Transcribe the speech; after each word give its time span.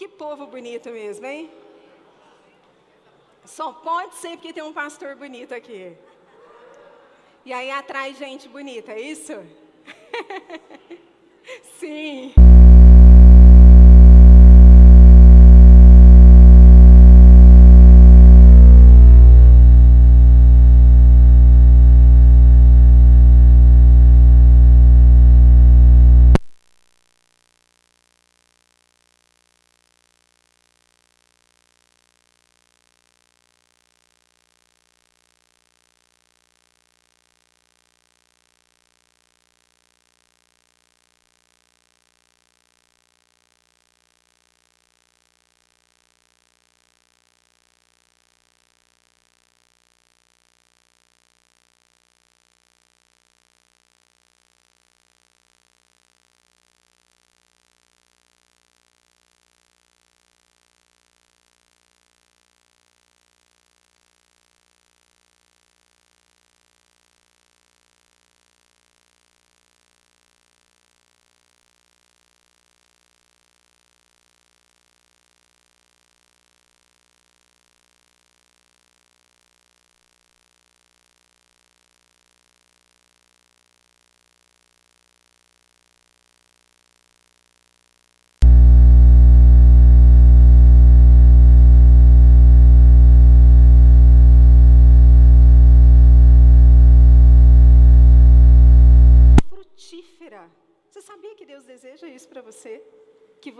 Que 0.00 0.08
povo 0.08 0.46
bonito 0.46 0.88
mesmo, 0.88 1.26
hein? 1.26 1.50
Só 3.44 3.70
pode 3.70 4.14
ser 4.14 4.30
porque 4.30 4.50
tem 4.50 4.62
um 4.62 4.72
pastor 4.72 5.14
bonito 5.14 5.54
aqui. 5.54 5.94
E 7.44 7.52
aí 7.52 7.70
atrai 7.70 8.14
gente 8.14 8.48
bonita, 8.48 8.92
é 8.92 9.00
isso? 9.02 9.34
Sim. 11.78 12.32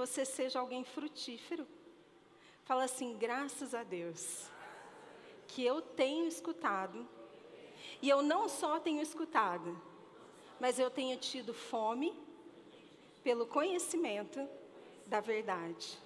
Você 0.01 0.25
seja 0.25 0.59
alguém 0.59 0.83
frutífero. 0.83 1.67
Fala 2.65 2.85
assim: 2.85 3.19
graças 3.19 3.75
a 3.75 3.83
Deus, 3.83 4.51
que 5.47 5.63
eu 5.63 5.83
tenho 5.83 6.27
escutado, 6.27 7.07
e 8.01 8.09
eu 8.09 8.23
não 8.23 8.49
só 8.49 8.81
tenho 8.81 9.03
escutado, 9.03 9.79
mas 10.59 10.79
eu 10.79 10.91
tenho 10.91 11.19
tido 11.19 11.53
fome 11.53 12.19
pelo 13.23 13.47
conhecimento 13.47 14.49
da 15.05 15.21
verdade. 15.21 15.99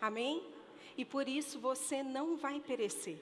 Amém? 0.00 0.42
E 0.96 1.04
por 1.04 1.28
isso 1.28 1.60
você 1.60 2.02
não 2.02 2.38
vai 2.38 2.58
perecer. 2.58 3.18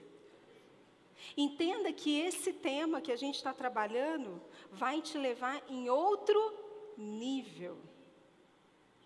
Entenda 1.36 1.92
que 1.92 2.20
esse 2.20 2.52
tema 2.52 3.00
que 3.00 3.10
a 3.10 3.16
gente 3.16 3.34
está 3.34 3.52
trabalhando 3.52 4.40
vai 4.70 5.02
te 5.02 5.18
levar 5.18 5.60
em 5.68 5.90
outro 5.90 6.38
nível 6.96 7.89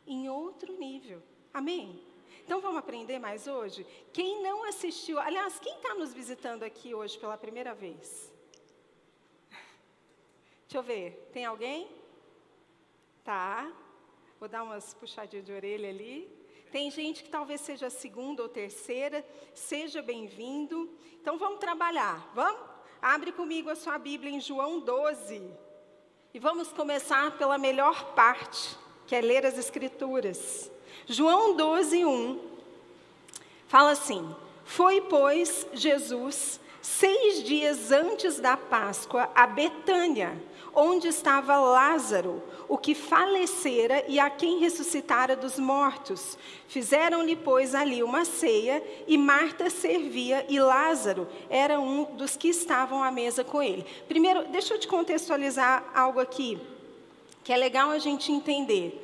em 0.07 0.29
outro 0.29 0.73
nível. 0.79 1.23
Amém? 1.53 2.03
Então 2.45 2.61
vamos 2.61 2.79
aprender 2.79 3.19
mais 3.19 3.47
hoje? 3.47 3.87
Quem 4.13 4.43
não 4.43 4.65
assistiu, 4.65 5.19
aliás, 5.19 5.59
quem 5.59 5.75
está 5.77 5.95
nos 5.95 6.13
visitando 6.13 6.63
aqui 6.63 6.95
hoje 6.95 7.19
pela 7.19 7.39
primeira 7.39 7.75
vez? 7.75 8.33
Deixa 10.63 10.77
eu 10.79 10.83
ver, 10.83 11.31
tem 11.33 11.45
alguém? 11.45 11.89
Tá. 13.23 13.73
Vou 14.39 14.49
dar 14.49 14.63
umas 14.63 14.93
puxadinhas 14.93 15.47
de 15.47 15.53
orelha 15.53 15.89
ali. 15.89 16.29
Tem 16.71 16.91
gente 16.91 17.23
que 17.23 17.31
talvez 17.31 17.61
seja 17.61 17.89
segunda 17.89 18.43
ou 18.43 18.49
terceira. 18.49 19.25
Seja 19.55 20.03
bem-vindo. 20.03 20.91
Então 21.21 21.39
vamos 21.39 21.61
trabalhar. 21.61 22.31
Vamos? 22.35 22.61
Abre 23.01 23.33
comigo 23.33 23.71
a 23.71 23.77
sua 23.77 23.97
Bíblia 23.97 24.31
em 24.33 24.41
João 24.41 24.81
12. 24.81 25.51
E 26.35 26.39
vamos 26.39 26.73
começar 26.73 27.39
pela 27.39 27.57
melhor 27.57 28.15
parte 28.15 28.84
que 29.07 29.15
é 29.15 29.21
ler 29.21 29.45
as 29.45 29.59
Escrituras. 29.59 30.71
João 31.07 31.57
12, 31.57 32.05
1 32.05 32.41
fala 33.69 33.91
assim: 33.91 34.35
Foi, 34.65 35.01
pois, 35.01 35.67
Jesus, 35.73 36.61
seis 36.81 37.43
dias 37.43 37.91
antes 37.91 38.39
da 38.39 38.57
Páscoa, 38.57 39.29
a 39.35 39.47
Betânia, 39.47 40.41
onde 40.75 41.09
estava 41.09 41.57
Lázaro, 41.59 42.43
o 42.69 42.79
que 42.79 42.95
falecera 42.95 44.05
e 44.09 44.19
a 44.19 44.31
quem 44.31 44.59
ressuscitara 44.59 45.37
dos 45.37 45.59
mortos. 45.59 46.39
Fizeram-lhe, 46.67 47.37
pois, 47.37 47.75
ali 47.75 48.03
uma 48.03 48.25
ceia, 48.25 48.83
e 49.07 49.19
Marta 49.19 49.69
servia, 49.71 50.45
e 50.49 50.59
Lázaro 50.59 51.29
era 51.51 51.79
um 51.79 52.05
dos 52.17 52.37
que 52.37 52.49
estavam 52.49 53.03
à 53.03 53.11
mesa 53.11 53.45
com 53.45 53.63
ele. 53.63 53.85
Primeiro, 54.09 54.45
deixa 54.49 54.75
eu 54.75 54.79
te 54.79 54.89
contextualizar 54.89 55.85
algo 55.95 56.21
aqui 56.21 56.61
que 57.45 57.53
é 57.53 57.57
legal 57.57 57.91
a 57.91 57.99
gente 57.99 58.33
entender. 58.33 59.01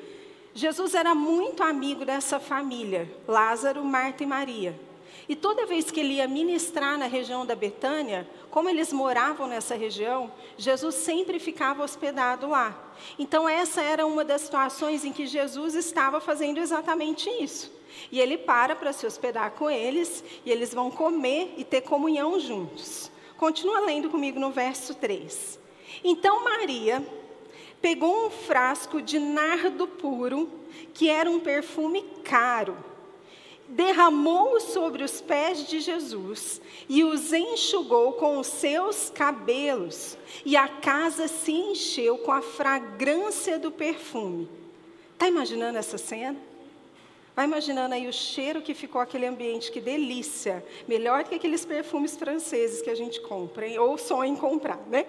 Jesus 0.55 0.95
era 0.95 1.15
muito 1.15 1.62
amigo 1.62 2.05
dessa 2.05 2.41
família, 2.41 3.09
Lázaro, 3.28 3.84
Marta 3.84 4.25
e 4.25 4.27
Maria. 4.27 4.81
E 5.28 5.37
toda 5.37 5.67
vez 5.67 5.91
que 5.91 6.01
ele 6.01 6.15
ia 6.15 6.27
ministrar 6.27 6.99
na 6.99 7.06
região 7.06 7.47
da 7.47 7.55
Betânia, 7.55 8.29
como 8.50 8.69
eles 8.69 8.93
moravam 8.93 9.47
nessa 9.47 9.77
região, 9.77 10.33
Jesus 10.59 10.97
sempre 10.97 11.39
ficava 11.39 11.84
hospedado 11.84 12.49
lá. 12.49 12.77
Então, 13.17 13.49
essa 13.49 13.81
era 13.81 14.05
uma 14.05 14.25
das 14.25 14.41
situações 14.41 15.05
em 15.05 15.12
que 15.12 15.27
Jesus 15.27 15.75
estava 15.75 16.21
fazendo 16.21 16.59
exatamente 16.59 17.31
isso. 17.31 17.73
E 18.11 18.19
ele 18.19 18.39
para 18.39 18.75
para 18.75 18.93
se 18.93 19.06
hospedar 19.06 19.53
com 19.53 19.71
eles, 19.71 20.25
e 20.45 20.50
eles 20.50 20.75
vão 20.75 20.91
comer 20.91 21.55
e 21.56 21.62
ter 21.62 21.83
comunhão 21.83 22.41
juntos. 22.41 23.11
Continua 23.37 23.81
lendo 23.81 24.11
comigo 24.11 24.41
no 24.41 24.50
verso 24.50 24.95
3. 24.97 25.61
Então, 26.03 26.43
Maria 26.43 27.19
pegou 27.81 28.27
um 28.27 28.31
frasco 28.31 29.01
de 29.01 29.19
nardo 29.19 29.87
puro, 29.87 30.51
que 30.93 31.09
era 31.09 31.31
um 31.31 31.41
perfume 31.41 32.03
caro, 32.25 32.77
derramou-o 33.71 34.61
sobre 34.61 35.03
os 35.05 35.21
pés 35.21 35.67
de 35.67 35.81
Jesus 35.81 36.61
e 36.89 37.05
os 37.05 37.33
enxugou 37.33 38.15
com 38.15 38.39
os 38.39 38.49
seus 38.49 39.11
cabelos, 39.11 40.19
e 40.45 40.57
a 40.57 40.69
casa 40.69 41.29
se 41.29 41.53
encheu 41.53 42.19
com 42.19 42.33
a 42.33 42.43
fragrância 42.43 43.59
do 43.59 43.71
perfume. 43.71 44.49
Está 45.12 45.29
imaginando 45.29 45.79
essa 45.79 45.99
cena? 45.99 46.37
Vai 47.37 47.45
imaginando 47.45 47.95
aí 47.95 48.09
o 48.09 48.12
cheiro 48.12 48.61
que 48.61 48.75
ficou 48.75 49.01
aquele 49.01 49.25
ambiente, 49.25 49.71
que 49.71 49.81
delícia. 49.81 50.65
Melhor 50.89 51.25
que 51.25 51.37
aqueles 51.37 51.65
perfumes 51.65 52.17
franceses 52.17 52.83
que 52.83 52.91
a 52.91 52.95
gente 52.95 53.21
compra, 53.21 53.67
hein? 53.67 53.79
ou 53.79 53.97
sonha 53.97 54.31
em 54.31 54.37
comprar, 54.37 54.79
né? 54.89 55.07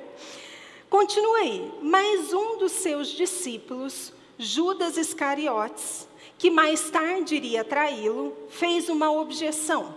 Continua 0.91 1.37
aí. 1.37 1.71
Mas 1.81 2.33
um 2.33 2.57
dos 2.57 2.73
seus 2.73 3.07
discípulos, 3.07 4.11
Judas 4.37 4.97
Iscariotes, 4.97 6.05
que 6.37 6.51
mais 6.51 6.89
tarde 6.89 7.37
iria 7.37 7.63
traí-lo, 7.63 8.35
fez 8.49 8.89
uma 8.89 9.09
objeção. 9.09 9.95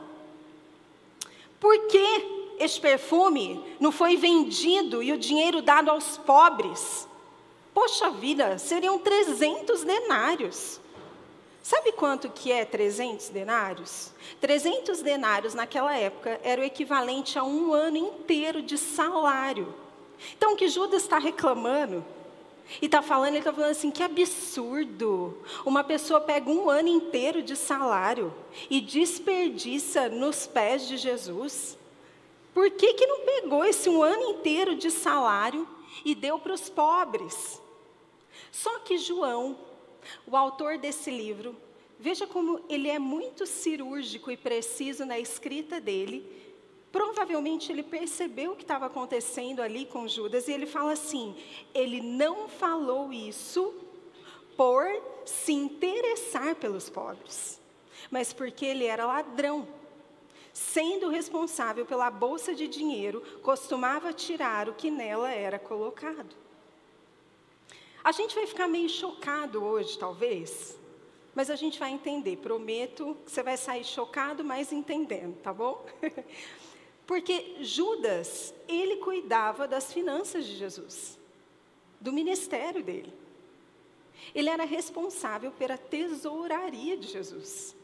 Por 1.58 1.88
que 1.88 2.54
este 2.60 2.80
perfume 2.80 3.60
não 3.80 3.90
foi 3.90 4.16
vendido 4.16 5.02
e 5.02 5.12
o 5.12 5.18
dinheiro 5.18 5.60
dado 5.60 5.90
aos 5.90 6.16
pobres? 6.16 7.08
Poxa 7.74 8.10
vida, 8.10 8.56
seriam 8.56 8.96
300 8.96 9.82
denários. 9.82 10.80
Sabe 11.60 11.90
quanto 11.90 12.30
que 12.30 12.52
é 12.52 12.64
300 12.64 13.30
denários? 13.30 14.12
300 14.40 15.02
denários 15.02 15.54
naquela 15.54 15.96
época 15.96 16.40
era 16.44 16.60
o 16.60 16.64
equivalente 16.64 17.36
a 17.36 17.42
um 17.42 17.72
ano 17.72 17.96
inteiro 17.96 18.62
de 18.62 18.78
salário. 18.78 19.82
Então, 20.36 20.54
o 20.54 20.56
que 20.56 20.68
Judas 20.68 21.02
está 21.02 21.18
reclamando 21.18 22.04
e 22.80 22.86
está 22.86 23.02
falando, 23.02 23.28
ele 23.28 23.38
está 23.38 23.52
falando 23.52 23.70
assim: 23.70 23.90
que 23.90 24.02
absurdo! 24.02 25.42
Uma 25.64 25.84
pessoa 25.84 26.20
pega 26.20 26.50
um 26.50 26.68
ano 26.68 26.88
inteiro 26.88 27.42
de 27.42 27.56
salário 27.56 28.32
e 28.70 28.80
desperdiça 28.80 30.08
nos 30.08 30.46
pés 30.46 30.86
de 30.88 30.96
Jesus. 30.96 31.78
Por 32.52 32.70
que, 32.70 32.94
que 32.94 33.06
não 33.06 33.20
pegou 33.20 33.64
esse 33.64 33.88
um 33.88 34.02
ano 34.02 34.30
inteiro 34.30 34.76
de 34.76 34.90
salário 34.90 35.68
e 36.04 36.14
deu 36.14 36.38
para 36.38 36.54
os 36.54 36.70
pobres? 36.70 37.60
Só 38.52 38.78
que 38.78 38.96
João, 38.96 39.58
o 40.26 40.36
autor 40.36 40.78
desse 40.78 41.10
livro, 41.10 41.56
Veja 41.98 42.26
como 42.26 42.60
ele 42.68 42.90
é 42.90 42.98
muito 42.98 43.46
cirúrgico 43.46 44.30
e 44.30 44.36
preciso 44.36 45.06
na 45.06 45.18
escrita 45.18 45.80
dele. 45.80 46.30
Provavelmente 46.94 47.72
ele 47.72 47.82
percebeu 47.82 48.52
o 48.52 48.54
que 48.54 48.62
estava 48.62 48.86
acontecendo 48.86 49.60
ali 49.60 49.84
com 49.84 50.06
Judas 50.06 50.46
e 50.46 50.52
ele 50.52 50.64
fala 50.64 50.92
assim: 50.92 51.36
ele 51.74 52.00
não 52.00 52.48
falou 52.48 53.12
isso 53.12 53.74
por 54.56 54.86
se 55.24 55.52
interessar 55.52 56.54
pelos 56.54 56.88
pobres, 56.88 57.60
mas 58.12 58.32
porque 58.32 58.64
ele 58.64 58.84
era 58.84 59.06
ladrão. 59.06 59.66
Sendo 60.52 61.08
responsável 61.08 61.84
pela 61.84 62.08
bolsa 62.12 62.54
de 62.54 62.68
dinheiro, 62.68 63.24
costumava 63.42 64.12
tirar 64.12 64.68
o 64.68 64.74
que 64.74 64.88
nela 64.88 65.32
era 65.32 65.58
colocado. 65.58 66.36
A 68.04 68.12
gente 68.12 68.36
vai 68.36 68.46
ficar 68.46 68.68
meio 68.68 68.88
chocado 68.88 69.64
hoje, 69.64 69.98
talvez, 69.98 70.78
mas 71.34 71.50
a 71.50 71.56
gente 71.56 71.76
vai 71.76 71.90
entender. 71.90 72.36
Prometo 72.36 73.16
que 73.24 73.32
você 73.32 73.42
vai 73.42 73.56
sair 73.56 73.82
chocado, 73.82 74.44
mas 74.44 74.72
entendendo, 74.72 75.34
tá 75.42 75.52
bom? 75.52 75.84
Porque 77.06 77.56
Judas, 77.60 78.54
ele 78.66 78.96
cuidava 78.96 79.68
das 79.68 79.92
finanças 79.92 80.46
de 80.46 80.56
Jesus, 80.56 81.18
do 82.00 82.12
ministério 82.12 82.82
dele. 82.82 83.12
Ele 84.34 84.48
era 84.48 84.64
responsável 84.64 85.50
pela 85.52 85.76
tesouraria 85.76 86.96
de 86.96 87.08
Jesus. 87.08 87.76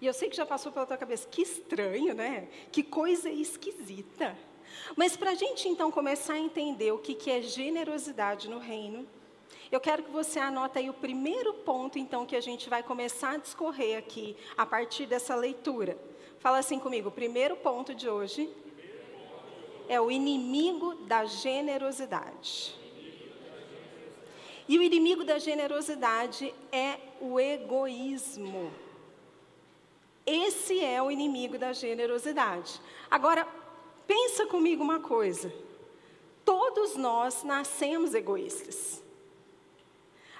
E 0.00 0.06
eu 0.06 0.12
sei 0.12 0.28
que 0.28 0.36
já 0.36 0.46
passou 0.46 0.72
pela 0.72 0.86
tua 0.86 0.96
cabeça, 0.96 1.28
que 1.28 1.42
estranho, 1.42 2.14
né? 2.14 2.48
Que 2.72 2.82
coisa 2.82 3.30
esquisita. 3.30 4.36
Mas 4.96 5.16
para 5.16 5.30
a 5.30 5.34
gente 5.34 5.68
então 5.68 5.90
começar 5.90 6.34
a 6.34 6.38
entender 6.38 6.92
o 6.92 6.98
que, 6.98 7.14
que 7.14 7.30
é 7.30 7.42
generosidade 7.42 8.48
no 8.48 8.58
reino, 8.58 9.06
eu 9.70 9.80
quero 9.80 10.02
que 10.02 10.10
você 10.10 10.38
anote 10.38 10.78
aí 10.78 10.90
o 10.90 10.94
primeiro 10.94 11.54
ponto 11.54 11.98
então 11.98 12.26
que 12.26 12.36
a 12.36 12.40
gente 12.40 12.68
vai 12.68 12.82
começar 12.82 13.32
a 13.32 13.36
discorrer 13.36 13.98
aqui 13.98 14.36
a 14.56 14.66
partir 14.66 15.06
dessa 15.06 15.34
leitura. 15.34 15.98
Fala 16.40 16.56
assim 16.56 16.78
comigo, 16.78 17.10
o 17.10 17.12
primeiro 17.12 17.54
ponto 17.56 17.94
de 17.94 18.08
hoje 18.08 18.50
é 19.86 20.00
o 20.00 20.10
inimigo 20.10 20.94
da 21.04 21.26
generosidade. 21.26 22.74
E 24.66 24.78
o 24.78 24.82
inimigo 24.82 25.22
da 25.22 25.38
generosidade 25.38 26.54
é 26.72 26.98
o 27.20 27.38
egoísmo. 27.38 28.72
Esse 30.24 30.82
é 30.82 31.02
o 31.02 31.10
inimigo 31.10 31.58
da 31.58 31.74
generosidade. 31.74 32.80
Agora, 33.10 33.46
pensa 34.06 34.46
comigo 34.46 34.82
uma 34.82 35.00
coisa. 35.00 35.52
Todos 36.42 36.96
nós 36.96 37.42
nascemos 37.42 38.14
egoístas. 38.14 39.02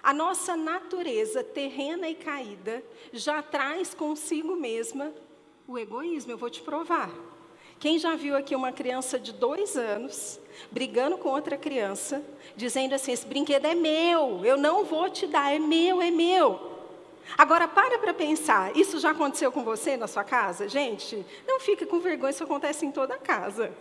A 0.02 0.14
nossa 0.14 0.56
natureza 0.56 1.44
terrena 1.44 2.08
e 2.08 2.14
caída 2.14 2.82
já 3.12 3.43
traz 3.43 3.93
consigo 3.93 4.56
mesma 4.56 5.12
o 5.71 5.79
egoísmo. 5.79 6.33
Eu 6.33 6.39
vou 6.39 6.51
te 6.51 6.61
provar. 6.61 7.11
Quem 7.79 7.99
já 7.99 8.15
viu 8.15 8.37
aqui 8.37 8.55
uma 8.55 8.73
criança 8.73 9.19
de 9.19 9.33
dois 9.33 9.77
anos 9.77 10.39
brigando 10.71 11.17
com 11.17 11.31
outra 11.31 11.57
criança, 11.57 12.23
dizendo 12.57 12.95
assim: 12.95 13.13
esse 13.13 13.27
brinquedo 13.27 13.65
é 13.65 13.75
meu, 13.75 14.45
eu 14.45 14.57
não 14.57 14.85
vou 14.85 15.09
te 15.09 15.27
dar, 15.27 15.55
é 15.55 15.59
meu, 15.59 16.03
é 16.03 16.11
meu. 16.11 16.69
Agora 17.39 17.69
para 17.69 17.99
para 17.99 18.13
pensar, 18.13 18.77
isso 18.77 18.99
já 18.99 19.13
aconteceu 19.13 19.53
com 19.53 19.63
você 19.63 19.97
na 19.97 20.09
sua 20.09 20.25
casa? 20.25 20.69
Gente, 20.69 21.25
não 21.47 21.61
fica 21.61 21.87
com 21.87 22.01
vergonha, 22.01 22.31
isso 22.31 22.43
acontece 22.43 22.85
em 22.85 22.91
toda 22.91 23.17
casa. 23.17 23.73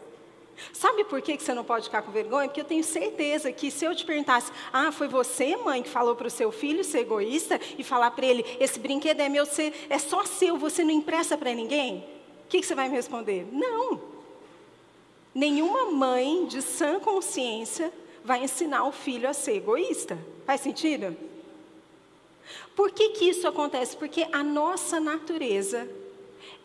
Sabe 0.73 1.03
por 1.03 1.21
que 1.21 1.37
você 1.37 1.53
não 1.53 1.63
pode 1.63 1.85
ficar 1.85 2.01
com 2.01 2.11
vergonha? 2.11 2.47
Porque 2.47 2.61
eu 2.61 2.65
tenho 2.65 2.83
certeza 2.83 3.51
que 3.51 3.71
se 3.71 3.85
eu 3.85 3.95
te 3.95 4.05
perguntasse, 4.05 4.51
ah, 4.71 4.91
foi 4.91 5.07
você, 5.07 5.55
mãe, 5.57 5.83
que 5.83 5.89
falou 5.89 6.15
para 6.15 6.27
o 6.27 6.31
seu 6.31 6.51
filho 6.51 6.83
ser 6.83 6.99
egoísta 6.99 7.59
e 7.77 7.83
falar 7.83 8.11
para 8.11 8.25
ele, 8.25 8.45
esse 8.59 8.79
brinquedo 8.79 9.19
é 9.19 9.29
meu, 9.29 9.45
é 9.89 9.99
só 9.99 10.25
seu, 10.25 10.57
você 10.57 10.83
não 10.83 10.91
empresta 10.91 11.37
para 11.37 11.53
ninguém? 11.53 11.97
O 12.45 12.49
que, 12.49 12.59
que 12.59 12.65
você 12.65 12.75
vai 12.75 12.89
me 12.89 12.95
responder? 12.95 13.47
Não. 13.51 14.01
Nenhuma 15.33 15.91
mãe 15.91 16.45
de 16.45 16.61
sã 16.61 16.99
consciência 16.99 17.93
vai 18.23 18.43
ensinar 18.43 18.85
o 18.85 18.91
filho 18.91 19.29
a 19.29 19.33
ser 19.33 19.55
egoísta. 19.55 20.17
Faz 20.45 20.61
sentido? 20.61 21.15
Por 22.75 22.91
que, 22.91 23.09
que 23.09 23.29
isso 23.29 23.47
acontece? 23.47 23.95
Porque 23.95 24.27
a 24.31 24.43
nossa 24.43 24.99
natureza, 24.99 25.87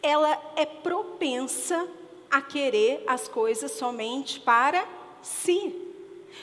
ela 0.02 0.40
é 0.56 0.64
propensa 0.64 1.86
a 2.30 2.40
querer 2.42 3.04
as 3.06 3.28
coisas 3.28 3.72
somente 3.72 4.40
para 4.40 4.86
si, 5.22 5.74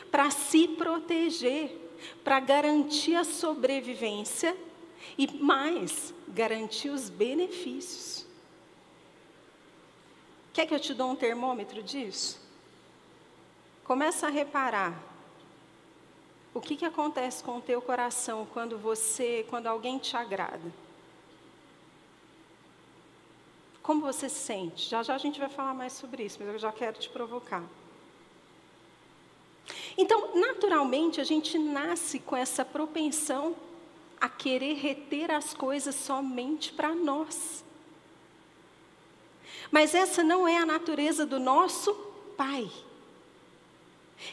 para 0.09 0.29
se 0.31 0.67
proteger, 0.67 1.77
para 2.23 2.39
garantir 2.39 3.15
a 3.15 3.23
sobrevivência 3.23 4.55
e 5.17 5.27
mais, 5.27 6.13
garantir 6.27 6.89
os 6.89 7.09
benefícios. 7.09 8.25
Quer 10.53 10.65
que 10.65 10.73
eu 10.73 10.79
te 10.79 10.93
dou 10.93 11.11
um 11.11 11.15
termômetro 11.15 11.81
disso? 11.81 12.39
Começa 13.83 14.27
a 14.27 14.29
reparar 14.29 15.01
o 16.53 16.59
que, 16.59 16.75
que 16.75 16.85
acontece 16.85 17.43
com 17.43 17.57
o 17.57 17.61
teu 17.61 17.81
coração 17.81 18.47
quando 18.53 18.77
você, 18.77 19.45
quando 19.49 19.67
alguém 19.67 19.97
te 19.97 20.17
agrada. 20.17 20.71
Como 23.81 24.01
você 24.01 24.29
se 24.29 24.39
sente? 24.39 24.89
Já 24.89 25.01
já 25.01 25.15
a 25.15 25.17
gente 25.17 25.39
vai 25.39 25.49
falar 25.49 25.73
mais 25.73 25.93
sobre 25.93 26.23
isso, 26.23 26.37
mas 26.39 26.49
eu 26.49 26.59
já 26.59 26.71
quero 26.71 26.99
te 26.99 27.09
provocar. 27.09 27.63
Então, 29.97 30.35
naturalmente, 30.35 31.19
a 31.19 31.23
gente 31.23 31.57
nasce 31.57 32.19
com 32.19 32.35
essa 32.35 32.63
propensão 32.63 33.55
a 34.19 34.29
querer 34.29 34.75
reter 34.75 35.31
as 35.31 35.53
coisas 35.53 35.95
somente 35.95 36.71
para 36.71 36.93
nós. 36.93 37.63
Mas 39.71 39.95
essa 39.95 40.23
não 40.23 40.47
é 40.47 40.57
a 40.57 40.65
natureza 40.65 41.25
do 41.25 41.39
nosso 41.39 41.93
Pai. 42.37 42.69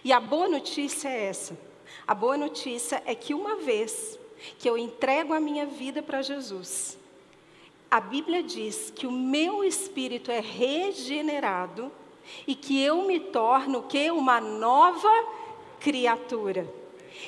E 0.04 0.12
a 0.12 0.20
boa 0.20 0.48
notícia 0.48 1.08
é 1.08 1.24
essa. 1.24 1.58
A 2.06 2.14
boa 2.14 2.36
notícia 2.36 3.02
é 3.06 3.14
que 3.14 3.32
uma 3.32 3.56
vez 3.56 4.18
que 4.58 4.68
eu 4.68 4.76
entrego 4.76 5.32
a 5.32 5.40
minha 5.40 5.66
vida 5.66 6.02
para 6.02 6.22
Jesus, 6.22 6.97
a 7.90 8.00
Bíblia 8.00 8.42
diz 8.42 8.92
que 8.94 9.06
o 9.06 9.12
meu 9.12 9.64
espírito 9.64 10.30
é 10.30 10.40
regenerado 10.40 11.90
e 12.46 12.54
que 12.54 12.82
eu 12.82 13.06
me 13.06 13.18
torno 13.18 13.82
que 13.82 14.10
uma 14.10 14.40
nova 14.40 15.10
criatura. 15.80 16.68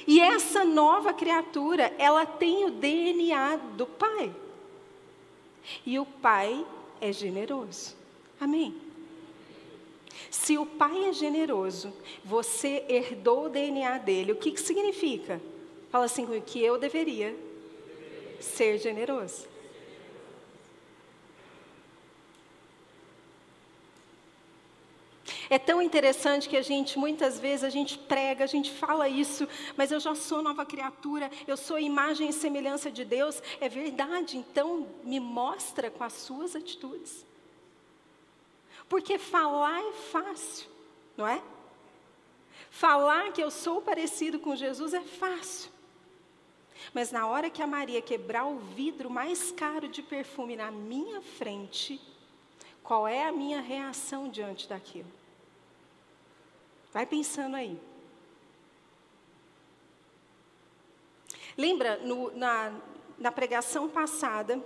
E 0.07 0.21
essa 0.21 0.65
nova 0.65 1.13
criatura, 1.13 1.93
ela 1.99 2.27
tem 2.27 2.65
o 2.65 2.71
DNA 2.71 3.57
do 3.77 3.87
Pai. 3.87 4.35
E 5.85 5.99
o 5.99 6.05
Pai 6.05 6.65
é 7.01 7.13
generoso. 7.13 7.97
Amém? 8.39 8.75
Se 10.31 10.57
o 10.57 10.65
pai 10.65 11.07
é 11.07 11.13
generoso, 11.13 11.93
você 12.25 12.85
herdou 12.89 13.47
o 13.47 13.49
DNA 13.49 13.99
dele, 13.99 14.33
o 14.33 14.37
que, 14.37 14.53
que 14.53 14.61
significa? 14.61 15.41
Fala 15.91 16.05
assim 16.05 16.25
comigo, 16.25 16.45
que 16.47 16.63
eu 16.63 16.79
deveria 16.79 17.37
ser 18.39 18.79
generoso. 18.79 19.50
É 25.51 25.59
tão 25.59 25.83
interessante 25.83 26.49
que 26.49 26.57
a 26.57 26.63
gente, 26.63 26.97
muitas 26.97 27.41
vezes, 27.41 27.65
a 27.65 27.71
gente 27.71 27.99
prega, 27.99 28.45
a 28.45 28.47
gente 28.47 28.71
fala 28.71 29.09
isso, 29.09 29.49
mas 29.77 29.91
eu 29.91 29.99
já 29.99 30.15
sou 30.15 30.41
nova 30.41 30.65
criatura, 30.65 31.29
eu 31.45 31.57
sou 31.57 31.77
imagem 31.77 32.29
e 32.29 32.33
semelhança 32.33 32.89
de 32.89 33.05
Deus. 33.05 33.43
É 33.61 33.69
verdade, 33.69 34.39
então 34.39 34.87
me 35.03 35.19
mostra 35.19 35.91
com 35.91 36.05
as 36.05 36.13
suas 36.13 36.55
atitudes. 36.55 37.27
Porque 38.89 39.19
falar 39.19 39.81
é 39.81 39.93
fácil, 39.93 40.69
não 41.17 41.27
é? 41.27 41.43
Falar 42.71 43.33
que 43.33 43.43
eu 43.43 43.51
sou 43.51 43.83
parecido 43.83 44.39
com 44.39 44.55
Jesus 44.55 44.95
é 44.95 45.01
fácil. 45.01 45.73
Mas 46.95 47.11
na 47.11 47.27
hora 47.27 47.51
que 47.51 47.61
a 47.61 47.67
Maria 47.67 48.01
quebrar 48.01 48.47
o 48.47 48.59
vidro 48.59 49.11
mais 49.11 49.51
caro 49.51 49.89
de 49.89 50.01
perfume 50.01 50.55
na 50.55 50.71
minha 50.71 51.21
frente, 51.21 52.01
qual 52.85 53.07
é 53.07 53.25
a 53.27 53.33
minha 53.33 53.61
reação 53.61 54.29
diante 54.29 54.69
daquilo? 54.69 55.20
Vai 56.93 57.07
pensando 57.07 57.57
aí. 57.57 57.79
Lembra, 61.57 61.99
no, 61.99 62.31
na, 62.37 62.73
na 63.19 63.33
pregação 63.33 63.89
passada, 63.89 64.65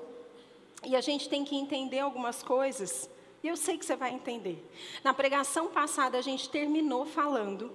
e 0.85 0.95
a 0.95 1.01
gente 1.01 1.29
tem 1.29 1.45
que 1.45 1.57
entender 1.57 2.01
algumas 2.01 2.43
coisas 2.43 3.09
e 3.45 3.49
eu 3.49 3.59
sei 3.59 3.77
que 3.77 3.85
você 3.85 3.95
vai 3.95 4.11
entender. 4.11 4.67
Na 5.05 5.13
pregação 5.13 5.69
passada, 5.69 6.17
a 6.17 6.23
gente 6.23 6.49
terminou 6.49 7.05
falando 7.05 7.71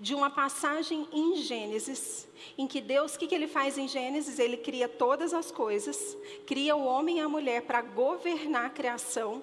de 0.00 0.14
uma 0.14 0.30
passagem 0.30 1.06
em 1.12 1.36
Gênesis, 1.36 2.26
em 2.56 2.66
que 2.66 2.80
Deus, 2.80 3.14
o 3.14 3.18
que, 3.18 3.26
que 3.26 3.34
ele 3.34 3.46
faz 3.46 3.76
em 3.76 3.86
Gênesis? 3.86 4.38
Ele 4.38 4.56
cria 4.56 4.88
todas 4.88 5.34
as 5.34 5.52
coisas, 5.52 6.16
cria 6.46 6.74
o 6.74 6.86
homem 6.86 7.18
e 7.18 7.20
a 7.20 7.28
mulher 7.28 7.62
para 7.62 7.82
governar 7.82 8.64
a 8.64 8.70
criação. 8.70 9.42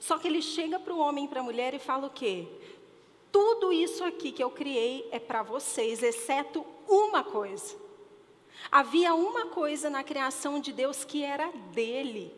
Só 0.00 0.16
que 0.16 0.26
ele 0.26 0.40
chega 0.40 0.80
para 0.80 0.94
o 0.94 0.98
homem 0.98 1.26
e 1.26 1.28
para 1.28 1.40
a 1.40 1.44
mulher 1.44 1.74
e 1.74 1.78
fala 1.78 2.06
o 2.06 2.10
quê? 2.10 2.48
Tudo 3.32 3.72
isso 3.72 4.04
aqui 4.04 4.30
que 4.30 4.44
eu 4.44 4.50
criei 4.50 5.08
é 5.10 5.18
para 5.18 5.42
vocês, 5.42 6.02
exceto 6.02 6.64
uma 6.86 7.24
coisa. 7.24 7.74
Havia 8.70 9.14
uma 9.14 9.46
coisa 9.46 9.88
na 9.88 10.04
criação 10.04 10.60
de 10.60 10.72
Deus 10.72 11.02
que 11.02 11.24
era 11.24 11.50
dele 11.72 12.32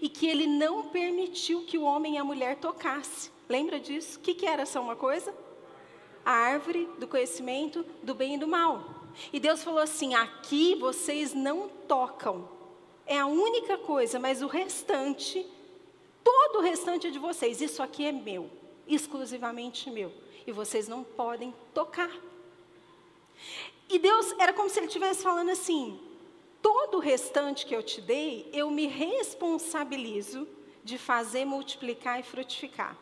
e 0.00 0.08
que 0.08 0.26
ele 0.26 0.46
não 0.46 0.88
permitiu 0.88 1.64
que 1.64 1.76
o 1.76 1.82
homem 1.82 2.14
e 2.14 2.18
a 2.18 2.24
mulher 2.24 2.56
tocasse. 2.56 3.30
Lembra 3.48 3.78
disso? 3.78 4.18
O 4.18 4.22
que, 4.22 4.34
que 4.34 4.46
era 4.46 4.62
essa 4.62 4.80
uma 4.80 4.96
coisa? 4.96 5.34
A 6.24 6.32
árvore 6.32 6.88
do 6.98 7.06
conhecimento 7.06 7.84
do 8.02 8.14
bem 8.14 8.34
e 8.34 8.38
do 8.38 8.48
mal. 8.48 8.84
E 9.32 9.40
Deus 9.40 9.62
falou 9.62 9.80
assim: 9.80 10.14
aqui 10.14 10.74
vocês 10.74 11.34
não 11.34 11.68
tocam. 11.68 12.48
É 13.06 13.18
a 13.18 13.26
única 13.26 13.78
coisa, 13.78 14.18
mas 14.18 14.42
o 14.42 14.48
restante, 14.48 15.46
todo 16.24 16.58
o 16.58 16.62
restante 16.62 17.06
é 17.06 17.10
de 17.10 17.18
vocês. 17.18 17.60
Isso 17.60 17.82
aqui 17.82 18.04
é 18.04 18.12
meu, 18.12 18.50
exclusivamente 18.86 19.90
meu. 19.90 20.12
E 20.46 20.52
vocês 20.52 20.86
não 20.86 21.02
podem 21.02 21.54
tocar. 21.74 22.10
E 23.88 23.98
Deus 23.98 24.34
era 24.38 24.52
como 24.52 24.68
se 24.68 24.78
ele 24.78 24.86
estivesse 24.86 25.22
falando 25.22 25.50
assim: 25.50 26.00
todo 26.62 26.96
o 26.96 27.00
restante 27.00 27.66
que 27.66 27.74
eu 27.74 27.82
te 27.82 28.00
dei, 28.00 28.48
eu 28.52 28.70
me 28.70 28.86
responsabilizo 28.86 30.46
de 30.82 30.98
fazer 30.98 31.44
multiplicar 31.44 32.20
e 32.20 32.22
frutificar. 32.22 32.96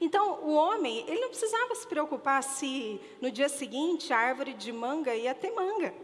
Então, 0.00 0.40
o 0.42 0.54
homem, 0.54 1.04
ele 1.08 1.20
não 1.20 1.28
precisava 1.28 1.74
se 1.74 1.86
preocupar 1.86 2.42
se 2.42 3.00
no 3.20 3.30
dia 3.30 3.48
seguinte 3.48 4.12
a 4.12 4.18
árvore 4.18 4.52
de 4.52 4.72
manga 4.72 5.14
ia 5.14 5.34
ter 5.34 5.52
manga. 5.52 5.94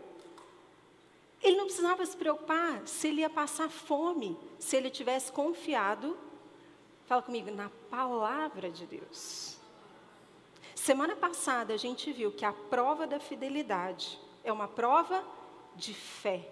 Ele 1.42 1.57
não 1.57 1.64
precisava 1.64 2.07
se 2.07 2.16
preocupar 2.16 2.87
se 2.87 3.09
ele 3.09 3.21
ia 3.23 3.31
passar 3.31 3.69
fome, 3.69 4.38
se 4.59 4.76
ele 4.76 4.88
tivesse 4.88 5.33
confiado, 5.33 6.16
fala 7.07 7.21
comigo, 7.21 7.50
na 7.50 7.69
palavra 7.90 8.71
de 8.71 8.87
Deus. 8.87 9.51
Semana 10.82 11.14
passada 11.14 11.72
a 11.72 11.76
gente 11.76 12.12
viu 12.12 12.32
que 12.32 12.44
a 12.44 12.52
prova 12.52 13.06
da 13.06 13.20
fidelidade 13.20 14.18
é 14.42 14.52
uma 14.52 14.66
prova 14.66 15.22
de 15.76 15.94
fé. 15.94 16.48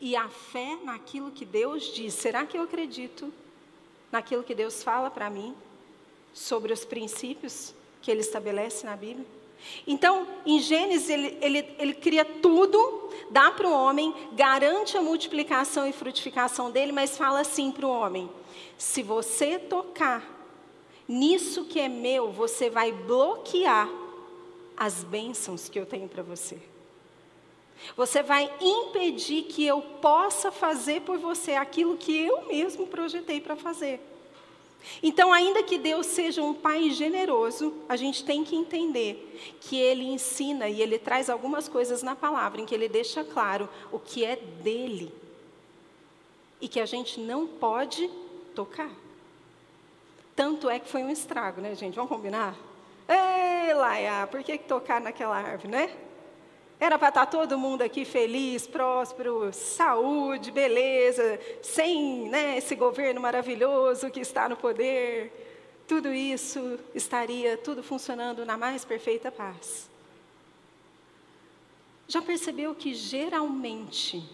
E 0.00 0.14
a 0.14 0.28
fé 0.28 0.78
naquilo 0.84 1.32
que 1.32 1.44
Deus 1.44 1.92
diz, 1.92 2.14
será 2.14 2.46
que 2.46 2.56
eu 2.56 2.62
acredito 2.62 3.34
naquilo 4.12 4.44
que 4.44 4.54
Deus 4.54 4.84
fala 4.84 5.10
para 5.10 5.28
mim 5.28 5.52
sobre 6.32 6.72
os 6.72 6.84
princípios 6.84 7.74
que 8.00 8.08
Ele 8.08 8.20
estabelece 8.20 8.86
na 8.86 8.94
Bíblia? 8.94 9.26
Então, 9.88 10.28
em 10.46 10.60
Gênesis, 10.60 11.10
ele, 11.10 11.36
ele, 11.42 11.74
ele 11.80 11.94
cria 11.94 12.24
tudo, 12.24 13.10
dá 13.32 13.50
para 13.50 13.66
o 13.66 13.72
homem, 13.72 14.14
garante 14.34 14.96
a 14.96 15.02
multiplicação 15.02 15.88
e 15.88 15.92
frutificação 15.92 16.70
dele, 16.70 16.92
mas 16.92 17.16
fala 17.16 17.40
assim 17.40 17.72
para 17.72 17.84
o 17.84 17.90
homem: 17.90 18.30
se 18.78 19.02
você 19.02 19.58
tocar 19.58 20.38
nisso 21.10 21.64
que 21.64 21.80
é 21.80 21.88
meu, 21.88 22.30
você 22.30 22.70
vai 22.70 22.92
bloquear 22.92 23.90
as 24.76 25.02
bênçãos 25.02 25.68
que 25.68 25.78
eu 25.78 25.84
tenho 25.84 26.08
para 26.08 26.22
você. 26.22 26.56
Você 27.96 28.22
vai 28.22 28.50
impedir 28.60 29.42
que 29.42 29.66
eu 29.66 29.82
possa 29.82 30.52
fazer 30.52 31.00
por 31.00 31.18
você 31.18 31.54
aquilo 31.54 31.96
que 31.96 32.16
eu 32.16 32.46
mesmo 32.46 32.86
projetei 32.86 33.40
para 33.40 33.56
fazer. 33.56 34.00
Então, 35.02 35.32
ainda 35.32 35.62
que 35.62 35.76
Deus 35.76 36.06
seja 36.06 36.42
um 36.42 36.54
pai 36.54 36.90
generoso, 36.90 37.74
a 37.88 37.96
gente 37.96 38.24
tem 38.24 38.44
que 38.44 38.54
entender 38.54 39.58
que 39.60 39.76
ele 39.76 40.04
ensina 40.04 40.68
e 40.68 40.80
ele 40.80 40.98
traz 40.98 41.28
algumas 41.28 41.68
coisas 41.68 42.02
na 42.02 42.14
palavra 42.14 42.60
em 42.60 42.66
que 42.66 42.74
ele 42.74 42.88
deixa 42.88 43.24
claro 43.24 43.68
o 43.90 43.98
que 43.98 44.24
é 44.24 44.36
dele 44.36 45.12
e 46.60 46.68
que 46.68 46.80
a 46.80 46.86
gente 46.86 47.18
não 47.18 47.46
pode 47.46 48.08
tocar. 48.54 48.90
Tanto 50.40 50.70
é 50.70 50.78
que 50.78 50.88
foi 50.88 51.02
um 51.02 51.10
estrago, 51.10 51.60
né, 51.60 51.74
gente? 51.74 51.96
Vamos 51.96 52.08
combinar? 52.08 52.56
Ei, 53.06 53.74
Laia, 53.74 54.26
por 54.26 54.42
que 54.42 54.56
tocar 54.56 54.98
naquela 54.98 55.36
árvore, 55.36 55.68
né? 55.68 55.94
Era 56.80 56.98
para 56.98 57.08
estar 57.08 57.26
tá 57.26 57.30
todo 57.30 57.58
mundo 57.58 57.82
aqui 57.82 58.06
feliz, 58.06 58.66
próspero, 58.66 59.52
saúde, 59.52 60.50
beleza, 60.50 61.38
sem 61.60 62.30
né, 62.30 62.56
esse 62.56 62.74
governo 62.74 63.20
maravilhoso 63.20 64.10
que 64.10 64.20
está 64.20 64.48
no 64.48 64.56
poder. 64.56 65.84
Tudo 65.86 66.10
isso 66.10 66.80
estaria 66.94 67.58
tudo 67.58 67.82
funcionando 67.82 68.46
na 68.46 68.56
mais 68.56 68.82
perfeita 68.82 69.30
paz. 69.30 69.90
Já 72.08 72.22
percebeu 72.22 72.74
que 72.74 72.94
geralmente 72.94 74.26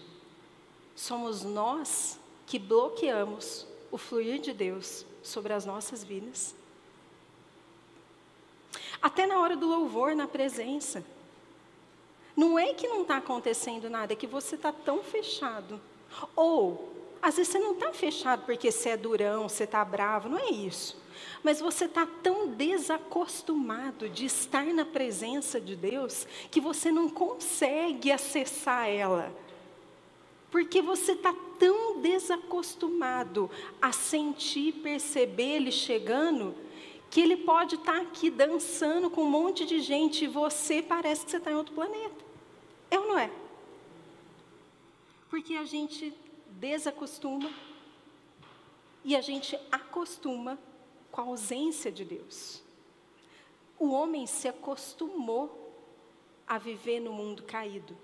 somos 0.95 1.43
nós 1.43 2.17
que 2.45 2.57
bloqueamos 2.57 3.67
o 3.91 3.97
fluir 3.97 4.39
de 4.39 4.53
Deus 4.53 5.05
sobre 5.27 5.53
as 5.53 5.65
nossas 5.65 6.03
vidas? 6.03 6.55
Até 9.01 9.27
na 9.27 9.39
hora 9.39 9.55
do 9.55 9.67
louvor, 9.67 10.15
na 10.15 10.27
presença. 10.27 11.03
Não 12.35 12.57
é 12.57 12.73
que 12.73 12.87
não 12.87 13.01
está 13.01 13.17
acontecendo 13.17 13.89
nada, 13.89 14.13
é 14.13 14.15
que 14.15 14.27
você 14.27 14.55
está 14.55 14.71
tão 14.71 15.03
fechado. 15.03 15.81
Ou, 16.35 16.93
às 17.21 17.35
vezes 17.35 17.51
você 17.51 17.59
não 17.59 17.73
está 17.73 17.91
fechado 17.91 18.45
porque 18.45 18.71
você 18.71 18.89
é 18.89 18.97
durão, 18.97 19.49
você 19.49 19.63
está 19.63 19.83
bravo, 19.83 20.29
não 20.29 20.37
é 20.37 20.51
isso. 20.51 21.01
Mas 21.43 21.59
você 21.59 21.85
está 21.85 22.05
tão 22.05 22.47
desacostumado 22.47 24.07
de 24.07 24.25
estar 24.25 24.65
na 24.65 24.85
presença 24.85 25.59
de 25.59 25.75
Deus 25.75 26.27
que 26.51 26.61
você 26.61 26.91
não 26.91 27.09
consegue 27.09 28.11
acessar 28.11 28.87
ela. 28.87 29.33
Porque 30.49 30.81
você 30.81 31.11
está 31.11 31.33
tão 31.59 31.99
desacostumado 32.01 33.49
a 33.81 33.91
sentir, 33.91 34.73
perceber 34.73 35.57
Ele 35.57 35.71
chegando, 35.71 36.55
que 37.09 37.21
Ele 37.21 37.37
pode 37.37 37.75
estar 37.75 37.95
tá 37.95 38.01
aqui 38.01 38.29
dançando 38.29 39.09
com 39.09 39.23
um 39.23 39.29
monte 39.29 39.65
de 39.65 39.79
gente 39.79 40.25
e 40.25 40.27
você 40.27 40.81
parece 40.81 41.25
que 41.25 41.31
você 41.31 41.37
está 41.37 41.51
em 41.51 41.55
outro 41.55 41.73
planeta. 41.73 42.25
É 42.89 42.99
ou 42.99 43.07
não 43.07 43.19
é? 43.19 43.31
Porque 45.29 45.55
a 45.55 45.65
gente 45.65 46.13
desacostuma 46.51 47.49
e 49.03 49.15
a 49.15 49.21
gente 49.21 49.57
acostuma 49.71 50.57
com 51.11 51.21
a 51.21 51.25
ausência 51.25 51.91
de 51.91 52.05
Deus. 52.05 52.61
O 53.79 53.89
homem 53.89 54.25
se 54.25 54.47
acostumou 54.47 55.73
a 56.47 56.57
viver 56.57 56.99
no 56.99 57.11
mundo 57.11 57.43
caído. 57.43 57.97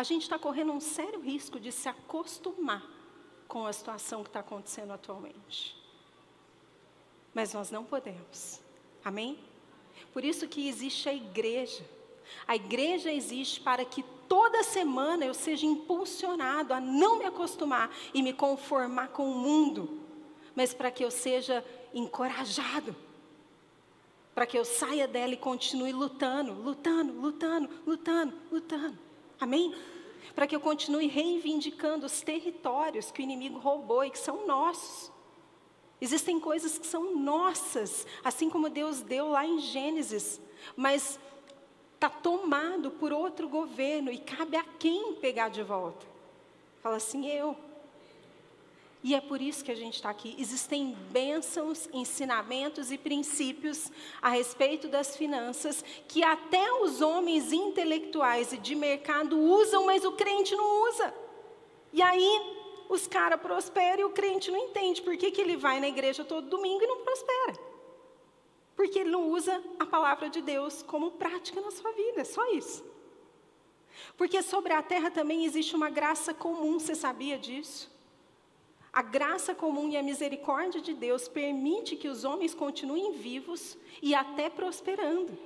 A 0.00 0.02
gente 0.02 0.22
está 0.22 0.38
correndo 0.38 0.72
um 0.72 0.80
sério 0.80 1.20
risco 1.20 1.60
de 1.60 1.70
se 1.70 1.86
acostumar 1.86 2.82
com 3.46 3.66
a 3.66 3.72
situação 3.74 4.22
que 4.22 4.30
está 4.30 4.40
acontecendo 4.40 4.94
atualmente. 4.94 5.76
Mas 7.34 7.52
nós 7.52 7.70
não 7.70 7.84
podemos. 7.84 8.62
Amém? 9.04 9.38
Por 10.10 10.24
isso 10.24 10.48
que 10.48 10.66
existe 10.66 11.06
a 11.06 11.12
igreja. 11.12 11.84
A 12.48 12.56
igreja 12.56 13.12
existe 13.12 13.60
para 13.60 13.84
que 13.84 14.02
toda 14.26 14.62
semana 14.62 15.26
eu 15.26 15.34
seja 15.34 15.66
impulsionado 15.66 16.72
a 16.72 16.80
não 16.80 17.18
me 17.18 17.26
acostumar 17.26 17.94
e 18.14 18.22
me 18.22 18.32
conformar 18.32 19.08
com 19.08 19.30
o 19.30 19.34
mundo, 19.34 20.00
mas 20.56 20.72
para 20.72 20.90
que 20.90 21.04
eu 21.04 21.10
seja 21.10 21.62
encorajado, 21.92 22.96
para 24.34 24.46
que 24.46 24.56
eu 24.56 24.64
saia 24.64 25.06
dela 25.06 25.34
e 25.34 25.36
continue 25.36 25.92
lutando, 25.92 26.54
lutando, 26.54 27.12
lutando, 27.12 27.68
lutando, 27.86 28.34
lutando. 28.50 29.09
Amém? 29.40 29.74
Para 30.34 30.46
que 30.46 30.54
eu 30.54 30.60
continue 30.60 31.06
reivindicando 31.06 32.06
os 32.06 32.20
territórios 32.20 33.10
que 33.10 33.22
o 33.22 33.24
inimigo 33.24 33.58
roubou 33.58 34.04
e 34.04 34.10
que 34.10 34.18
são 34.18 34.46
nossos. 34.46 35.10
Existem 36.00 36.38
coisas 36.38 36.78
que 36.78 36.86
são 36.86 37.16
nossas, 37.16 38.06
assim 38.24 38.48
como 38.48 38.70
Deus 38.70 39.00
deu 39.02 39.28
lá 39.28 39.46
em 39.46 39.58
Gênesis, 39.58 40.40
mas 40.76 41.18
está 41.94 42.08
tomado 42.08 42.90
por 42.92 43.12
outro 43.12 43.48
governo 43.48 44.10
e 44.10 44.18
cabe 44.18 44.56
a 44.56 44.64
quem 44.78 45.14
pegar 45.14 45.50
de 45.50 45.62
volta? 45.62 46.06
Fala 46.82 46.96
assim, 46.96 47.28
eu. 47.28 47.56
E 49.02 49.14
é 49.14 49.20
por 49.20 49.40
isso 49.40 49.64
que 49.64 49.72
a 49.72 49.76
gente 49.76 49.94
está 49.94 50.10
aqui. 50.10 50.36
Existem 50.38 50.94
bênçãos, 51.10 51.88
ensinamentos 51.92 52.92
e 52.92 52.98
princípios 52.98 53.90
a 54.20 54.28
respeito 54.28 54.88
das 54.88 55.16
finanças 55.16 55.82
que 56.06 56.22
até 56.22 56.70
os 56.82 57.00
homens 57.00 57.50
intelectuais 57.52 58.52
e 58.52 58.58
de 58.58 58.74
mercado 58.74 59.38
usam, 59.38 59.86
mas 59.86 60.04
o 60.04 60.12
crente 60.12 60.54
não 60.54 60.88
usa. 60.88 61.14
E 61.92 62.02
aí 62.02 62.56
os 62.90 63.06
caras 63.06 63.40
prosperam 63.40 64.00
e 64.00 64.04
o 64.04 64.10
crente 64.10 64.50
não 64.50 64.58
entende 64.58 65.00
por 65.00 65.16
que, 65.16 65.30
que 65.30 65.40
ele 65.40 65.56
vai 65.56 65.80
na 65.80 65.88
igreja 65.88 66.22
todo 66.22 66.50
domingo 66.50 66.82
e 66.82 66.86
não 66.86 67.00
prospera. 67.02 67.58
Porque 68.76 68.98
ele 68.98 69.10
não 69.10 69.30
usa 69.30 69.62
a 69.78 69.86
palavra 69.86 70.28
de 70.28 70.42
Deus 70.42 70.82
como 70.82 71.12
prática 71.12 71.60
na 71.60 71.70
sua 71.70 71.92
vida, 71.92 72.24
só 72.24 72.52
isso. 72.52 72.84
Porque 74.16 74.42
sobre 74.42 74.72
a 74.72 74.82
terra 74.82 75.10
também 75.10 75.44
existe 75.44 75.74
uma 75.74 75.88
graça 75.88 76.34
comum, 76.34 76.78
você 76.78 76.94
sabia 76.94 77.38
disso? 77.38 77.89
A 78.92 79.02
graça 79.02 79.54
comum 79.54 79.88
e 79.88 79.96
a 79.96 80.02
misericórdia 80.02 80.80
de 80.80 80.94
Deus 80.94 81.28
permite 81.28 81.94
que 81.94 82.08
os 82.08 82.24
homens 82.24 82.54
continuem 82.54 83.12
vivos 83.12 83.78
e 84.02 84.14
até 84.14 84.50
prosperando. 84.50 85.38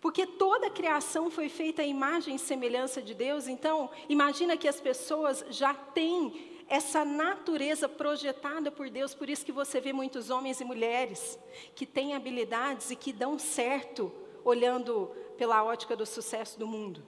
Porque 0.00 0.26
toda 0.26 0.66
a 0.66 0.70
criação 0.70 1.30
foi 1.30 1.48
feita 1.48 1.82
à 1.82 1.84
imagem 1.84 2.34
e 2.34 2.38
semelhança 2.38 3.00
de 3.00 3.14
Deus, 3.14 3.46
então 3.46 3.90
imagina 4.08 4.56
que 4.56 4.66
as 4.66 4.80
pessoas 4.80 5.44
já 5.50 5.74
têm 5.74 6.64
essa 6.68 7.04
natureza 7.04 7.88
projetada 7.88 8.70
por 8.70 8.88
Deus, 8.88 9.14
por 9.14 9.28
isso 9.28 9.44
que 9.44 9.52
você 9.52 9.80
vê 9.80 9.92
muitos 9.92 10.30
homens 10.30 10.60
e 10.60 10.64
mulheres 10.64 11.38
que 11.74 11.84
têm 11.84 12.14
habilidades 12.14 12.90
e 12.90 12.96
que 12.96 13.12
dão 13.12 13.38
certo 13.38 14.10
olhando 14.44 15.08
pela 15.36 15.62
ótica 15.62 15.94
do 15.94 16.06
sucesso 16.06 16.58
do 16.58 16.66
mundo, 16.66 17.06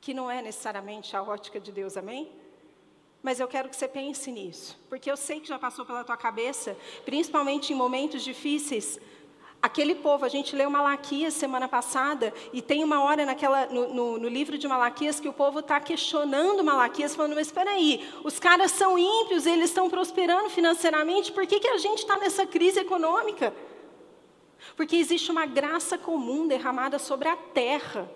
que 0.00 0.12
não 0.12 0.30
é 0.30 0.42
necessariamente 0.42 1.16
a 1.16 1.22
ótica 1.22 1.60
de 1.60 1.70
Deus, 1.70 1.96
amém? 1.96 2.32
Mas 3.26 3.40
eu 3.40 3.48
quero 3.48 3.68
que 3.68 3.74
você 3.74 3.88
pense 3.88 4.30
nisso, 4.30 4.78
porque 4.88 5.10
eu 5.10 5.16
sei 5.16 5.40
que 5.40 5.48
já 5.48 5.58
passou 5.58 5.84
pela 5.84 6.04
tua 6.04 6.16
cabeça, 6.16 6.76
principalmente 7.04 7.72
em 7.72 7.76
momentos 7.76 8.22
difíceis, 8.22 9.00
Aquele 9.60 9.96
povo, 9.96 10.24
a 10.24 10.28
gente 10.28 10.54
leu 10.54 10.70
Malaquias 10.70 11.34
semana 11.34 11.66
passada, 11.66 12.32
e 12.52 12.62
tem 12.62 12.84
uma 12.84 13.02
hora 13.02 13.24
naquela, 13.24 13.66
no, 13.66 13.92
no, 13.92 14.18
no 14.18 14.28
livro 14.28 14.56
de 14.56 14.68
Malaquias 14.68 15.18
que 15.18 15.28
o 15.28 15.32
povo 15.32 15.58
está 15.58 15.80
questionando 15.80 16.62
Malaquias, 16.62 17.16
falando: 17.16 17.34
Mas 17.34 17.48
espera 17.48 17.70
aí, 17.70 18.06
os 18.22 18.38
caras 18.38 18.70
são 18.70 18.96
ímpios, 18.96 19.44
eles 19.44 19.70
estão 19.70 19.90
prosperando 19.90 20.50
financeiramente, 20.50 21.32
por 21.32 21.46
que, 21.46 21.58
que 21.58 21.68
a 21.68 21.78
gente 21.78 22.00
está 22.00 22.16
nessa 22.18 22.46
crise 22.46 22.78
econômica? 22.80 23.52
Porque 24.76 24.94
existe 24.94 25.32
uma 25.32 25.46
graça 25.46 25.98
comum 25.98 26.46
derramada 26.46 26.98
sobre 26.98 27.26
a 27.26 27.34
terra. 27.34 28.08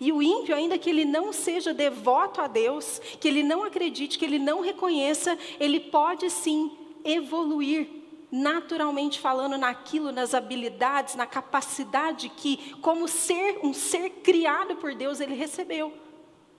E 0.00 0.12
o 0.12 0.22
ímpio, 0.22 0.54
ainda 0.54 0.78
que 0.78 0.88
ele 0.88 1.04
não 1.04 1.32
seja 1.32 1.74
devoto 1.74 2.40
a 2.40 2.46
Deus, 2.46 3.00
que 3.20 3.26
ele 3.26 3.42
não 3.42 3.64
acredite, 3.64 4.18
que 4.18 4.24
ele 4.24 4.38
não 4.38 4.60
reconheça, 4.60 5.36
ele 5.58 5.80
pode 5.80 6.30
sim 6.30 6.70
evoluir 7.04 7.88
naturalmente 8.30 9.18
falando 9.18 9.58
naquilo, 9.58 10.12
nas 10.12 10.34
habilidades, 10.34 11.16
na 11.16 11.26
capacidade 11.26 12.28
que, 12.28 12.74
como 12.76 13.08
ser, 13.08 13.58
um 13.62 13.72
ser 13.74 14.10
criado 14.22 14.76
por 14.76 14.94
Deus, 14.94 15.20
ele 15.20 15.34
recebeu. 15.34 15.92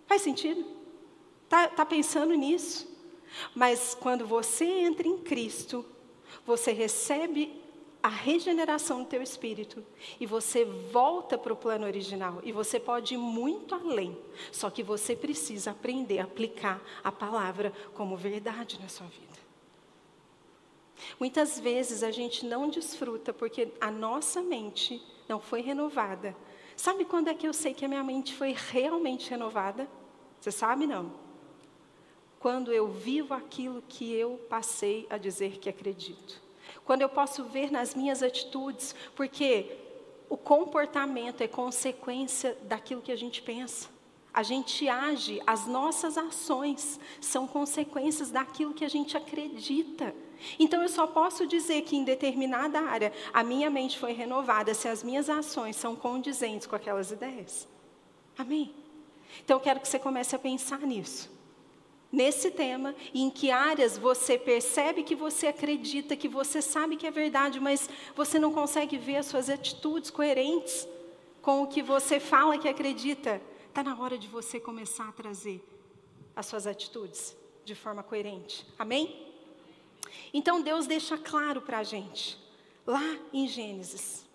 Faz 0.06 0.22
sentido? 0.22 0.66
Está 1.46 1.68
tá 1.68 1.86
pensando 1.86 2.34
nisso? 2.34 2.90
Mas 3.56 3.96
quando 3.98 4.28
você 4.28 4.66
entra 4.66 5.08
em 5.08 5.18
Cristo, 5.20 5.86
você 6.46 6.72
recebe 6.72 7.61
a 8.04 8.10
regeneração 8.10 9.04
do 9.04 9.10
teu 9.10 9.22
espírito 9.22 9.86
e 10.20 10.26
você 10.26 10.66
volta 10.66 11.38
para 11.38 11.54
o 11.54 11.56
plano 11.56 11.86
original 11.86 12.40
e 12.44 12.52
você 12.52 12.80
pode 12.80 13.14
ir 13.14 13.18
muito 13.18 13.76
além. 13.76 14.18
Só 14.52 14.70
que 14.70 14.82
você 14.82 15.16
precisa 15.16 15.72
aprender 15.72 16.20
a 16.20 16.24
aplicar 16.24 16.82
a 17.04 17.12
palavra 17.12 17.72
como 17.94 18.18
verdade 18.18 18.80
na 18.82 18.88
sua 18.88 19.08
vida. 19.08 19.40
Muitas 21.20 21.60
vezes 21.60 22.04
a 22.04 22.12
gente 22.12 22.46
não 22.46 22.70
desfruta 22.70 23.34
porque 23.34 23.70
a 23.80 23.92
nossa 23.92 24.42
mente 24.42 25.02
não 25.28 25.40
foi 25.40 25.62
renovada. 25.62 26.36
Sabe 26.76 27.06
quando 27.06 27.28
é 27.28 27.34
que 27.34 27.48
eu 27.48 27.54
sei 27.54 27.74
que 27.74 27.86
a 27.86 27.88
minha 27.88 28.04
mente 28.04 28.34
foi 28.34 28.56
realmente 28.72 29.30
renovada? 29.30 29.88
Você 30.40 30.52
sabe 30.52 30.88
não? 30.88 31.14
Quando 32.40 32.74
eu 32.74 32.88
vivo 32.88 33.36
aquilo 33.36 33.84
que 33.88 34.12
eu 34.12 34.40
passei 34.50 35.06
a 35.10 35.18
dizer 35.18 35.60
que 35.60 35.70
acredito. 35.70 36.41
Quando 36.86 37.02
eu 37.02 37.10
posso 37.10 37.44
ver 37.46 37.72
nas 37.72 37.96
minhas 37.96 38.24
atitudes, 38.24 38.96
porque 39.16 39.78
o 40.30 40.38
comportamento 40.38 41.42
é 41.42 41.48
consequência 41.48 42.58
daquilo 42.64 43.02
que 43.02 43.12
a 43.12 43.16
gente 43.16 43.42
pensa. 43.42 43.90
A 44.34 44.44
gente 44.44 44.88
age, 44.88 45.42
as 45.46 45.68
nossas 45.68 46.18
ações 46.18 47.00
são 47.20 47.46
consequências 47.46 48.32
daquilo 48.32 48.74
que 48.74 48.86
a 48.86 48.90
gente 48.90 49.18
acredita. 49.18 50.16
Então 50.58 50.82
eu 50.82 50.88
só 50.88 51.06
posso 51.06 51.46
dizer 51.46 51.82
que 51.82 51.98
em 51.98 52.04
determinada 52.04 52.80
área 52.80 53.12
a 53.34 53.44
minha 53.44 53.70
mente 53.70 54.00
foi 54.00 54.14
renovada 54.14 54.74
se 54.74 54.88
as 54.88 55.04
minhas 55.04 55.30
ações 55.30 55.76
são 55.76 55.96
condizentes 55.96 56.66
com 56.66 56.76
aquelas 56.76 57.12
ideias. 57.12 57.68
Amém? 58.38 58.74
Então 59.44 59.58
eu 59.58 59.62
quero 59.62 59.80
que 59.80 59.88
você 59.88 60.00
comece 60.00 60.36
a 60.36 60.40
pensar 60.40 60.80
nisso. 60.80 61.30
Nesse 62.12 62.52
tema, 62.52 62.94
e 63.14 63.22
em 63.22 63.30
que 63.30 63.52
áreas 63.52 63.98
você 63.98 64.38
percebe 64.38 65.02
que 65.02 65.16
você 65.16 65.48
acredita, 65.48 66.16
que 66.16 66.28
você 66.28 66.62
sabe 66.62 66.98
que 66.98 67.08
é 67.08 67.12
verdade, 67.12 67.60
mas 67.60 67.90
você 68.14 68.38
não 68.38 68.52
consegue 68.52 68.98
ver 68.98 69.18
as 69.18 69.28
suas 69.28 69.50
atitudes 69.50 70.10
coerentes 70.10 70.88
com 71.42 71.64
o 71.64 71.68
que 71.68 71.82
você 71.82 72.20
fala 72.20 72.58
que 72.58 72.68
acredita. 72.68 73.42
Está 73.68 73.82
na 73.82 73.98
hora 73.98 74.18
de 74.18 74.28
você 74.28 74.60
começar 74.60 75.08
a 75.08 75.14
trazer 75.14 75.64
as 76.36 76.46
suas 76.46 76.68
atitudes 76.68 77.36
de 77.64 77.74
forma 77.74 78.04
coerente. 78.04 78.66
Amém? 78.78 79.32
Então 80.34 80.62
Deus 80.62 80.88
deixa 80.88 81.18
claro 81.18 81.62
para 81.62 81.80
a 81.80 81.84
gente, 81.84 82.38
lá 82.86 83.18
em 83.32 83.48
Gênesis. 83.48 84.26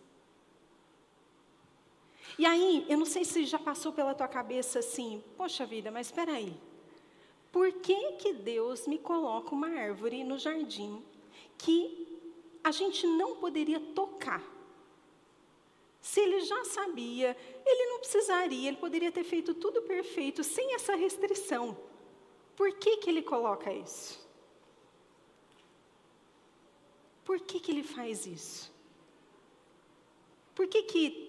E 2.39 2.45
aí, 2.45 2.85
eu 2.89 2.99
não 2.99 3.07
sei 3.07 3.25
se 3.25 3.47
já 3.47 3.59
passou 3.59 3.93
pela 3.93 4.15
tua 4.15 4.29
cabeça 4.29 4.81
assim, 4.81 5.23
poxa 5.37 5.65
vida, 5.65 5.91
mas 5.91 6.09
espera 6.09 6.33
aí. 6.33 6.55
Por 7.51 7.73
que 7.73 8.13
que 8.13 8.33
Deus 8.33 8.87
me 8.87 8.99
coloca 8.99 9.55
uma 9.55 9.69
árvore 9.69 10.23
no 10.25 10.39
jardim 10.39 11.03
que 11.57 12.07
a 12.63 12.71
gente 12.71 13.07
não 13.07 13.37
poderia 13.37 13.81
tocar? 13.81 14.43
Se 16.01 16.21
ele 16.21 16.41
já 16.43 16.65
sabia, 16.65 17.37
ele 17.65 17.87
não 17.91 17.99
precisaria, 17.99 18.69
ele 18.69 18.77
poderia 18.77 19.11
ter 19.11 19.25
feito 19.25 19.55
tudo 19.55 19.83
perfeito, 19.83 20.45
sem 20.45 20.75
essa 20.75 20.95
restrição. 20.95 21.77
Por 22.55 22.73
que, 22.75 22.99
que 22.99 23.11
ele 23.11 23.23
coloca 23.23 23.73
isso? 23.73 24.25
Por 27.25 27.41
que, 27.41 27.59
que 27.59 27.73
ele 27.73 27.83
faz 27.83 28.25
isso? 28.25 28.73
Por 30.55 30.69
que, 30.69 30.85
que 30.85 31.26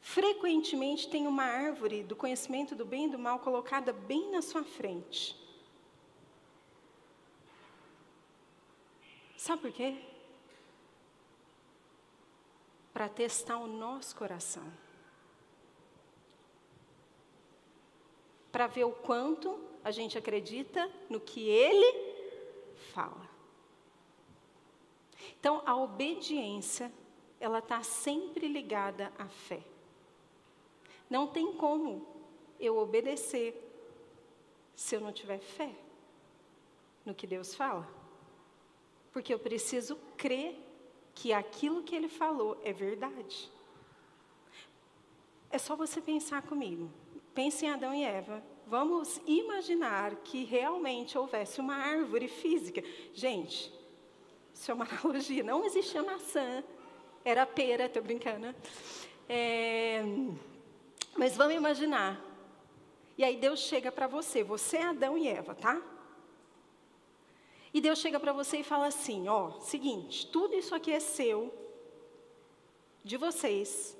frequentemente 0.00 1.08
tem 1.08 1.26
uma 1.26 1.44
árvore 1.44 2.02
do 2.02 2.16
conhecimento 2.16 2.74
do 2.74 2.84
bem 2.84 3.06
e 3.06 3.10
do 3.10 3.18
mal 3.18 3.38
colocada 3.38 3.92
bem 3.92 4.30
na 4.30 4.42
sua 4.42 4.64
frente? 4.64 5.36
Sabe 9.36 9.62
por 9.62 9.72
quê? 9.72 9.96
Para 12.92 13.08
testar 13.08 13.56
o 13.58 13.66
nosso 13.66 14.14
coração. 14.14 14.70
Para 18.52 18.66
ver 18.66 18.84
o 18.84 18.92
quanto 18.92 19.58
a 19.82 19.90
gente 19.90 20.18
acredita 20.18 20.90
no 21.08 21.18
que 21.20 21.48
ele 21.48 22.14
fala. 22.92 23.28
Então, 25.38 25.62
a 25.64 25.74
obediência, 25.74 26.92
ela 27.38 27.60
está 27.60 27.82
sempre 27.82 28.46
ligada 28.46 29.10
à 29.18 29.26
fé. 29.26 29.69
Não 31.10 31.26
tem 31.26 31.52
como 31.54 32.06
eu 32.60 32.78
obedecer 32.78 33.52
se 34.76 34.94
eu 34.94 35.00
não 35.00 35.12
tiver 35.12 35.40
fé 35.40 35.74
no 37.04 37.14
que 37.14 37.26
Deus 37.26 37.54
fala. 37.54 37.86
Porque 39.12 39.34
eu 39.34 39.38
preciso 39.38 39.98
crer 40.16 40.56
que 41.14 41.32
aquilo 41.32 41.82
que 41.82 41.96
Ele 41.96 42.08
falou 42.08 42.56
é 42.62 42.72
verdade. 42.72 43.50
É 45.50 45.58
só 45.58 45.74
você 45.74 46.00
pensar 46.00 46.42
comigo. 46.42 46.88
Pense 47.34 47.66
em 47.66 47.70
Adão 47.70 47.92
e 47.92 48.04
Eva. 48.04 48.42
Vamos 48.66 49.20
imaginar 49.26 50.14
que 50.16 50.44
realmente 50.44 51.18
houvesse 51.18 51.60
uma 51.60 51.74
árvore 51.74 52.28
física. 52.28 52.84
Gente, 53.12 53.72
isso 54.54 54.70
é 54.70 54.74
uma 54.74 54.86
analogia. 54.88 55.42
Não 55.42 55.64
existia 55.64 56.04
maçã, 56.04 56.62
era 57.24 57.44
pera, 57.44 57.86
estou 57.86 58.02
brincando. 58.02 58.54
É, 59.28 60.04
mas 61.20 61.36
vamos 61.36 61.54
imaginar. 61.54 62.18
E 63.18 63.22
aí 63.22 63.36
Deus 63.36 63.60
chega 63.60 63.92
para 63.92 64.06
você, 64.06 64.42
você 64.42 64.78
é 64.78 64.84
Adão 64.84 65.18
e 65.18 65.28
Eva, 65.28 65.54
tá? 65.54 65.78
E 67.74 67.78
Deus 67.78 67.98
chega 67.98 68.18
para 68.18 68.32
você 68.32 68.60
e 68.60 68.64
fala 68.64 68.86
assim: 68.86 69.28
ó, 69.28 69.60
seguinte, 69.60 70.26
tudo 70.28 70.54
isso 70.54 70.74
aqui 70.74 70.90
é 70.90 70.98
seu, 70.98 71.52
de 73.04 73.18
vocês. 73.18 73.94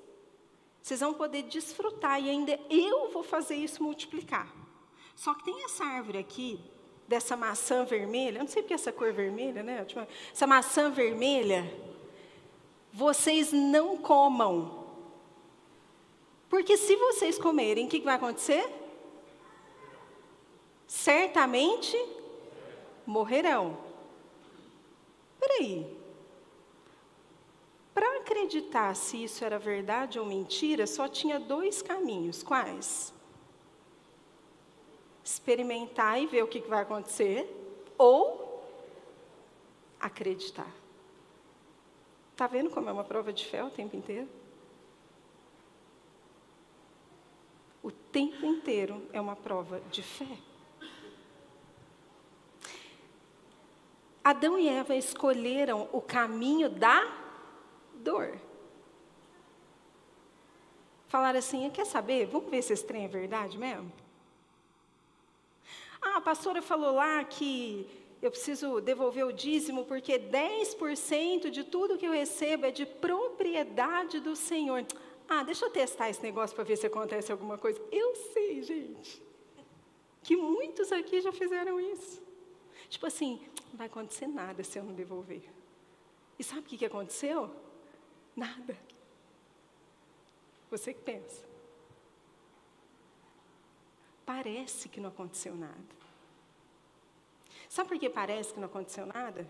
Vocês 0.81 0.99
vão 0.99 1.13
poder 1.13 1.43
desfrutar 1.43 2.19
e 2.19 2.27
ainda 2.27 2.59
eu 2.71 3.11
vou 3.11 3.21
fazer 3.21 3.53
isso 3.53 3.83
multiplicar. 3.83 4.51
Só 5.15 5.35
que 5.35 5.43
tem 5.43 5.63
essa 5.63 5.85
árvore 5.85 6.17
aqui, 6.17 6.59
dessa 7.07 7.37
maçã 7.37 7.85
vermelha, 7.85 8.39
eu 8.39 8.45
não 8.45 8.49
sei 8.49 8.63
porque 8.63 8.73
essa 8.73 8.91
cor 8.91 9.13
vermelha, 9.13 9.61
né? 9.61 9.85
Essa 10.33 10.47
maçã 10.47 10.89
vermelha, 10.89 11.71
vocês 12.91 13.53
não 13.53 13.95
comam. 13.95 14.80
Porque 16.51 16.77
se 16.77 16.95
vocês 16.95 17.39
comerem, 17.39 17.87
o 17.87 17.89
que 17.89 17.99
vai 18.01 18.15
acontecer? 18.15 18.63
Certamente 20.85 21.97
morrerão. 23.03 23.75
Peraí. 25.39 25.97
Para 27.91 28.19
acreditar 28.19 28.95
se 28.95 29.23
isso 29.23 29.43
era 29.43 29.57
verdade 29.57 30.19
ou 30.19 30.25
mentira, 30.27 30.85
só 30.85 31.07
tinha 31.07 31.39
dois 31.39 31.81
caminhos. 31.81 32.43
Quais? 32.43 33.11
experimentar 35.23 36.21
e 36.21 36.27
ver 36.27 36.43
o 36.43 36.47
que 36.47 36.59
vai 36.61 36.81
acontecer, 36.81 37.47
ou 37.97 38.63
acreditar. 39.99 40.71
Está 42.31 42.47
vendo 42.47 42.69
como 42.69 42.89
é 42.89 42.91
uma 42.91 43.03
prova 43.03 43.31
de 43.31 43.45
fé 43.45 43.63
o 43.63 43.69
tempo 43.69 43.95
inteiro? 43.95 44.27
Tempo 48.11 48.45
inteiro 48.45 49.07
é 49.13 49.21
uma 49.21 49.35
prova 49.35 49.81
de 49.91 50.03
fé. 50.03 50.37
Adão 54.23 54.59
e 54.59 54.67
Eva 54.67 54.95
escolheram 54.95 55.89
o 55.91 55.99
caminho 55.99 56.69
da 56.69 57.01
dor. 57.95 58.37
Falaram 61.07 61.39
assim: 61.39 61.69
quer 61.71 61.85
saber? 61.85 62.27
Vamos 62.27 62.49
ver 62.49 62.61
se 62.61 62.73
esse 62.73 62.85
trem 62.85 63.05
é 63.05 63.07
verdade 63.07 63.57
mesmo? 63.57 63.91
Ah, 66.01 66.17
a 66.17 66.21
pastora 66.21 66.61
falou 66.61 66.95
lá 66.95 67.23
que 67.23 67.87
eu 68.21 68.29
preciso 68.29 68.79
devolver 68.79 69.25
o 69.25 69.33
dízimo 69.33 69.85
porque 69.85 70.19
10% 70.19 71.49
de 71.49 71.63
tudo 71.63 71.97
que 71.97 72.05
eu 72.05 72.11
recebo 72.11 72.65
é 72.67 72.71
de 72.71 72.85
propriedade 72.85 74.19
do 74.19 74.35
Senhor. 74.35 74.85
Ah, 75.33 75.43
deixa 75.43 75.65
eu 75.65 75.69
testar 75.69 76.09
esse 76.09 76.21
negócio 76.21 76.53
para 76.53 76.65
ver 76.65 76.75
se 76.75 76.85
acontece 76.85 77.31
alguma 77.31 77.57
coisa. 77.57 77.81
Eu 77.89 78.13
sei, 78.33 78.61
gente, 78.61 79.23
que 80.21 80.35
muitos 80.35 80.91
aqui 80.91 81.21
já 81.21 81.31
fizeram 81.31 81.79
isso. 81.79 82.21
Tipo 82.89 83.05
assim, 83.05 83.39
não 83.69 83.77
vai 83.77 83.87
acontecer 83.87 84.27
nada 84.27 84.61
se 84.61 84.77
eu 84.77 84.83
não 84.83 84.93
devolver. 84.93 85.49
E 86.37 86.43
sabe 86.43 86.59
o 86.59 86.63
que, 86.65 86.77
que 86.77 86.85
aconteceu? 86.85 87.49
Nada. 88.35 88.77
Você 90.69 90.93
que 90.93 91.01
pensa. 91.01 91.45
Parece 94.25 94.89
que 94.89 94.99
não 94.99 95.07
aconteceu 95.07 95.55
nada. 95.55 95.95
Sabe 97.69 97.87
por 97.87 97.97
que 97.97 98.09
parece 98.09 98.53
que 98.53 98.59
não 98.59 98.67
aconteceu 98.67 99.05
nada? 99.05 99.47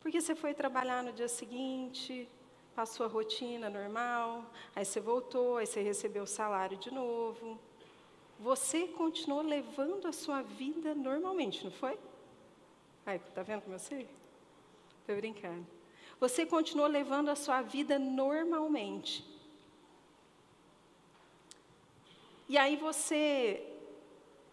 Porque 0.00 0.20
você 0.20 0.34
foi 0.34 0.54
trabalhar 0.54 1.04
no 1.04 1.12
dia 1.12 1.28
seguinte, 1.28 2.28
passou 2.74 3.06
a 3.06 3.08
rotina 3.08 3.70
normal, 3.70 4.44
aí 4.74 4.84
você 4.84 5.00
voltou, 5.00 5.58
aí 5.58 5.66
você 5.66 5.80
recebeu 5.80 6.24
o 6.24 6.26
salário 6.26 6.76
de 6.76 6.90
novo. 6.90 7.58
Você 8.40 8.88
continuou 8.88 9.42
levando 9.42 10.06
a 10.06 10.12
sua 10.12 10.42
vida 10.42 10.94
normalmente, 10.94 11.64
não 11.64 11.70
foi? 11.70 11.98
Ai, 13.06 13.18
tá 13.34 13.42
vendo 13.42 13.62
como 13.62 13.74
eu 13.74 13.78
sei? 13.78 14.08
Estou 15.00 15.16
brincando. 15.16 15.66
Você 16.18 16.44
continuou 16.44 16.88
levando 16.88 17.28
a 17.28 17.36
sua 17.36 17.62
vida 17.62 17.98
normalmente. 17.98 19.24
E 22.48 22.58
aí 22.58 22.76
você 22.76 23.70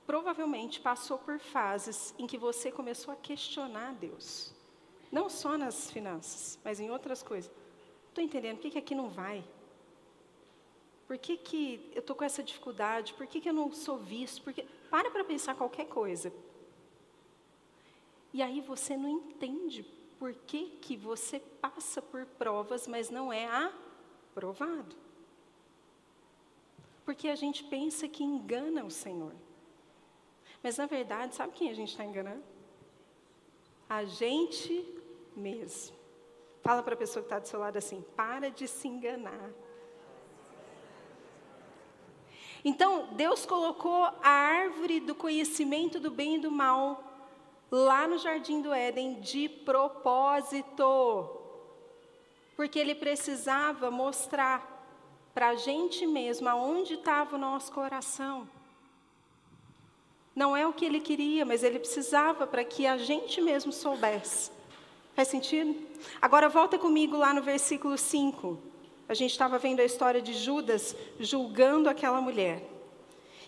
provavelmente 0.05 0.79
passou 0.79 1.17
por 1.17 1.39
fases 1.39 2.13
em 2.17 2.27
que 2.27 2.37
você 2.37 2.71
começou 2.71 3.13
a 3.13 3.17
questionar 3.17 3.93
Deus. 3.93 4.53
Não 5.11 5.29
só 5.29 5.57
nas 5.57 5.91
finanças, 5.91 6.59
mas 6.63 6.79
em 6.79 6.89
outras 6.89 7.21
coisas. 7.21 7.51
Estou 8.11 8.21
entendendo, 8.21 8.57
por 8.57 8.63
que, 8.63 8.71
que 8.71 8.77
aqui 8.77 8.93
não 8.93 9.09
vai? 9.09 9.41
Por 11.07 11.17
que, 11.17 11.37
que 11.37 11.89
eu 11.93 12.01
estou 12.01 12.13
com 12.13 12.25
essa 12.25 12.43
dificuldade? 12.43 13.13
Por 13.13 13.25
que, 13.25 13.39
que 13.39 13.47
eu 13.47 13.53
não 13.53 13.71
sou 13.71 13.97
visto? 13.97 14.41
Porque... 14.41 14.65
Para 14.89 15.09
para 15.09 15.23
pensar 15.23 15.55
qualquer 15.55 15.85
coisa. 15.85 16.33
E 18.33 18.41
aí 18.41 18.59
você 18.59 18.97
não 18.97 19.09
entende 19.09 19.83
por 20.19 20.33
que, 20.33 20.71
que 20.81 20.97
você 20.97 21.39
passa 21.39 22.01
por 22.01 22.25
provas, 22.25 22.85
mas 22.85 23.09
não 23.09 23.31
é 23.31 23.47
aprovado. 23.47 24.93
Porque 27.05 27.29
a 27.29 27.35
gente 27.35 27.63
pensa 27.63 28.09
que 28.09 28.25
engana 28.25 28.83
o 28.83 28.91
Senhor. 28.91 29.33
Mas 30.61 30.77
na 30.77 30.85
verdade, 30.85 31.33
sabe 31.33 31.53
quem 31.53 31.69
a 31.69 31.73
gente 31.73 31.91
está 31.91 32.03
enganando? 32.03 32.43
A 33.87 34.03
gente 34.03 34.85
mesmo. 35.33 36.00
Fala 36.61 36.83
para 36.83 36.93
a 36.93 36.97
pessoa 36.97 37.23
que 37.23 37.27
está 37.27 37.39
do 37.39 37.47
seu 37.47 37.59
lado 37.59 37.77
assim: 37.77 38.03
para 38.15 38.49
de 38.49 38.67
se 38.67 38.87
enganar. 38.87 39.49
Então, 42.63 43.07
Deus 43.13 43.45
colocou 43.45 44.03
a 44.21 44.29
árvore 44.29 44.99
do 44.99 45.15
conhecimento 45.15 45.99
do 45.99 46.11
bem 46.11 46.35
e 46.35 46.39
do 46.39 46.51
mal 46.51 47.03
lá 47.71 48.07
no 48.07 48.17
jardim 48.17 48.61
do 48.61 48.71
Éden 48.71 49.19
de 49.19 49.49
propósito. 49.49 51.37
Porque 52.55 52.77
Ele 52.77 52.93
precisava 52.93 53.89
mostrar 53.89 54.71
para 55.33 55.49
a 55.49 55.55
gente 55.55 56.05
mesmo 56.05 56.47
aonde 56.47 56.95
estava 56.95 57.35
o 57.35 57.39
nosso 57.39 57.71
coração. 57.71 58.47
Não 60.35 60.55
é 60.55 60.65
o 60.65 60.73
que 60.73 60.85
ele 60.85 60.99
queria, 60.99 61.45
mas 61.45 61.63
ele 61.63 61.79
precisava 61.79 62.47
para 62.47 62.63
que 62.63 62.87
a 62.87 62.97
gente 62.97 63.41
mesmo 63.41 63.71
soubesse. 63.71 64.51
Faz 65.13 65.27
sentido? 65.27 65.75
Agora 66.21 66.49
volta 66.49 66.77
comigo 66.77 67.17
lá 67.17 67.33
no 67.33 67.41
versículo 67.41 67.97
5. 67.97 68.57
A 69.07 69.13
gente 69.13 69.31
estava 69.31 69.57
vendo 69.57 69.81
a 69.81 69.85
história 69.85 70.21
de 70.21 70.33
Judas 70.33 70.95
julgando 71.19 71.89
aquela 71.89 72.21
mulher. 72.21 72.63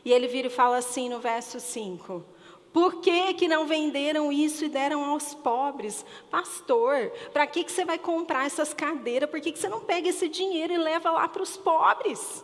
E 0.04 0.12
ele 0.12 0.28
vira 0.28 0.48
e 0.48 0.52
fala 0.52 0.78
assim 0.78 1.08
no 1.08 1.20
verso 1.20 1.60
5: 1.60 2.26
por 2.74 3.02
que, 3.02 3.36
que 3.36 3.48
não 3.48 3.68
venderam 3.68 4.32
isso 4.32 4.66
e 4.66 4.70
deram 4.70 5.06
aos 5.06 5.36
pobres? 5.36 6.04
Pastor, 6.32 7.12
para 7.32 7.46
que, 7.46 7.64
que 7.64 7.72
você 7.72 7.86
vai 7.86 8.00
comprar 8.00 8.48
essas 8.48 8.74
cadeiras? 8.74 9.30
Por 9.30 9.40
que, 9.40 9.52
que 9.52 9.60
você 9.60 9.70
não 9.70 9.82
pega 9.82 10.10
esse 10.10 10.28
dinheiro 10.28 10.74
e 10.74 10.78
leva 10.78 11.12
lá 11.12 11.28
para 11.28 11.44
os 11.44 11.56
pobres? 11.56 12.44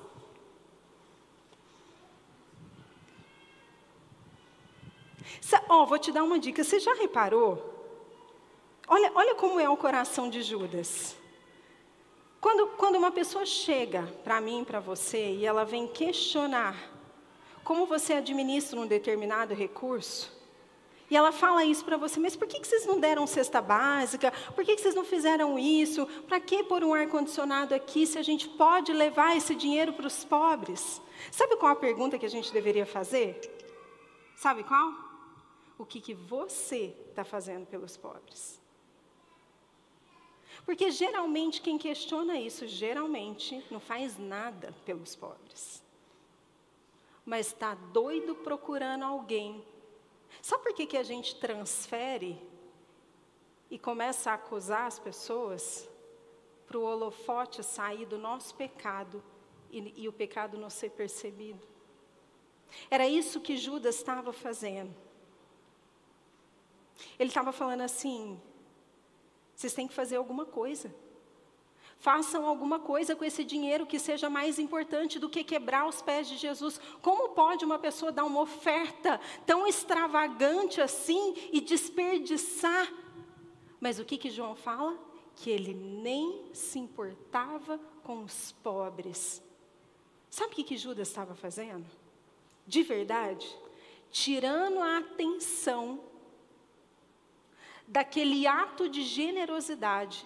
Ó, 5.68 5.82
oh, 5.82 5.86
vou 5.88 5.98
te 5.98 6.12
dar 6.12 6.24
uma 6.24 6.38
dica. 6.38 6.64
Você 6.64 6.80
já 6.80 6.94
reparou? 6.94 7.79
Olha, 8.92 9.12
olha 9.14 9.36
como 9.36 9.60
é 9.60 9.70
o 9.70 9.78
coração 9.78 10.28
de 10.28 10.42
Judas. 10.42 11.16
Quando, 12.42 12.70
quando 12.70 12.96
uma 12.96 13.12
pessoa 13.12 13.46
chega 13.46 14.02
para 14.24 14.42
mim, 14.42 14.64
para 14.64 14.80
você, 14.80 15.36
e 15.36 15.46
ela 15.46 15.64
vem 15.64 15.88
questionar 15.88 16.76
como 17.64 17.86
você 17.86 18.14
administra 18.14 18.80
um 18.80 18.88
determinado 18.88 19.54
recurso. 19.54 20.36
E 21.08 21.16
ela 21.16 21.32
fala 21.32 21.64
isso 21.64 21.86
para 21.86 21.98
você, 21.98 22.20
mas 22.20 22.36
por 22.36 22.48
que, 22.48 22.60
que 22.60 22.68
vocês 22.68 22.88
não 22.88 23.00
deram 23.00 23.28
cesta 23.28 23.62
básica? 23.62 24.32
Por 24.56 24.66
que, 24.66 24.76
que 24.76 24.82
vocês 24.82 24.96
não 24.96 25.06
fizeram 25.06 25.60
isso? 25.60 26.08
Para 26.28 26.40
que 26.40 26.64
pôr 26.64 26.84
um 26.84 26.94
ar-condicionado 26.94 27.76
aqui 27.76 28.08
se 28.08 28.18
a 28.18 28.24
gente 28.24 28.50
pode 28.50 28.92
levar 28.92 29.38
esse 29.38 29.54
dinheiro 29.54 29.94
para 29.94 30.08
os 30.08 30.26
pobres? 30.26 31.00
Sabe 31.32 31.56
qual 31.58 31.74
a 31.74 31.76
pergunta 31.76 32.18
que 32.18 32.26
a 32.26 32.30
gente 32.30 32.52
deveria 32.52 32.88
fazer? 32.88 33.40
Sabe 34.36 34.64
qual? 34.64 34.92
O 35.78 35.86
que, 35.86 36.02
que 36.02 36.16
você 36.16 36.96
está 37.10 37.24
fazendo 37.24 37.68
pelos 37.68 37.96
pobres? 37.96 38.60
Porque 40.66 40.92
geralmente 40.92 41.62
quem 41.62 41.78
questiona 41.78 42.38
isso, 42.40 42.68
geralmente 42.68 43.64
não 43.72 43.80
faz 43.80 44.18
nada 44.18 44.74
pelos 44.86 45.16
pobres 45.16 45.84
mas 47.30 47.48
está 47.48 47.76
doido 47.76 48.34
procurando 48.34 49.04
alguém. 49.04 49.64
Sabe 50.42 50.64
por 50.64 50.74
que, 50.74 50.88
que 50.88 50.98
a 50.98 51.04
gente 51.04 51.36
transfere 51.36 52.42
e 53.70 53.78
começa 53.78 54.32
a 54.32 54.34
acusar 54.34 54.88
as 54.88 54.98
pessoas? 54.98 55.88
Para 56.66 56.80
o 56.80 56.84
holofote 56.84 57.64
sair 57.64 58.08
do 58.08 58.18
nosso 58.18 58.56
pecado 58.56 59.24
e, 59.70 59.94
e 59.96 60.08
o 60.08 60.14
pecado 60.14 60.58
não 60.58 60.72
ser 60.72 60.90
percebido. 60.90 61.62
Era 62.90 63.08
isso 63.08 63.40
que 63.40 63.58
Judas 63.58 63.96
estava 63.96 64.34
fazendo. 64.34 64.96
Ele 67.20 67.30
estava 67.30 67.52
falando 67.52 67.82
assim: 67.82 68.42
vocês 69.60 69.74
têm 69.74 69.90
que 69.90 69.94
fazer 69.94 70.16
alguma 70.16 70.46
coisa. 70.46 70.90
Façam 71.98 72.46
alguma 72.46 72.80
coisa 72.80 73.14
com 73.14 73.26
esse 73.26 73.44
dinheiro 73.44 73.86
que 73.86 74.00
seja 74.00 74.30
mais 74.30 74.58
importante 74.58 75.20
do 75.20 75.30
que 75.30 75.44
quebrar 75.44 75.86
os 75.86 76.02
pés 76.02 76.30
de 76.30 76.38
Jesus. 76.38 76.80
Como 77.02 77.36
pode 77.36 77.66
uma 77.66 77.78
pessoa 77.78 78.10
dar 78.10 78.24
uma 78.24 78.40
oferta 78.40 79.20
tão 79.46 79.68
extravagante 79.68 80.80
assim 80.80 81.36
e 81.52 81.60
desperdiçar? 81.60 82.90
Mas 83.82 84.00
o 84.00 84.06
que, 84.06 84.18
que 84.18 84.30
João 84.30 84.56
fala? 84.56 84.98
Que 85.36 85.50
ele 85.50 85.74
nem 85.74 86.46
se 86.54 86.80
importava 86.80 87.78
com 88.02 88.24
os 88.24 88.54
pobres. 88.64 89.44
Sabe 90.30 90.54
o 90.54 90.56
que, 90.56 90.64
que 90.64 90.78
Judas 90.78 91.10
estava 91.10 91.36
fazendo? 91.36 91.86
De 92.66 92.82
verdade, 92.82 93.54
tirando 94.10 94.80
a 94.80 95.00
atenção 95.00 96.09
daquele 97.90 98.48
ato 98.48 98.88
de 98.88 99.02
generosidade 99.04 100.26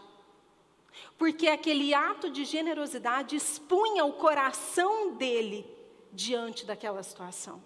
porque 1.17 1.47
aquele 1.47 1.93
ato 1.93 2.29
de 2.29 2.45
generosidade 2.45 3.35
expunha 3.35 4.05
o 4.05 4.13
coração 4.13 5.13
dele 5.15 5.65
diante 6.11 6.65
daquela 6.65 7.01
situação. 7.03 7.61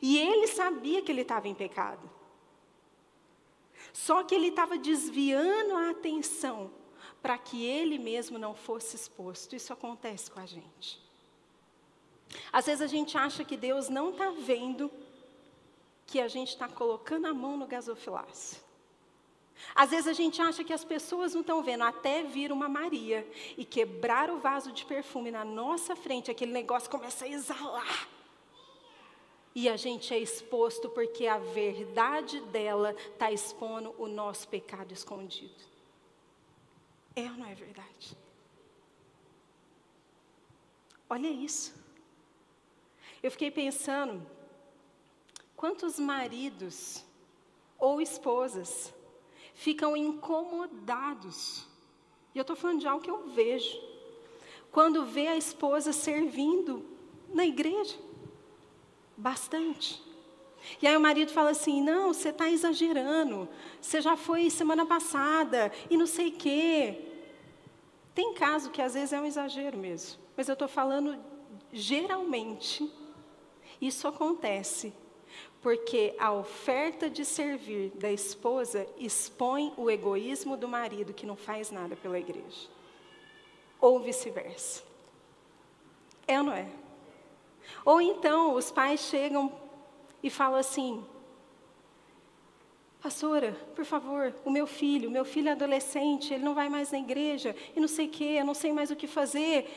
E 0.00 0.18
ele 0.18 0.46
sabia 0.46 1.02
que 1.02 1.10
ele 1.10 1.22
estava 1.22 1.48
em 1.48 1.54
pecado. 1.54 2.08
Só 3.92 4.22
que 4.22 4.34
ele 4.34 4.48
estava 4.48 4.78
desviando 4.78 5.74
a 5.74 5.90
atenção 5.90 6.70
para 7.20 7.36
que 7.36 7.64
ele 7.64 7.98
mesmo 7.98 8.38
não 8.38 8.54
fosse 8.54 8.96
exposto. 8.96 9.56
Isso 9.56 9.72
acontece 9.72 10.30
com 10.30 10.40
a 10.40 10.46
gente. 10.46 11.00
Às 12.52 12.66
vezes 12.66 12.82
a 12.82 12.86
gente 12.86 13.18
acha 13.18 13.44
que 13.44 13.56
Deus 13.56 13.88
não 13.88 14.10
está 14.10 14.30
vendo 14.30 14.90
que 16.06 16.20
a 16.20 16.28
gente 16.28 16.48
está 16.48 16.68
colocando 16.68 17.26
a 17.26 17.34
mão 17.34 17.56
no 17.56 17.66
gasofilácio. 17.66 18.59
Às 19.74 19.90
vezes 19.90 20.08
a 20.08 20.12
gente 20.12 20.40
acha 20.40 20.64
que 20.64 20.72
as 20.72 20.84
pessoas 20.84 21.34
não 21.34 21.40
estão 21.40 21.62
vendo, 21.62 21.84
até 21.84 22.22
vir 22.22 22.52
uma 22.52 22.68
Maria 22.68 23.26
e 23.56 23.64
quebrar 23.64 24.30
o 24.30 24.38
vaso 24.38 24.72
de 24.72 24.84
perfume 24.84 25.30
na 25.30 25.44
nossa 25.44 25.94
frente, 25.94 26.30
aquele 26.30 26.52
negócio 26.52 26.90
começa 26.90 27.24
a 27.24 27.28
exalar. 27.28 28.08
E 29.54 29.68
a 29.68 29.76
gente 29.76 30.14
é 30.14 30.18
exposto 30.18 30.88
porque 30.88 31.26
a 31.26 31.38
verdade 31.38 32.40
dela 32.40 32.94
está 33.12 33.32
expondo 33.32 33.94
o 33.98 34.06
nosso 34.06 34.46
pecado 34.48 34.92
escondido. 34.92 35.70
É 37.16 37.22
ou 37.22 37.36
não 37.36 37.46
é 37.46 37.54
verdade? 37.54 38.16
Olha 41.08 41.28
isso. 41.28 41.74
Eu 43.22 43.30
fiquei 43.30 43.50
pensando, 43.50 44.24
quantos 45.56 45.98
maridos 45.98 47.04
ou 47.78 48.00
esposas 48.00 48.94
ficam 49.60 49.94
incomodados, 49.94 51.66
e 52.34 52.38
eu 52.38 52.40
estou 52.40 52.56
falando 52.56 52.80
de 52.80 52.88
algo 52.88 53.04
que 53.04 53.10
eu 53.10 53.28
vejo, 53.28 53.78
quando 54.72 55.04
vê 55.04 55.26
a 55.26 55.36
esposa 55.36 55.92
servindo 55.92 56.82
na 57.34 57.44
igreja, 57.44 57.98
bastante. 59.14 60.02
E 60.80 60.86
aí 60.86 60.96
o 60.96 61.00
marido 61.00 61.30
fala 61.30 61.50
assim: 61.50 61.82
não, 61.82 62.14
você 62.14 62.30
está 62.30 62.48
exagerando, 62.48 63.46
você 63.78 64.00
já 64.00 64.16
foi 64.16 64.48
semana 64.48 64.86
passada, 64.86 65.70
e 65.90 65.96
não 65.96 66.06
sei 66.06 66.28
o 66.28 66.32
quê. 66.32 66.98
Tem 68.14 68.32
caso 68.32 68.70
que 68.70 68.80
às 68.80 68.94
vezes 68.94 69.12
é 69.12 69.20
um 69.20 69.26
exagero 69.26 69.76
mesmo, 69.76 70.22
mas 70.38 70.48
eu 70.48 70.54
estou 70.54 70.68
falando 70.68 71.22
geralmente, 71.70 72.90
isso 73.78 74.08
acontece 74.08 74.90
porque 75.62 76.14
a 76.18 76.32
oferta 76.32 77.10
de 77.10 77.24
servir 77.24 77.90
da 77.94 78.10
esposa 78.10 78.86
expõe 78.98 79.72
o 79.76 79.90
egoísmo 79.90 80.56
do 80.56 80.66
marido 80.66 81.12
que 81.12 81.26
não 81.26 81.36
faz 81.36 81.70
nada 81.70 81.94
pela 81.96 82.18
igreja. 82.18 82.68
Ou 83.80 84.00
vice-versa. 84.00 84.82
É 86.26 86.38
ou 86.38 86.44
não 86.44 86.52
é? 86.52 86.66
Ou 87.84 88.00
então 88.00 88.54
os 88.54 88.70
pais 88.70 89.00
chegam 89.00 89.52
e 90.22 90.30
falam 90.30 90.58
assim: 90.58 91.04
Pastora, 93.02 93.52
por 93.74 93.84
favor, 93.84 94.34
o 94.44 94.50
meu 94.50 94.66
filho, 94.66 95.10
meu 95.10 95.24
filho 95.24 95.48
é 95.48 95.52
adolescente, 95.52 96.34
ele 96.34 96.44
não 96.44 96.54
vai 96.54 96.68
mais 96.68 96.92
na 96.92 96.98
igreja, 96.98 97.56
e 97.74 97.80
não 97.80 97.88
sei 97.88 98.06
o 98.06 98.10
quê, 98.10 98.36
eu 98.38 98.44
não 98.44 98.54
sei 98.54 98.72
mais 98.72 98.90
o 98.90 98.96
que 98.96 99.06
fazer. 99.06 99.70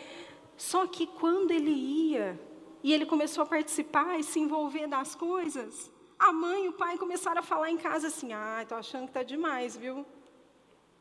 Só 0.57 0.85
que 0.87 1.07
quando 1.07 1.51
ele 1.51 1.71
ia, 1.71 2.39
e 2.83 2.93
ele 2.93 3.05
começou 3.05 3.43
a 3.43 3.45
participar 3.45 4.19
e 4.19 4.23
se 4.23 4.39
envolver 4.39 4.87
das 4.87 5.15
coisas, 5.15 5.89
a 6.19 6.33
mãe 6.33 6.65
e 6.65 6.69
o 6.69 6.73
pai 6.73 6.97
começaram 6.97 7.39
a 7.39 7.43
falar 7.43 7.71
em 7.71 7.77
casa 7.77 8.07
assim: 8.07 8.33
ah, 8.33 8.59
estou 8.61 8.77
achando 8.77 9.03
que 9.03 9.11
está 9.11 9.23
demais, 9.23 9.77
viu? 9.77 10.05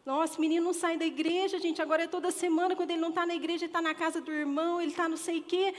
Nossa, 0.06 0.38
o 0.38 0.40
menino 0.40 0.64
não 0.64 0.72
sai 0.72 0.96
da 0.96 1.04
igreja, 1.04 1.58
gente, 1.58 1.82
agora 1.82 2.04
é 2.04 2.08
toda 2.08 2.30
semana, 2.30 2.74
quando 2.74 2.90
ele 2.90 3.00
não 3.00 3.10
está 3.10 3.26
na 3.26 3.34
igreja, 3.34 3.64
ele 3.64 3.66
está 3.66 3.82
na 3.82 3.94
casa 3.94 4.20
do 4.20 4.32
irmão, 4.32 4.80
ele 4.80 4.90
está 4.90 5.08
não 5.08 5.16
sei 5.16 5.40
o 5.40 5.42
quê. 5.42 5.74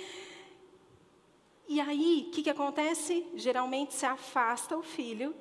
E 1.68 1.80
aí, 1.80 2.26
o 2.28 2.32
que, 2.32 2.44
que 2.44 2.50
acontece? 2.50 3.26
Geralmente 3.36 3.94
se 3.94 4.06
afasta 4.06 4.78
o 4.78 4.84
filho, 4.84 5.34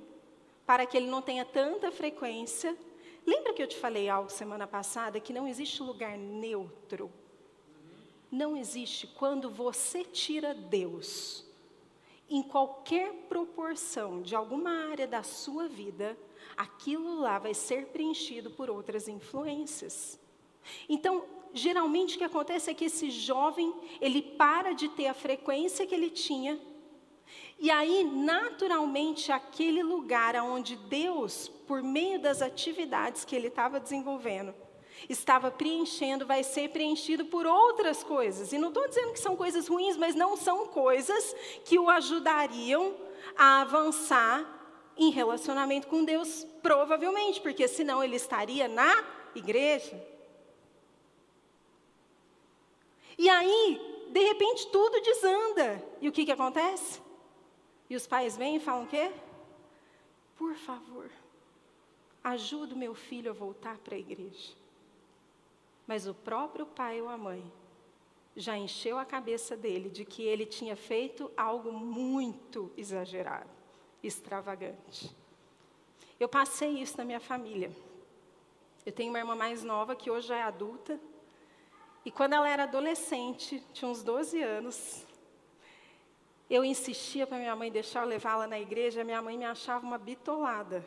para 0.67 0.87
que 0.87 0.97
ele 0.97 1.07
não 1.07 1.23
tenha 1.23 1.45
tanta 1.45 1.93
frequência. 1.93 2.77
Lembra 3.25 3.53
que 3.53 3.63
eu 3.63 3.69
te 3.69 3.77
falei 3.77 4.09
algo 4.09 4.31
semana 4.31 4.67
passada, 4.67 5.21
que 5.21 5.33
não 5.33 5.47
existe 5.47 5.81
lugar 5.81 6.17
neutro 6.19 7.11
não 8.33 8.57
existe 8.57 9.07
quando 9.07 9.51
você 9.51 10.03
tira 10.03 10.55
Deus 10.55 11.45
em 12.31 12.43
qualquer 12.43 13.13
proporção 13.29 14.23
de 14.23 14.35
alguma 14.35 14.71
área 14.89 15.07
da 15.07 15.23
sua 15.23 15.69
vida, 15.69 16.17
aquilo 16.57 17.21
lá 17.21 17.39
vai 17.39 17.53
ser 17.53 17.89
preenchido 17.89 18.51
por 18.51 18.71
outras 18.71 19.07
influências. 19.07 20.19
Então, 20.89 21.27
geralmente 21.53 22.15
o 22.15 22.19
que 22.19 22.25
acontece 22.25 22.71
é 22.71 22.75
que 22.75 22.87
esse 22.87 23.11
jovem, 23.11 23.75
ele 24.01 24.23
para 24.23 24.73
de 24.73 24.89
ter 24.89 25.09
a 25.09 25.15
frequência 25.15 25.87
que 25.87 25.95
ele 25.95 26.09
tinha, 26.09 26.59
e 27.59 27.71
aí, 27.71 28.03
naturalmente, 28.03 29.31
aquele 29.31 29.83
lugar 29.83 30.35
onde 30.37 30.75
Deus, 30.75 31.49
por 31.67 31.83
meio 31.83 32.19
das 32.19 32.41
atividades 32.41 33.25
que 33.27 33.37
ele 33.37 33.49
estava 33.49 33.79
desenvolvendo, 33.79 34.55
estava 35.09 35.51
preenchendo 35.51 36.27
vai 36.27 36.43
ser 36.43 36.71
preenchido 36.71 37.25
por 37.27 37.47
outras 37.47 38.03
coisas. 38.03 38.53
E 38.53 38.59
não 38.59 38.69
estou 38.69 38.87
dizendo 38.89 39.13
que 39.13 39.21
são 39.21 39.37
coisas 39.37 39.69
ruins, 39.69 39.97
mas 39.97 40.15
não 40.15 40.37
são 40.37 40.67
coisas 40.67 41.35
que 41.65 41.79
o 41.79 41.89
ajudariam 41.91 42.95
a 43.37 43.63
avançar 43.63 44.61
em 44.97 45.11
relacionamento 45.11 45.89
com 45.89 46.05
Deus, 46.05 46.47
provavelmente, 46.63 47.41
porque 47.41 47.67
senão 47.67 48.03
ele 48.03 48.17
estaria 48.17 48.69
na 48.69 49.05
igreja. 49.35 50.01
E 53.19 53.29
aí, 53.29 54.09
de 54.11 54.21
repente, 54.21 54.69
tudo 54.69 55.01
desanda. 55.01 55.83
E 56.01 56.09
o 56.09 56.13
que, 56.13 56.25
que 56.25 56.33
acontece? 56.33 57.01
E 57.89 57.97
os 57.97 58.07
pais 58.07 58.37
vêm 58.37 58.57
e 58.57 58.61
falam 58.61 58.85
o 58.85 58.89
quê? 58.89 59.11
Por 60.37 60.55
favor, 60.55 61.11
ajuda 62.25 62.75
o 62.75 62.79
meu 62.79 62.95
filho 62.95 63.31
a 63.31 63.35
voltar 63.35 63.79
para 63.79 63.95
a 63.95 63.99
igreja. 63.99 64.62
Mas 65.87 66.07
o 66.07 66.15
próprio 66.15 66.65
pai 66.65 67.01
ou 67.01 67.09
a 67.09 67.17
mãe 67.17 67.53
já 68.35 68.57
encheu 68.57 68.99
a 68.99 69.05
cabeça 69.05 69.57
dele 69.57 69.91
de 69.91 70.05
que 70.05 70.23
ele 70.23 70.47
tinha 70.47 70.77
feito 70.77 71.31
algo 71.37 71.73
muito 71.73 72.73
exagerado, 72.77 73.51
extravagante. 74.03 75.15
Eu 76.19 76.29
passei 76.29 76.81
isso 76.81 76.97
na 76.97 77.05
minha 77.05 77.21
família. 77.21 77.71
Eu 78.87 78.93
tenho 78.93 79.11
uma 79.11 79.19
irmã 79.19 79.35
mais 79.35 79.63
nova 79.63 79.95
que 79.95 80.11
hoje 80.11 80.29
já 80.29 80.37
é 80.37 80.43
adulta. 80.43 80.99
E 82.05 82.11
quando 82.11 82.33
ela 82.33 82.49
era 82.49 82.65
adolescente, 82.65 83.63
tinha 83.73 83.91
uns 83.91 84.03
12 84.03 84.43
anos, 84.43 85.07
eu 86.49 86.65
insistia 86.65 87.27
para 87.27 87.39
minha 87.39 87.55
mãe 87.55 87.71
deixar 87.71 88.03
eu 88.03 88.09
levá-la 88.09 88.47
na 88.47 88.59
igreja, 88.59 89.05
minha 89.05 89.23
mãe 89.23 89.37
me 89.37 89.45
achava 89.45 89.85
uma 89.85 89.99
bitolada 89.99 90.85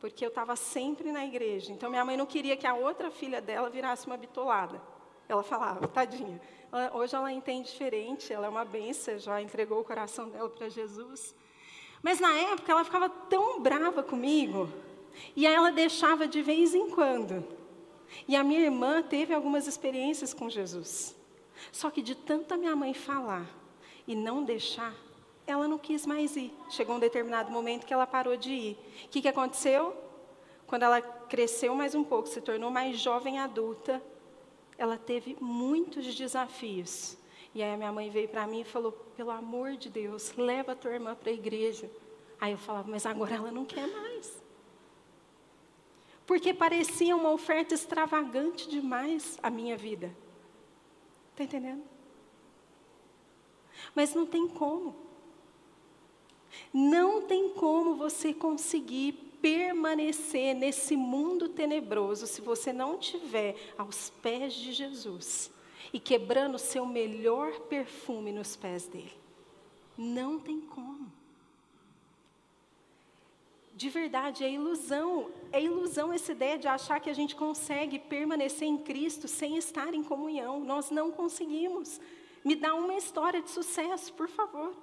porque 0.00 0.24
eu 0.24 0.30
estava 0.30 0.56
sempre 0.56 1.12
na 1.12 1.24
igreja. 1.24 1.72
Então, 1.72 1.90
minha 1.90 2.04
mãe 2.04 2.16
não 2.16 2.26
queria 2.26 2.56
que 2.56 2.66
a 2.66 2.74
outra 2.74 3.10
filha 3.10 3.40
dela 3.40 3.68
virasse 3.68 4.06
uma 4.06 4.16
bitolada. 4.16 4.80
Ela 5.28 5.42
falava, 5.42 5.86
tadinha. 5.86 6.40
Ela, 6.72 6.96
hoje 6.96 7.14
ela 7.14 7.32
entende 7.32 7.70
diferente, 7.70 8.32
ela 8.32 8.46
é 8.46 8.48
uma 8.48 8.64
benção, 8.64 9.18
já 9.18 9.40
entregou 9.40 9.80
o 9.80 9.84
coração 9.84 10.28
dela 10.28 10.48
para 10.48 10.68
Jesus. 10.68 11.34
Mas 12.02 12.18
na 12.18 12.32
época 12.32 12.72
ela 12.72 12.84
ficava 12.84 13.08
tão 13.08 13.60
brava 13.60 14.02
comigo, 14.02 14.68
e 15.36 15.46
aí 15.46 15.54
ela 15.54 15.70
deixava 15.70 16.26
de 16.26 16.40
vez 16.40 16.74
em 16.74 16.88
quando. 16.90 17.44
E 18.26 18.34
a 18.34 18.42
minha 18.42 18.60
irmã 18.60 19.02
teve 19.02 19.34
algumas 19.34 19.66
experiências 19.66 20.32
com 20.32 20.48
Jesus. 20.48 21.14
Só 21.70 21.90
que 21.90 22.00
de 22.00 22.14
tanta 22.14 22.56
minha 22.56 22.74
mãe 22.74 22.94
falar 22.94 23.46
e 24.06 24.16
não 24.16 24.42
deixar, 24.42 24.94
ela 25.50 25.68
não 25.68 25.78
quis 25.78 26.06
mais 26.06 26.36
ir. 26.36 26.52
Chegou 26.70 26.96
um 26.96 27.00
determinado 27.00 27.50
momento 27.50 27.86
que 27.86 27.92
ela 27.92 28.06
parou 28.06 28.36
de 28.36 28.50
ir. 28.50 28.78
O 29.04 29.08
que, 29.08 29.22
que 29.22 29.28
aconteceu? 29.28 29.96
Quando 30.66 30.84
ela 30.84 31.00
cresceu 31.02 31.74
mais 31.74 31.94
um 31.94 32.04
pouco, 32.04 32.28
se 32.28 32.40
tornou 32.40 32.70
mais 32.70 32.98
jovem 32.98 33.38
adulta, 33.38 34.02
ela 34.78 34.96
teve 34.96 35.36
muitos 35.40 36.14
desafios. 36.14 37.18
E 37.54 37.62
aí 37.62 37.74
a 37.74 37.76
minha 37.76 37.92
mãe 37.92 38.08
veio 38.08 38.28
para 38.28 38.46
mim 38.46 38.60
e 38.60 38.64
falou: 38.64 38.92
pelo 39.16 39.30
amor 39.30 39.72
de 39.72 39.90
Deus, 39.90 40.32
leva 40.36 40.72
a 40.72 40.76
tua 40.76 40.92
irmã 40.92 41.14
para 41.14 41.30
a 41.30 41.34
igreja. 41.34 41.90
Aí 42.40 42.52
eu 42.52 42.58
falava: 42.58 42.88
mas 42.88 43.04
agora 43.04 43.34
ela 43.34 43.50
não 43.50 43.64
quer 43.64 43.86
mais. 43.86 44.40
Porque 46.26 46.54
parecia 46.54 47.16
uma 47.16 47.32
oferta 47.32 47.74
extravagante 47.74 48.68
demais 48.68 49.38
a 49.42 49.50
minha 49.50 49.76
vida. 49.76 50.14
Está 51.32 51.42
entendendo? 51.42 51.82
Mas 53.94 54.14
não 54.14 54.24
tem 54.24 54.46
como. 54.46 54.94
Não 56.72 57.22
tem 57.22 57.50
como 57.50 57.94
você 57.94 58.32
conseguir 58.32 59.12
permanecer 59.40 60.54
nesse 60.54 60.96
mundo 60.96 61.48
tenebroso 61.48 62.26
se 62.26 62.40
você 62.40 62.72
não 62.72 62.98
tiver 62.98 63.56
aos 63.76 64.10
pés 64.22 64.52
de 64.54 64.72
Jesus 64.72 65.50
e 65.92 65.98
quebrando 65.98 66.54
o 66.54 66.58
seu 66.58 66.84
melhor 66.84 67.60
perfume 67.60 68.32
nos 68.32 68.54
pés 68.56 68.86
dele. 68.86 69.12
Não 69.96 70.38
tem 70.38 70.60
como. 70.60 71.10
De 73.74 73.88
verdade, 73.88 74.44
é 74.44 74.50
ilusão. 74.50 75.30
É 75.50 75.62
ilusão 75.62 76.12
essa 76.12 76.32
ideia 76.32 76.58
de 76.58 76.68
achar 76.68 77.00
que 77.00 77.08
a 77.08 77.14
gente 77.14 77.34
consegue 77.34 77.98
permanecer 77.98 78.68
em 78.68 78.76
Cristo 78.76 79.26
sem 79.26 79.56
estar 79.56 79.94
em 79.94 80.02
comunhão. 80.02 80.60
Nós 80.60 80.90
não 80.90 81.10
conseguimos. 81.10 81.98
Me 82.44 82.54
dá 82.54 82.74
uma 82.74 82.94
história 82.94 83.40
de 83.40 83.50
sucesso, 83.50 84.12
por 84.12 84.28
favor. 84.28 84.74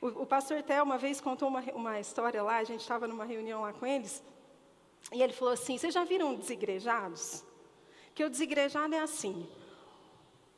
O, 0.00 0.22
o 0.22 0.26
pastor 0.26 0.62
Theo 0.62 0.82
uma 0.82 0.98
vez 0.98 1.20
contou 1.20 1.48
uma, 1.48 1.60
uma 1.74 2.00
história 2.00 2.42
lá, 2.42 2.56
a 2.56 2.64
gente 2.64 2.80
estava 2.80 3.06
numa 3.06 3.24
reunião 3.24 3.62
lá 3.62 3.72
com 3.72 3.86
eles, 3.86 4.22
e 5.12 5.22
ele 5.22 5.32
falou 5.32 5.54
assim: 5.54 5.78
Vocês 5.78 5.94
já 5.94 6.04
viram 6.04 6.34
desigrejados? 6.34 7.44
Que 8.14 8.24
o 8.24 8.30
desigrejado 8.30 8.94
é 8.94 9.00
assim. 9.00 9.48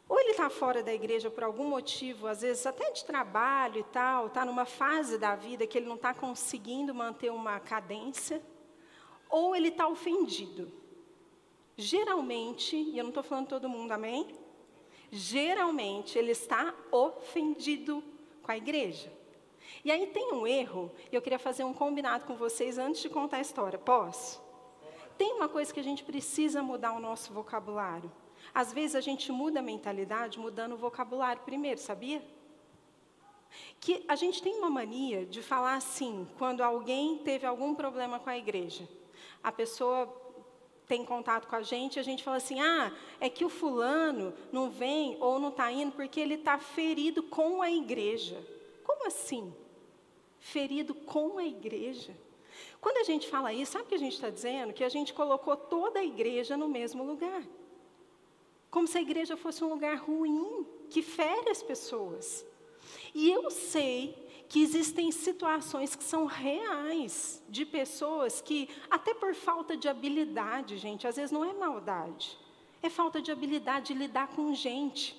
Ou 0.08 0.18
ele 0.18 0.32
está 0.32 0.50
fora 0.50 0.82
da 0.82 0.92
igreja 0.92 1.30
por 1.30 1.44
algum 1.44 1.68
motivo, 1.68 2.26
às 2.26 2.40
vezes 2.40 2.66
até 2.66 2.90
de 2.90 3.04
trabalho 3.04 3.78
e 3.78 3.84
tal, 3.84 4.26
está 4.26 4.44
numa 4.44 4.64
fase 4.64 5.16
da 5.16 5.36
vida 5.36 5.68
que 5.68 5.78
ele 5.78 5.86
não 5.86 5.94
está 5.94 6.12
conseguindo 6.12 6.92
manter 6.92 7.30
uma 7.30 7.60
cadência, 7.60 8.42
ou 9.28 9.54
ele 9.54 9.68
está 9.68 9.86
ofendido. 9.86 10.72
Geralmente, 11.76 12.74
e 12.74 12.98
eu 12.98 13.04
não 13.04 13.10
estou 13.10 13.22
falando 13.22 13.46
todo 13.46 13.68
mundo, 13.68 13.92
amém? 13.92 14.36
Geralmente 15.12 16.18
ele 16.18 16.32
está 16.32 16.74
ofendido 16.90 18.02
com 18.50 18.54
a 18.54 18.56
igreja. 18.56 19.12
E 19.84 19.92
aí 19.92 20.08
tem 20.08 20.32
um 20.32 20.44
erro, 20.44 20.90
e 21.12 21.14
eu 21.14 21.22
queria 21.22 21.38
fazer 21.38 21.62
um 21.62 21.72
combinado 21.72 22.24
com 22.24 22.34
vocês 22.34 22.78
antes 22.78 23.00
de 23.00 23.08
contar 23.08 23.36
a 23.36 23.40
história. 23.40 23.78
Posso? 23.78 24.42
Tem 25.16 25.32
uma 25.34 25.48
coisa 25.48 25.72
que 25.72 25.78
a 25.78 25.84
gente 25.84 26.02
precisa 26.02 26.60
mudar 26.60 26.92
o 26.94 26.98
nosso 26.98 27.32
vocabulário. 27.32 28.10
Às 28.52 28.72
vezes 28.72 28.96
a 28.96 29.00
gente 29.00 29.30
muda 29.30 29.60
a 29.60 29.62
mentalidade 29.62 30.40
mudando 30.40 30.72
o 30.72 30.76
vocabulário 30.76 31.42
primeiro, 31.42 31.78
sabia? 31.78 32.20
Que 33.78 34.04
a 34.08 34.16
gente 34.16 34.42
tem 34.42 34.56
uma 34.56 34.70
mania 34.70 35.24
de 35.24 35.42
falar 35.42 35.76
assim, 35.76 36.26
quando 36.36 36.62
alguém 36.62 37.18
teve 37.18 37.46
algum 37.46 37.72
problema 37.72 38.18
com 38.18 38.30
a 38.30 38.36
igreja. 38.36 38.88
A 39.44 39.52
pessoa 39.52 40.06
tem 40.90 41.04
contato 41.04 41.46
com 41.46 41.54
a 41.54 41.62
gente, 41.62 42.00
a 42.00 42.02
gente 42.02 42.24
fala 42.24 42.38
assim: 42.38 42.60
ah, 42.60 42.92
é 43.20 43.30
que 43.30 43.44
o 43.44 43.48
fulano 43.48 44.34
não 44.50 44.68
vem 44.68 45.16
ou 45.20 45.38
não 45.38 45.50
está 45.50 45.70
indo 45.70 45.92
porque 45.92 46.18
ele 46.18 46.34
está 46.34 46.58
ferido 46.58 47.22
com 47.22 47.62
a 47.62 47.70
igreja. 47.70 48.44
Como 48.82 49.06
assim? 49.06 49.54
Ferido 50.40 50.92
com 50.92 51.38
a 51.38 51.44
igreja? 51.44 52.12
Quando 52.80 52.96
a 52.96 53.04
gente 53.04 53.28
fala 53.28 53.52
isso, 53.52 53.70
sabe 53.70 53.84
o 53.84 53.86
que 53.86 53.94
a 53.94 53.98
gente 53.98 54.14
está 54.14 54.30
dizendo? 54.30 54.72
Que 54.72 54.82
a 54.82 54.88
gente 54.88 55.14
colocou 55.14 55.56
toda 55.56 56.00
a 56.00 56.04
igreja 56.04 56.56
no 56.56 56.68
mesmo 56.68 57.04
lugar. 57.04 57.44
Como 58.68 58.88
se 58.88 58.98
a 58.98 59.00
igreja 59.00 59.36
fosse 59.36 59.62
um 59.62 59.68
lugar 59.68 59.96
ruim, 59.96 60.66
que 60.90 61.02
fere 61.02 61.50
as 61.50 61.62
pessoas. 61.62 62.44
E 63.14 63.30
eu 63.30 63.48
sei 63.48 64.16
que 64.50 64.60
existem 64.60 65.12
situações 65.12 65.94
que 65.94 66.02
são 66.02 66.26
reais, 66.26 67.40
de 67.48 67.64
pessoas 67.64 68.40
que, 68.40 68.68
até 68.90 69.14
por 69.14 69.32
falta 69.32 69.76
de 69.76 69.88
habilidade, 69.88 70.76
gente, 70.76 71.06
às 71.06 71.14
vezes 71.14 71.30
não 71.30 71.44
é 71.44 71.52
maldade, 71.52 72.36
é 72.82 72.90
falta 72.90 73.22
de 73.22 73.30
habilidade 73.30 73.94
de 73.94 74.00
lidar 74.00 74.26
com 74.26 74.52
gente. 74.52 75.16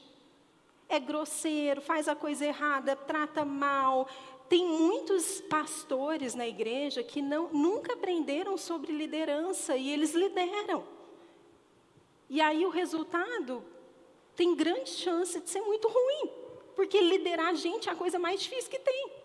É 0.90 1.00
grosseiro, 1.00 1.80
faz 1.80 2.10
a 2.10 2.16
coisa 2.16 2.46
errada, 2.46 2.94
trata 2.94 3.46
mal. 3.46 4.06
Tem 4.50 4.68
muitos 4.68 5.40
pastores 5.40 6.36
na 6.36 6.46
igreja 6.46 7.02
que 7.02 7.22
não, 7.22 7.48
nunca 7.54 7.94
aprenderam 7.94 8.58
sobre 8.58 8.92
liderança 8.92 9.78
e 9.78 9.92
eles 9.92 10.14
lideram. 10.14 10.84
E 12.30 12.42
aí 12.42 12.66
o 12.66 12.70
resultado 12.70 13.64
tem 14.36 14.54
grande 14.54 14.90
chance 14.90 15.40
de 15.40 15.50
ser 15.50 15.62
muito 15.62 15.88
ruim, 15.88 16.30
porque 16.76 17.00
liderar 17.00 17.48
a 17.48 17.54
gente 17.54 17.88
é 17.88 17.94
a 17.94 17.96
coisa 17.96 18.20
mais 18.20 18.42
difícil 18.42 18.70
que 18.70 18.80
tem. 18.80 19.21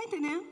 Está 0.00 0.16
entendendo? 0.16 0.46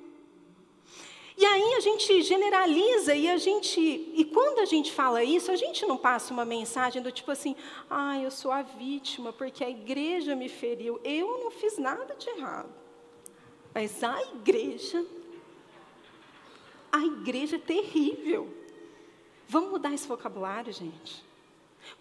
E 1.36 1.44
aí 1.46 1.74
a 1.74 1.80
gente 1.80 2.22
generaliza 2.22 3.14
e 3.14 3.28
a 3.30 3.38
gente, 3.38 3.80
e 3.80 4.24
quando 4.24 4.58
a 4.58 4.64
gente 4.64 4.92
fala 4.92 5.22
isso, 5.22 5.50
a 5.50 5.56
gente 5.56 5.86
não 5.86 5.96
passa 5.96 6.34
uma 6.34 6.44
mensagem 6.44 7.00
do 7.00 7.12
tipo 7.12 7.30
assim, 7.30 7.54
ah, 7.88 8.18
eu 8.18 8.30
sou 8.30 8.50
a 8.50 8.60
vítima 8.60 9.32
porque 9.32 9.64
a 9.64 9.70
igreja 9.70 10.34
me 10.34 10.48
feriu. 10.48 11.00
Eu 11.04 11.44
não 11.44 11.50
fiz 11.50 11.78
nada 11.78 12.14
de 12.16 12.28
errado. 12.28 12.68
Mas 13.72 14.02
a 14.02 14.20
igreja, 14.34 15.06
a 16.90 17.06
igreja 17.06 17.56
é 17.56 17.60
terrível. 17.60 18.52
Vamos 19.46 19.70
mudar 19.70 19.94
esse 19.94 20.08
vocabulário, 20.08 20.72
gente. 20.72 21.24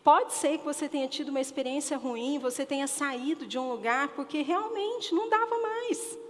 Pode 0.04 0.34
ser 0.34 0.58
que 0.58 0.66
você 0.66 0.90
tenha 0.90 1.08
tido 1.08 1.30
uma 1.30 1.40
experiência 1.40 1.96
ruim, 1.96 2.40
você 2.40 2.66
tenha 2.66 2.88
saído 2.88 3.46
de 3.46 3.58
um 3.58 3.70
lugar 3.70 4.10
porque 4.10 4.42
realmente 4.42 5.14
não 5.14 5.30
dava 5.30 5.58
mais. 5.60 6.27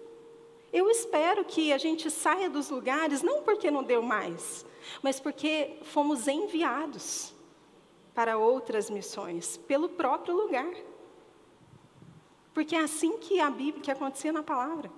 Eu 0.71 0.89
espero 0.89 1.45
que 1.45 1.71
a 1.71 1.77
gente 1.77 2.09
saia 2.11 2.49
dos 2.49 2.69
lugares, 2.69 3.21
não 3.21 3.41
porque 3.41 3.71
não 3.71 3.83
deu 3.83 4.01
mais, 4.01 4.65
mas 5.01 5.19
porque 5.19 5.77
fomos 5.83 6.27
enviados 6.27 7.33
para 8.13 8.37
outras 8.37 8.89
missões, 8.89 9.57
pelo 9.57 9.89
próprio 9.89 10.35
lugar. 10.35 10.73
Porque 12.53 12.75
é 12.75 12.81
assim 12.81 13.17
que 13.17 13.39
a 13.39 13.49
Bíblia, 13.49 13.83
que 13.83 13.91
acontecia 13.91 14.33
na 14.33 14.43
palavra. 14.43 14.91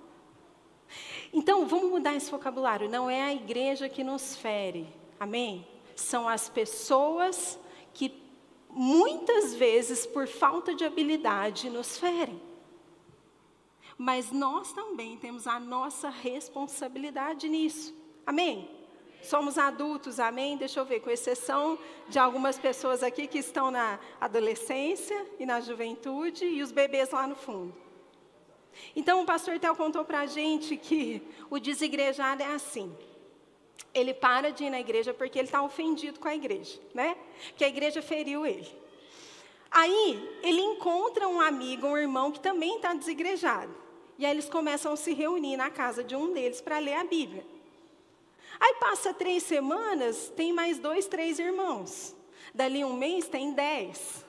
Então, 1.32 1.66
vamos 1.66 1.90
mudar 1.90 2.16
esse 2.16 2.30
vocabulário. 2.30 2.88
Não 2.88 3.08
é 3.08 3.22
a 3.22 3.34
igreja 3.34 3.88
que 3.88 4.02
nos 4.02 4.34
fere, 4.34 4.88
amém? 5.20 5.66
São 5.94 6.28
as 6.28 6.48
pessoas 6.48 7.58
que 7.92 8.20
muitas 8.68 9.54
vezes, 9.54 10.06
por 10.06 10.26
falta 10.26 10.74
de 10.74 10.84
habilidade, 10.84 11.70
nos 11.70 11.98
ferem 11.98 12.49
mas 14.00 14.32
nós 14.32 14.72
também 14.72 15.18
temos 15.18 15.46
a 15.46 15.60
nossa 15.60 16.08
responsabilidade 16.08 17.50
nisso. 17.50 17.94
Amém? 18.26 18.70
Somos 19.22 19.58
adultos, 19.58 20.18
amém? 20.18 20.56
Deixa 20.56 20.80
eu 20.80 20.86
ver, 20.86 21.00
com 21.00 21.10
exceção 21.10 21.78
de 22.08 22.18
algumas 22.18 22.58
pessoas 22.58 23.02
aqui 23.02 23.26
que 23.26 23.36
estão 23.36 23.70
na 23.70 24.00
adolescência 24.18 25.26
e 25.38 25.44
na 25.44 25.60
juventude 25.60 26.46
e 26.46 26.62
os 26.62 26.72
bebês 26.72 27.10
lá 27.10 27.26
no 27.26 27.36
fundo. 27.36 27.76
Então, 28.96 29.20
o 29.20 29.26
pastor 29.26 29.58
Tel 29.58 29.76
contou 29.76 30.02
para 30.02 30.20
a 30.20 30.26
gente 30.26 30.78
que 30.78 31.22
o 31.50 31.58
desigrejado 31.58 32.42
é 32.42 32.54
assim. 32.54 32.96
Ele 33.92 34.14
para 34.14 34.50
de 34.50 34.64
ir 34.64 34.70
na 34.70 34.80
igreja 34.80 35.12
porque 35.12 35.38
ele 35.38 35.48
está 35.48 35.62
ofendido 35.62 36.18
com 36.18 36.28
a 36.28 36.34
igreja, 36.34 36.80
né? 36.94 37.18
Porque 37.48 37.66
a 37.66 37.68
igreja 37.68 38.00
feriu 38.00 38.46
ele. 38.46 38.66
Aí, 39.70 40.40
ele 40.42 40.62
encontra 40.62 41.28
um 41.28 41.38
amigo, 41.38 41.86
um 41.86 41.98
irmão 41.98 42.32
que 42.32 42.40
também 42.40 42.76
está 42.76 42.94
desigrejado. 42.94 43.79
E 44.20 44.26
aí 44.26 44.32
eles 44.32 44.50
começam 44.50 44.92
a 44.92 44.96
se 44.96 45.14
reunir 45.14 45.56
na 45.56 45.70
casa 45.70 46.04
de 46.04 46.14
um 46.14 46.34
deles 46.34 46.60
para 46.60 46.78
ler 46.78 46.92
a 46.92 47.04
Bíblia. 47.04 47.42
Aí 48.60 48.74
passa 48.74 49.14
três 49.14 49.42
semanas, 49.44 50.30
tem 50.36 50.52
mais 50.52 50.78
dois, 50.78 51.06
três 51.06 51.38
irmãos. 51.38 52.14
Dali 52.54 52.84
um 52.84 52.92
mês 52.92 53.28
tem 53.28 53.54
dez. 53.54 54.22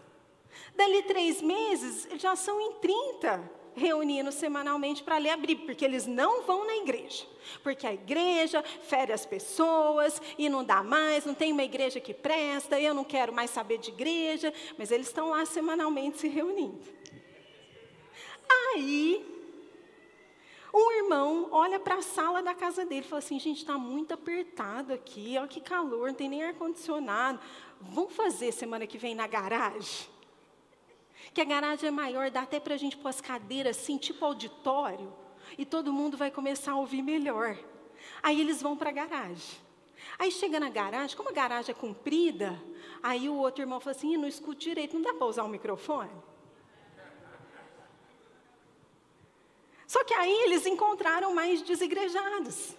Dali 0.78 1.04
três 1.04 1.42
meses, 1.42 2.08
já 2.16 2.38
são 2.38 2.62
em 2.62 2.72
trinta 2.76 3.52
reunindo 3.76 4.32
semanalmente 4.32 5.04
para 5.04 5.18
ler 5.18 5.32
a 5.32 5.38
Bíblia, 5.38 5.66
porque 5.66 5.84
eles 5.84 6.08
não 6.08 6.44
vão 6.44 6.66
na 6.66 6.78
igreja. 6.78 7.26
Porque 7.62 7.86
a 7.86 7.94
igreja 7.94 8.64
fere 8.64 9.12
as 9.12 9.26
pessoas 9.26 10.22
e 10.38 10.48
não 10.48 10.64
dá 10.64 10.82
mais, 10.82 11.26
não 11.26 11.34
tem 11.34 11.52
uma 11.52 11.66
igreja 11.66 12.00
que 12.00 12.14
presta, 12.14 12.80
eu 12.80 12.94
não 12.94 13.04
quero 13.04 13.34
mais 13.34 13.50
saber 13.50 13.78
de 13.78 13.90
igreja, 13.90 14.54
mas 14.78 14.90
eles 14.90 15.08
estão 15.08 15.32
lá 15.32 15.46
semanalmente 15.46 16.18
se 16.18 16.30
reunindo. 16.30 16.80
Aí, 18.74 19.41
um 20.74 20.92
irmão 20.92 21.50
olha 21.52 21.80
para 21.80 21.96
a 21.96 22.02
sala 22.02 22.42
da 22.42 22.54
casa 22.54 22.86
dele 22.86 23.02
e 23.02 23.10
fala 23.10 23.20
assim: 23.20 23.40
gente, 23.40 23.58
está 23.58 23.78
muito 23.78 24.14
apertado 24.14 24.94
aqui, 24.94 25.36
olha 25.38 25.48
que 25.48 25.60
calor, 25.60 26.08
não 26.08 26.16
tem 26.16 26.30
nem 26.30 26.44
ar-condicionado. 26.44 27.40
Vamos 27.80 28.14
fazer 28.14 28.52
semana 28.52 28.88
que 28.88 28.98
vem 28.98 29.14
na 29.14 29.28
garagem? 29.28 30.08
Que 31.34 31.42
a 31.42 31.46
garagem 31.46 31.88
é 31.88 31.92
maior, 31.92 32.30
dá 32.30 32.42
até 32.42 32.60
para 32.60 32.76
a 32.76 32.78
gente 32.78 32.98
pôr 32.98 33.10
as 33.10 33.22
cadeiras 33.22 33.78
assim, 33.78 33.98
tipo 33.98 34.24
auditório, 34.24 35.14
e 35.58 35.66
todo 35.66 35.94
mundo 35.94 36.18
vai 36.18 36.32
começar 36.32 36.74
a 36.74 36.78
ouvir 36.78 37.02
melhor. 37.02 37.58
Aí 38.24 38.40
eles 38.40 38.62
vão 38.62 38.78
para 38.78 38.90
a 38.90 38.94
garagem. 38.94 39.60
Aí 40.18 40.32
chega 40.32 40.60
na 40.60 40.70
garagem, 40.70 41.16
como 41.16 41.30
a 41.30 41.34
garagem 41.34 41.74
é 41.76 41.78
comprida, 41.78 42.62
aí 43.04 43.30
o 43.30 43.36
outro 43.36 43.62
irmão 43.62 43.80
fala 43.80 43.96
assim: 43.96 44.16
não 44.18 44.28
escuto 44.28 44.60
direito, 44.60 44.96
não 44.96 45.02
dá 45.02 45.14
para 45.14 45.28
usar 45.28 45.44
o 45.44 45.50
microfone? 45.50 46.12
Só 49.92 50.06
que 50.06 50.14
aí 50.14 50.44
eles 50.44 50.66
encontraram 50.66 51.34
mais 51.34 51.62
desigrejados 51.62 52.74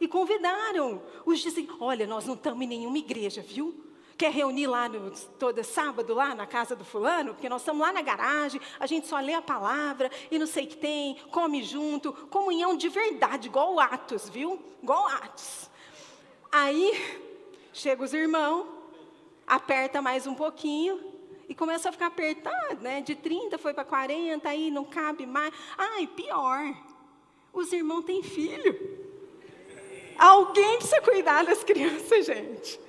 e 0.00 0.08
convidaram 0.08 1.02
os 1.26 1.44
desigrejados. 1.44 1.86
Olha, 1.86 2.06
nós 2.06 2.24
não 2.24 2.32
estamos 2.32 2.62
em 2.62 2.66
nenhuma 2.66 2.96
igreja, 2.96 3.42
viu? 3.42 3.78
Quer 4.16 4.32
reunir 4.32 4.66
lá 4.66 4.88
no, 4.88 5.10
todo 5.38 5.62
sábado, 5.62 6.14
lá 6.14 6.34
na 6.34 6.46
casa 6.46 6.74
do 6.74 6.82
fulano? 6.82 7.34
Porque 7.34 7.50
nós 7.50 7.60
estamos 7.60 7.82
lá 7.82 7.92
na 7.92 8.00
garagem, 8.00 8.58
a 8.80 8.86
gente 8.86 9.06
só 9.06 9.20
lê 9.20 9.34
a 9.34 9.42
palavra 9.42 10.10
e 10.30 10.38
não 10.38 10.46
sei 10.46 10.64
o 10.64 10.68
que 10.68 10.78
tem, 10.78 11.16
come 11.30 11.62
junto, 11.62 12.10
comunhão 12.30 12.74
de 12.74 12.88
verdade, 12.88 13.48
igual 13.48 13.78
Atos, 13.78 14.26
viu? 14.26 14.58
Igual 14.82 15.08
Atos. 15.08 15.68
Aí, 16.50 17.20
chega 17.70 18.02
os 18.02 18.14
irmãos, 18.14 18.66
aperta 19.46 20.00
mais 20.00 20.26
um 20.26 20.34
pouquinho, 20.34 21.15
e 21.48 21.54
começa 21.54 21.88
a 21.88 21.92
ficar 21.92 22.06
apertado, 22.06 22.82
né? 22.82 23.00
De 23.00 23.14
30 23.14 23.58
foi 23.58 23.72
para 23.72 23.84
40, 23.84 24.48
aí 24.48 24.70
não 24.70 24.84
cabe 24.84 25.26
mais. 25.26 25.52
Ai, 25.76 26.06
pior. 26.06 26.74
Os 27.52 27.72
irmãos 27.72 28.04
têm 28.04 28.22
filho. 28.22 29.06
Alguém 30.18 30.78
precisa 30.78 31.00
cuidar 31.00 31.44
das 31.44 31.62
crianças, 31.62 32.26
gente. 32.26 32.80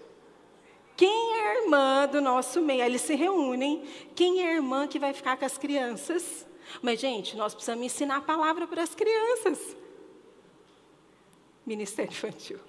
Quem 0.96 1.40
é 1.40 1.62
irmã 1.62 2.08
do 2.08 2.20
nosso 2.20 2.62
meio? 2.62 2.84
Eles 2.84 3.02
se 3.02 3.14
reúnem. 3.14 3.86
Quem 4.16 4.46
é 4.46 4.56
irmã 4.56 4.88
que 4.88 4.98
vai 4.98 5.14
ficar 5.14 5.38
com 5.38 5.46
as 5.46 5.58
crianças? 5.58 6.48
Mas, 6.82 7.00
gente, 7.00 7.38
nós 7.38 7.54
precisamos 7.54 7.86
ensinar 7.86 8.18
a 8.18 8.22
palavra 8.22 8.66
para 8.66 8.82
as 8.82 8.96
crianças. 8.96 9.78
Ministério 11.66 12.12
infantil. 12.12 12.60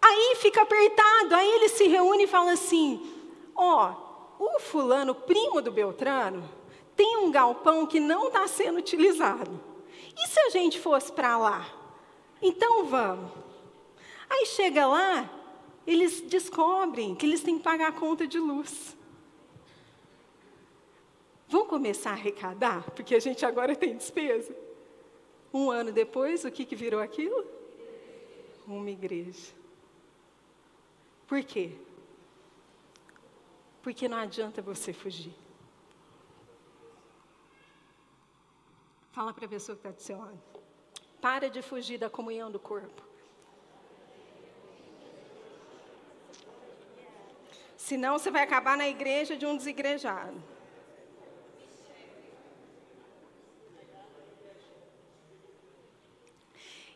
Aí 0.00 0.34
fica 0.36 0.62
apertado, 0.62 1.34
aí 1.34 1.48
ele 1.48 1.68
se 1.68 1.84
reúne 1.84 2.24
e 2.24 2.26
fala 2.26 2.52
assim: 2.52 3.00
ó, 3.54 3.92
oh, 4.38 4.56
o 4.56 4.60
fulano, 4.60 5.14
primo 5.14 5.60
do 5.60 5.70
Beltrano, 5.70 6.48
tem 6.96 7.18
um 7.18 7.30
galpão 7.30 7.86
que 7.86 8.00
não 8.00 8.28
está 8.28 8.46
sendo 8.46 8.78
utilizado. 8.78 9.60
E 10.16 10.28
se 10.28 10.40
a 10.40 10.50
gente 10.50 10.78
fosse 10.78 11.12
para 11.12 11.38
lá? 11.38 11.66
Então 12.40 12.84
vamos. 12.84 13.30
Aí 14.28 14.46
chega 14.46 14.86
lá, 14.86 15.30
eles 15.86 16.20
descobrem 16.22 17.14
que 17.14 17.26
eles 17.26 17.42
têm 17.42 17.58
que 17.58 17.64
pagar 17.64 17.88
a 17.88 17.92
conta 17.92 18.26
de 18.26 18.38
luz. 18.38 18.96
Vamos 21.48 21.68
começar 21.68 22.10
a 22.10 22.14
arrecadar, 22.14 22.90
porque 22.92 23.14
a 23.14 23.20
gente 23.20 23.44
agora 23.44 23.76
tem 23.76 23.96
despesa. 23.96 24.56
Um 25.52 25.70
ano 25.70 25.92
depois, 25.92 26.44
o 26.44 26.50
que, 26.50 26.64
que 26.64 26.74
virou 26.74 27.00
aquilo? 27.00 27.44
Uma 28.66 28.90
igreja. 28.90 29.52
Por 31.26 31.42
quê? 31.44 31.72
Porque 33.82 34.08
não 34.08 34.18
adianta 34.18 34.62
você 34.62 34.92
fugir. 34.92 35.34
Fala 39.10 39.34
para 39.34 39.44
a 39.44 39.48
pessoa 39.48 39.76
que 39.76 39.80
está 39.80 39.90
do 39.90 40.00
seu 40.00 40.18
lado. 40.18 40.40
Para 41.20 41.50
de 41.50 41.60
fugir 41.60 41.98
da 41.98 42.08
comunhão 42.08 42.50
do 42.50 42.58
corpo. 42.58 43.02
Senão 47.76 48.18
você 48.18 48.30
vai 48.30 48.42
acabar 48.42 48.76
na 48.76 48.88
igreja 48.88 49.36
de 49.36 49.44
um 49.44 49.56
desigrejado. 49.56 50.40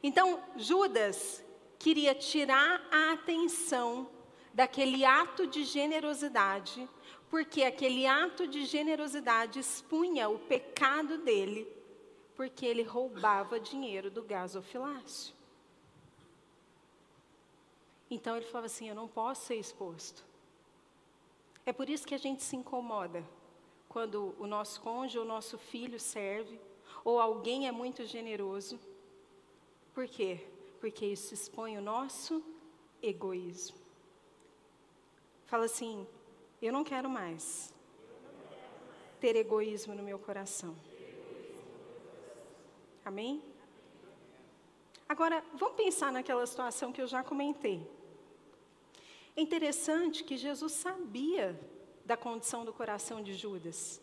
Então, 0.02 0.40
Judas 0.56 1.44
queria 1.78 2.14
tirar 2.14 2.80
a 2.90 3.12
atenção 3.12 4.08
daquele 4.56 5.04
ato 5.04 5.46
de 5.46 5.64
generosidade, 5.64 6.88
porque 7.28 7.62
aquele 7.62 8.06
ato 8.06 8.48
de 8.48 8.64
generosidade 8.64 9.58
expunha 9.58 10.30
o 10.30 10.38
pecado 10.38 11.18
dele, 11.18 11.68
porque 12.34 12.64
ele 12.64 12.82
roubava 12.82 13.60
dinheiro 13.60 14.10
do 14.10 14.22
gasofilácio. 14.22 15.34
Então 18.10 18.34
ele 18.34 18.46
falava 18.46 18.64
assim: 18.64 18.88
Eu 18.88 18.94
não 18.94 19.06
posso 19.06 19.44
ser 19.44 19.56
exposto. 19.56 20.24
É 21.66 21.72
por 21.72 21.90
isso 21.90 22.06
que 22.06 22.14
a 22.14 22.18
gente 22.18 22.42
se 22.42 22.56
incomoda 22.56 23.22
quando 23.90 24.34
o 24.38 24.46
nosso 24.46 24.80
cônjuge 24.80 25.18
ou 25.18 25.24
o 25.24 25.28
nosso 25.28 25.58
filho 25.58 26.00
serve, 26.00 26.58
ou 27.04 27.20
alguém 27.20 27.68
é 27.68 27.72
muito 27.72 28.06
generoso. 28.06 28.80
Por 29.92 30.08
quê? 30.08 30.46
Porque 30.80 31.04
isso 31.04 31.34
expõe 31.34 31.76
o 31.76 31.82
nosso 31.82 32.42
egoísmo. 33.02 33.85
Fala 35.46 35.64
assim: 35.64 36.06
eu 36.60 36.72
não 36.72 36.84
quero 36.84 37.08
mais 37.08 37.72
ter 39.20 39.36
egoísmo 39.36 39.94
no 39.94 40.02
meu 40.02 40.18
coração. 40.18 40.76
Amém? 43.04 43.42
Agora, 45.08 45.44
vamos 45.54 45.76
pensar 45.76 46.10
naquela 46.10 46.44
situação 46.46 46.92
que 46.92 47.00
eu 47.00 47.06
já 47.06 47.22
comentei. 47.22 47.88
É 49.36 49.40
interessante 49.40 50.24
que 50.24 50.36
Jesus 50.36 50.72
sabia 50.72 51.58
da 52.04 52.16
condição 52.16 52.64
do 52.64 52.72
coração 52.72 53.22
de 53.22 53.34
Judas. 53.34 54.00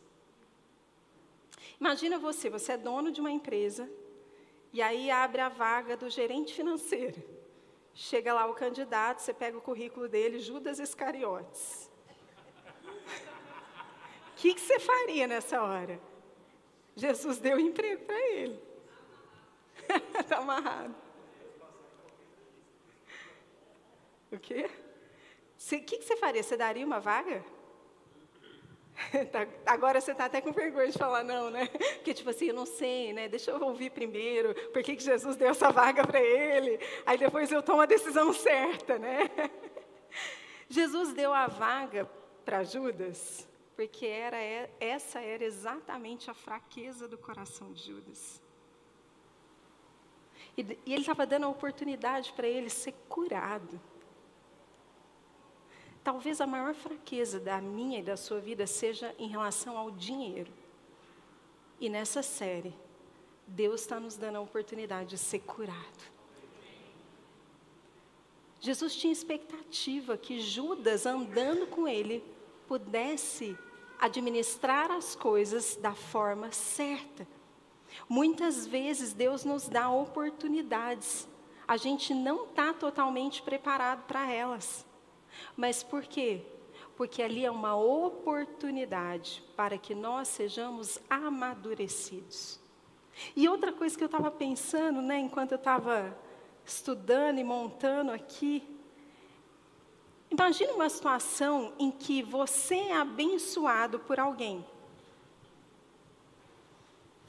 Imagina 1.80 2.18
você, 2.18 2.50
você 2.50 2.74
é 2.74 2.78
dono 2.78 3.12
de 3.12 3.20
uma 3.20 3.32
empresa 3.32 3.90
e 4.72 4.82
aí 4.82 5.12
abre 5.12 5.42
a 5.42 5.50
vaga 5.50 5.98
do 5.98 6.10
gerente 6.10 6.54
financeiro. 6.54 7.22
Chega 7.94 8.34
lá 8.34 8.46
o 8.48 8.56
candidato, 8.56 9.20
você 9.20 9.34
pega 9.34 9.58
o 9.58 9.62
currículo 9.62 10.10
dele, 10.10 10.40
Judas 10.40 10.80
Iscariotes. 10.80 11.92
O 14.32 14.36
que, 14.38 14.56
que 14.56 14.62
você 14.62 14.80
faria 14.80 15.28
nessa 15.28 15.62
hora? 15.62 16.00
Jesus 16.96 17.40
deu 17.40 17.60
emprego 17.60 18.06
para 18.06 18.20
ele. 18.20 18.60
Está 20.20 20.38
amarrado. 20.42 20.96
O 24.32 24.40
quê? 24.40 24.68
O 24.68 25.68
que, 25.68 25.80
que 25.82 26.02
você 26.04 26.18
faria? 26.18 26.42
Você 26.42 26.58
daria 26.58 26.86
uma 26.86 27.00
vaga? 27.00 27.46
Tá, 29.32 29.48
agora 29.66 30.00
você 30.00 30.12
está 30.12 30.26
até 30.26 30.40
com 30.40 30.52
vergonha 30.52 30.92
de 30.92 30.98
falar 30.98 31.24
não, 31.24 31.50
né? 31.50 31.68
Porque, 31.98 32.14
tipo 32.14 32.30
assim, 32.30 32.48
eu 32.48 32.54
não 32.54 32.66
sei, 32.66 33.12
né? 33.12 33.28
Deixa 33.28 33.52
eu 33.52 33.62
ouvir 33.62 33.90
primeiro 33.90 34.54
por 34.72 34.84
que, 34.84 34.96
que 34.96 35.04
Jesus 35.04 35.36
deu 35.36 35.50
essa 35.50 35.72
vaga 35.72 36.06
para 36.06 36.22
ele. 36.22 36.80
Aí 37.06 37.18
depois 37.18 37.52
eu 37.52 37.64
tomo 37.64 37.82
a 37.82 37.86
decisão 37.86 38.32
certa, 38.34 39.00
né? 39.00 39.30
Jesus 40.70 41.14
deu 41.14 41.34
a 41.34 41.48
vaga 41.48 42.10
para 42.46 42.64
Judas 42.64 43.48
porque 43.76 44.06
era, 44.06 44.38
é, 44.38 44.70
essa 44.80 45.20
era 45.20 45.44
exatamente 45.44 46.30
a 46.30 46.34
fraqueza 46.34 47.08
do 47.08 47.18
coração 47.18 47.72
de 47.74 47.84
Judas. 47.84 48.42
E, 50.56 50.62
e 50.86 50.94
ele 50.94 51.02
estava 51.02 51.26
dando 51.26 51.46
a 51.46 51.50
oportunidade 51.50 52.32
para 52.34 52.48
ele 52.48 52.70
ser 52.70 52.94
curado. 53.10 53.82
Talvez 56.04 56.42
a 56.42 56.48
maior 56.48 56.74
fraqueza 56.74 57.40
da 57.40 57.62
minha 57.62 58.00
e 58.00 58.04
da 58.04 58.18
sua 58.18 58.40
vida 58.40 58.68
seja 58.68 59.16
em 59.18 59.28
relação 59.28 59.78
ao 59.78 59.90
dinheiro. 59.90 60.52
E 61.80 61.88
nessa 61.88 62.22
série, 62.22 62.74
Deus 63.48 63.82
está 63.82 64.00
nos 64.00 64.16
dando 64.16 64.38
a 64.38 64.42
oportunidade 64.42 65.12
de 65.12 65.18
ser 65.18 65.40
curado. 65.40 66.14
Jesus 68.60 68.96
tinha 68.96 69.12
expectativa 69.12 70.18
que 70.18 70.40
Judas, 70.40 71.06
andando 71.06 71.68
com 71.68 71.88
ele, 71.88 72.24
pudesse 72.68 73.58
administrar 74.00 74.92
as 74.92 75.16
coisas 75.16 75.76
da 75.76 75.94
forma 75.94 76.52
certa. 76.52 77.28
Muitas 78.08 78.66
vezes 78.66 79.14
Deus 79.14 79.46
nos 79.46 79.68
dá 79.68 79.90
oportunidades, 79.90 81.28
a 81.68 81.78
gente 81.78 82.14
não 82.14 82.46
está 82.46 82.74
totalmente 82.74 83.42
preparado 83.42 84.04
para 84.06 84.32
elas. 84.32 84.86
Mas 85.56 85.84
por 85.84 86.04
quê? 86.04 86.42
Porque 86.96 87.22
ali 87.22 87.46
é 87.46 87.52
uma 87.52 87.76
oportunidade 87.76 89.44
para 89.56 89.78
que 89.78 89.96
nós 89.96 90.28
sejamos 90.28 91.00
amadurecidos. 91.10 92.60
E 93.36 93.48
outra 93.48 93.72
coisa 93.72 93.98
que 93.98 94.04
eu 94.04 94.08
estava 94.08 94.32
pensando, 94.32 95.02
né, 95.02 95.20
enquanto 95.20 95.52
eu 95.52 95.58
estava 95.58 96.18
estudando 96.66 97.40
e 97.40 97.44
montando 97.44 98.12
aqui, 98.12 98.64
imagine 100.30 100.72
uma 100.72 100.90
situação 100.90 101.74
em 101.78 101.92
que 101.92 102.24
você 102.24 102.76
é 102.76 102.98
abençoado 102.98 104.00
por 104.00 104.20
alguém. 104.20 104.66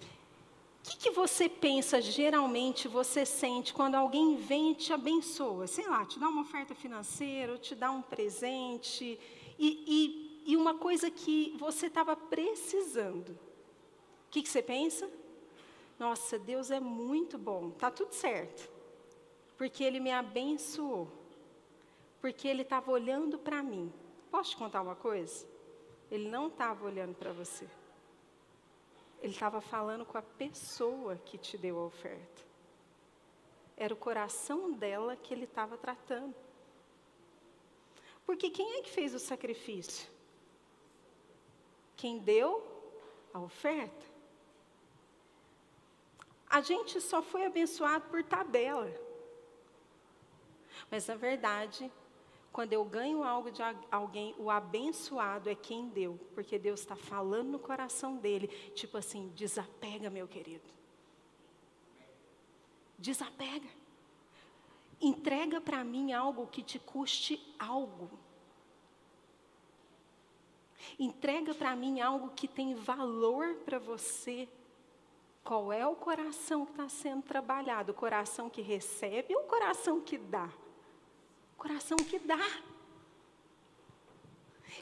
O 0.01 0.74
que, 0.85 0.99
que, 0.99 1.11
você 1.11 1.49
pensa, 1.49 1.99
geralmente, 2.03 2.87
você 2.87 3.25
sente 3.25 3.73
quando 3.73 3.95
alguém 3.95 4.37
vem 4.37 4.73
e 4.73 4.75
te 4.75 4.93
abençoa? 4.93 5.67
Sei 5.67 5.87
lá, 5.89 6.05
te 6.05 6.19
dá 6.19 6.29
uma 6.29 6.43
oferta 6.43 6.75
financeira, 6.75 7.53
ou 7.53 7.59
te 7.59 7.75
dá 7.75 7.91
um 7.91 8.03
presente, 8.03 9.19
e, 9.59 10.43
e, 10.47 10.53
e 10.53 10.57
uma 10.57 10.75
coisa 10.75 11.11
que 11.11 11.57
você 11.59 11.87
estava 11.87 12.15
precisando. 12.15 13.31
O 13.31 14.31
que, 14.31 14.43
que 14.43 14.49
você 14.49 14.61
pensa? 14.61 15.11
Nossa, 15.99 16.39
Deus 16.39 16.71
é 16.71 16.81
muito 16.81 17.39
bom, 17.39 17.71
está 17.71 17.91
tudo 17.91 18.13
certo, 18.13 18.71
porque 19.57 19.83
Ele 19.83 20.01
me 20.01 20.13
abençoou, 20.13 21.09
porque 22.21 22.47
Ele 22.47 22.61
estava 22.61 22.91
olhando 22.91 23.39
para 23.39 23.63
mim. 23.63 23.91
Posso 24.31 24.51
te 24.51 24.57
contar 24.59 24.83
uma 24.83 24.97
coisa? 24.97 25.47
Ele 26.11 26.29
não 26.29 26.49
estava 26.49 26.85
olhando 26.85 27.15
para 27.15 27.33
você. 27.33 27.67
Ele 29.25 29.33
estava 29.33 29.59
falando 29.59 30.05
com 30.05 30.19
a 30.19 30.23
pessoa 30.23 31.17
que 31.17 31.39
te 31.39 31.57
deu 31.57 31.79
a 31.79 31.87
oferta. 31.87 32.43
Era 33.75 33.95
o 33.95 33.97
coração 33.97 34.73
dela 34.73 35.17
que 35.17 35.33
ele 35.33 35.45
estava 35.45 35.79
tratando. 35.79 36.35
Porque 38.27 38.51
quem 38.51 38.77
é 38.77 38.83
que 38.83 38.91
fez 38.91 39.15
o 39.15 39.19
sacrifício? 39.19 40.07
Quem 41.97 42.19
deu 42.19 42.71
a 43.33 43.41
oferta? 43.41 44.05
A 46.47 46.61
gente 46.61 47.01
só 47.01 47.23
foi 47.23 47.47
abençoado 47.47 48.07
por 48.11 48.23
tabela. 48.23 48.93
Mas, 50.91 51.07
na 51.07 51.15
verdade, 51.15 51.91
quando 52.55 52.73
eu 52.73 52.85
ganho 52.85 53.25
algo 53.25 53.51
de 53.51 53.61
alguém, 53.91 54.33
o 54.39 54.49
abençoado 54.49 55.51
é 55.51 55.57
quem 55.57 55.89
deu, 55.89 56.21
porque 56.37 56.57
Deus 56.57 56.79
está 56.79 56.95
falando 56.95 57.49
no 57.49 57.59
coração 57.59 58.15
dele, 58.17 58.47
tipo 58.77 58.97
assim: 58.97 59.33
desapega, 59.35 60.09
meu 60.09 60.29
querido. 60.29 60.63
Desapega. 62.97 63.69
Entrega 65.01 65.61
para 65.61 65.83
mim 65.83 66.13
algo 66.13 66.47
que 66.47 66.63
te 66.63 66.79
custe 66.79 67.45
algo. 67.59 68.09
Entrega 70.97 71.57
para 71.57 71.75
mim 71.75 72.01
algo 72.01 72.31
que 72.37 72.47
tem 72.47 72.73
valor 72.77 73.57
para 73.65 73.81
você. 73.81 74.49
Qual 75.43 75.73
é 75.73 75.85
o 75.85 75.97
coração 75.97 76.65
que 76.65 76.71
está 76.71 76.89
sendo 76.89 77.25
trabalhado? 77.25 77.91
O 77.91 77.97
coração 77.97 78.49
que 78.49 78.63
recebe 78.63 79.35
ou 79.35 79.43
o 79.43 79.49
coração 79.49 80.01
que 80.01 80.17
dá? 80.17 80.49
Coração 81.65 81.97
que 81.97 82.19
dá. 82.19 82.47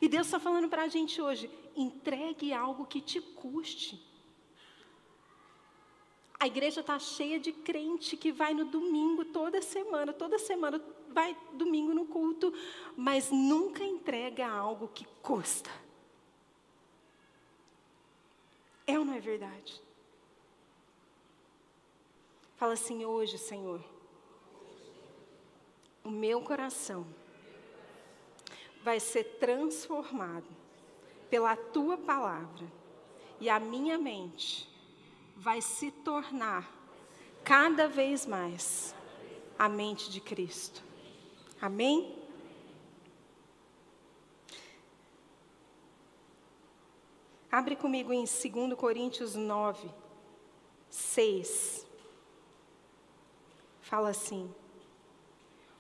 E 0.01 0.09
Deus 0.09 0.27
está 0.27 0.41
falando 0.41 0.69
para 0.69 0.83
a 0.83 0.89
gente 0.89 1.23
hoje: 1.23 1.49
entregue 1.77 2.53
algo 2.53 2.87
que 2.87 3.01
te 3.01 3.21
custe. 3.21 4.05
A 6.41 6.49
igreja 6.49 6.81
está 6.81 6.99
cheia 6.99 7.39
de 7.39 7.53
crente 7.53 8.17
que 8.17 8.33
vai 8.33 8.53
no 8.53 8.65
domingo 8.65 9.25
toda 9.27 9.63
semana, 9.63 10.13
toda 10.13 10.41
semana 10.41 10.85
vai 11.11 11.39
domingo 11.53 11.95
no 11.95 12.05
culto, 12.05 12.53
mas 12.97 13.31
nunca 13.31 13.85
entrega 13.85 14.49
algo 14.49 14.89
que 14.89 15.07
custa. 15.23 15.71
É 18.89 18.99
ou 18.99 19.05
não 19.05 19.15
é 19.15 19.21
verdade? 19.21 19.81
Fala 22.57 22.73
assim 22.73 23.05
hoje, 23.05 23.39
Senhor 23.39 23.92
o 26.05 26.11
meu 26.11 26.41
coração 26.43 27.07
vai 28.83 28.99
ser 28.99 29.25
transformado 29.39 30.47
pela 31.31 31.57
tua 31.57 31.97
palavra. 31.97 32.67
E 33.41 33.49
a 33.49 33.59
minha 33.59 33.99
mente 33.99 34.69
vai 35.37 35.61
se 35.61 35.91
tornar 35.91 36.71
cada 37.43 37.89
vez 37.89 38.27
mais 38.27 38.95
a 39.59 39.69
mente 39.69 40.11
de 40.11 40.21
Cristo. 40.21 40.83
Amém? 41.61 42.23
Abre 47.51 47.77
comigo 47.77 48.13
em 48.13 48.25
2 48.25 48.75
Coríntios 48.79 49.35
9, 49.35 49.91
6. 50.89 51.87
Fala 53.83 54.09
assim: 54.09 54.53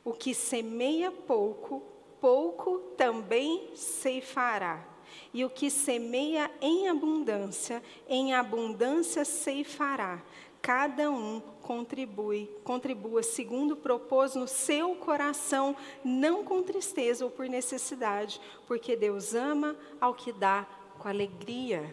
O 0.04 0.12
que 0.12 0.34
semeia 0.34 1.10
pouco, 1.10 1.82
pouco 2.20 2.78
também 2.96 3.70
ceifará. 3.74 4.88
E 5.32 5.44
o 5.44 5.50
que 5.50 5.70
semeia 5.70 6.50
em 6.60 6.88
abundância, 6.88 7.82
em 8.08 8.34
abundância 8.34 9.24
ceifará. 9.24 10.22
Cada 10.60 11.10
um 11.10 11.40
contribui, 11.60 12.48
contribua 12.62 13.22
segundo 13.22 13.74
propôs 13.76 14.36
no 14.36 14.46
seu 14.46 14.94
coração, 14.94 15.76
não 16.04 16.44
com 16.44 16.62
tristeza 16.62 17.24
ou 17.24 17.30
por 17.30 17.48
necessidade, 17.48 18.40
porque 18.68 18.94
Deus 18.94 19.34
ama 19.34 19.76
ao 20.00 20.14
que 20.14 20.32
dá 20.32 20.66
com 20.98 21.08
alegria. 21.08 21.92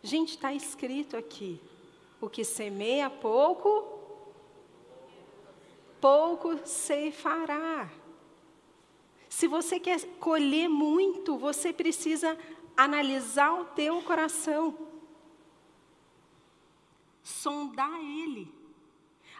Gente, 0.00 0.30
está 0.30 0.52
escrito 0.52 1.16
aqui: 1.16 1.60
o 2.20 2.28
que 2.28 2.44
semeia 2.44 3.10
pouco, 3.10 3.97
pouco 6.00 6.58
ceifará. 6.66 7.90
Se 9.28 9.46
você 9.46 9.78
quer 9.78 10.00
colher 10.18 10.68
muito, 10.68 11.36
você 11.36 11.72
precisa 11.72 12.36
analisar 12.76 13.52
o 13.60 13.64
teu 13.66 14.02
coração, 14.02 14.76
sondar 17.22 18.00
ele. 18.00 18.52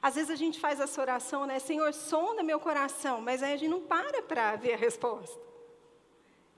Às 0.00 0.14
vezes 0.14 0.30
a 0.30 0.36
gente 0.36 0.60
faz 0.60 0.78
essa 0.78 1.00
oração, 1.00 1.46
né? 1.46 1.58
Senhor, 1.58 1.92
sonda 1.92 2.42
meu 2.42 2.60
coração, 2.60 3.20
mas 3.20 3.42
aí 3.42 3.52
a 3.54 3.56
gente 3.56 3.70
não 3.70 3.80
para 3.80 4.22
para 4.22 4.54
ver 4.56 4.74
a 4.74 4.76
resposta. 4.76 5.40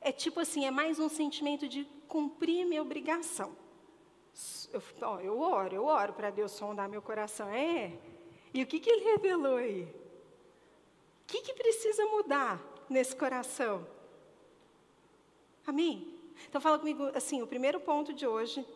É 0.01 0.13
tipo 0.13 0.41
assim, 0.41 0.67
é 0.67 0.71
mais 0.71 0.99
um 0.99 1.09
sentimento 1.09 1.69
de 1.69 1.85
cumprir 2.09 2.67
minha 2.67 2.83
obrigação. 2.83 3.57
Eu, 4.73 4.83
ó, 5.03 5.21
eu 5.21 5.41
oro, 5.41 5.75
eu 5.75 5.85
oro 5.85 6.13
para 6.13 6.31
Deus 6.31 6.53
sondar 6.53 6.89
meu 6.89 7.03
coração. 7.03 7.49
É. 7.49 7.93
E 8.53 8.63
o 8.63 8.67
que, 8.67 8.81
que 8.81 8.91
ele 8.91 9.05
revelou 9.05 9.57
aí? 9.57 9.83
O 9.83 11.27
que, 11.27 11.43
que 11.43 11.55
precisa 11.55 12.05
mudar 12.07 12.61
nesse 12.89 13.15
coração? 13.15 13.87
Amém? 15.67 16.19
Então 16.49 16.61
fala 16.61 16.79
comigo 16.79 17.11
assim, 17.15 17.43
o 17.43 17.47
primeiro 17.47 17.79
ponto 17.81 18.13
de 18.13 18.27
hoje 18.27 18.67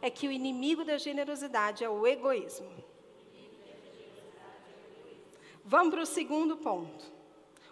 é 0.00 0.08
que 0.08 0.28
o 0.28 0.32
inimigo 0.32 0.84
da 0.84 0.96
generosidade 0.96 1.84
é 1.84 1.88
o 1.88 2.06
egoísmo. 2.06 2.70
Vamos 5.64 5.90
para 5.90 6.02
o 6.02 6.06
segundo 6.06 6.56
ponto. 6.56 7.04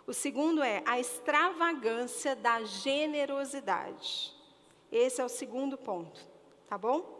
O 0.07 0.13
segundo 0.13 0.63
é 0.63 0.83
a 0.87 0.99
extravagância 0.99 2.35
da 2.35 2.65
generosidade. 2.65 4.35
Esse 4.91 5.21
é 5.21 5.25
o 5.25 5.29
segundo 5.29 5.77
ponto, 5.77 6.21
tá 6.67 6.79
bom? 6.79 7.18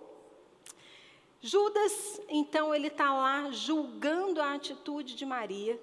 Judas, 1.41 2.21
então, 2.29 2.75
ele 2.75 2.89
está 2.89 3.13
lá 3.15 3.51
julgando 3.53 4.41
a 4.41 4.55
atitude 4.55 5.15
de 5.15 5.25
Maria. 5.25 5.81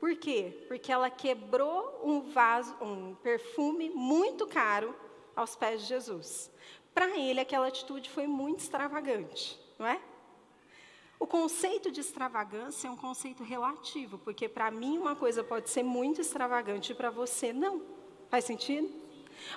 Por 0.00 0.16
quê? 0.16 0.64
Porque 0.66 0.90
ela 0.90 1.08
quebrou 1.08 2.00
um 2.02 2.20
vaso, 2.20 2.74
um 2.80 3.14
perfume 3.16 3.90
muito 3.90 4.46
caro 4.46 4.94
aos 5.36 5.54
pés 5.54 5.82
de 5.82 5.88
Jesus. 5.88 6.50
Para 6.92 7.16
ele, 7.16 7.40
aquela 7.40 7.68
atitude 7.68 8.10
foi 8.10 8.26
muito 8.26 8.60
extravagante, 8.60 9.58
não 9.78 9.86
é? 9.86 10.00
O 11.18 11.26
conceito 11.26 11.90
de 11.90 12.00
extravagância 12.00 12.86
é 12.86 12.90
um 12.90 12.96
conceito 12.96 13.42
relativo, 13.42 14.18
porque 14.18 14.48
para 14.48 14.70
mim 14.70 14.98
uma 14.98 15.16
coisa 15.16 15.42
pode 15.42 15.68
ser 15.68 15.82
muito 15.82 16.20
extravagante 16.20 16.92
e 16.92 16.94
para 16.94 17.10
você 17.10 17.52
não. 17.52 17.82
Faz 18.28 18.44
sentido? 18.44 18.88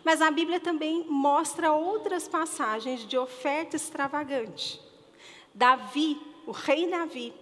Mas 0.03 0.21
a 0.21 0.31
Bíblia 0.31 0.59
também 0.59 1.05
mostra 1.07 1.71
outras 1.71 2.27
passagens 2.27 3.01
de 3.01 3.17
oferta 3.17 3.75
extravagante. 3.75 4.90
Davi, 5.53 6.19
o 6.45 6.51
rei 6.51 6.87
Davi, 6.89 7.33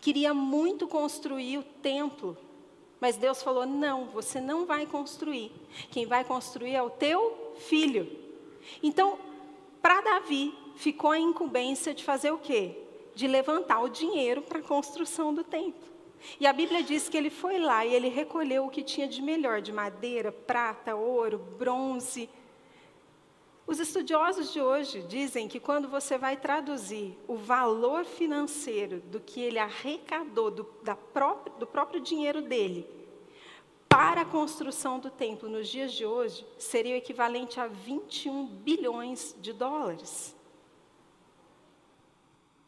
queria 0.00 0.32
muito 0.32 0.86
construir 0.88 1.58
o 1.58 1.62
templo, 1.62 2.36
mas 3.00 3.16
Deus 3.16 3.42
falou: 3.42 3.66
não, 3.66 4.06
você 4.06 4.40
não 4.40 4.66
vai 4.66 4.86
construir. 4.86 5.52
Quem 5.90 6.06
vai 6.06 6.24
construir 6.24 6.74
é 6.74 6.82
o 6.82 6.90
teu 6.90 7.54
filho. 7.58 8.10
Então, 8.82 9.18
para 9.80 10.00
Davi, 10.00 10.54
ficou 10.76 11.10
a 11.10 11.18
incumbência 11.18 11.94
de 11.94 12.02
fazer 12.02 12.30
o 12.30 12.38
quê? 12.38 12.76
De 13.14 13.26
levantar 13.26 13.80
o 13.80 13.88
dinheiro 13.88 14.42
para 14.42 14.58
a 14.58 14.62
construção 14.62 15.32
do 15.32 15.44
templo. 15.44 15.96
E 16.40 16.46
a 16.46 16.52
Bíblia 16.52 16.82
diz 16.82 17.08
que 17.08 17.16
ele 17.16 17.30
foi 17.30 17.58
lá 17.58 17.84
e 17.84 17.94
ele 17.94 18.08
recolheu 18.08 18.66
o 18.66 18.70
que 18.70 18.82
tinha 18.82 19.06
de 19.06 19.22
melhor, 19.22 19.60
de 19.60 19.72
madeira, 19.72 20.32
prata, 20.32 20.94
ouro, 20.94 21.38
bronze. 21.58 22.28
Os 23.66 23.80
estudiosos 23.80 24.52
de 24.52 24.60
hoje 24.60 25.02
dizem 25.02 25.48
que 25.48 25.58
quando 25.58 25.88
você 25.88 26.16
vai 26.16 26.36
traduzir 26.36 27.18
o 27.26 27.34
valor 27.34 28.04
financeiro 28.04 29.00
do 29.00 29.18
que 29.18 29.40
ele 29.40 29.58
arrecadou, 29.58 30.52
do, 30.52 30.64
própria, 30.64 31.52
do 31.56 31.66
próprio 31.66 32.00
dinheiro 32.00 32.40
dele, 32.40 32.88
para 33.88 34.20
a 34.20 34.24
construção 34.24 35.00
do 35.00 35.10
templo 35.10 35.48
nos 35.48 35.68
dias 35.68 35.92
de 35.92 36.06
hoje, 36.06 36.46
seria 36.58 36.94
o 36.94 36.98
equivalente 36.98 37.58
a 37.58 37.66
21 37.66 38.46
bilhões 38.46 39.34
de 39.40 39.52
dólares. 39.52 40.36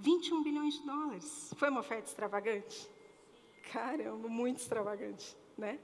21 0.01 0.43
bilhões 0.43 0.75
de 0.75 0.87
dólares. 0.87 1.55
Foi 1.57 1.71
uma 1.71 1.81
oferta 1.81 2.09
extravagante? 2.09 2.91
Caramba, 3.73 4.29
muito 4.29 4.59
extravagante, 4.59 5.37
né? 5.57 5.79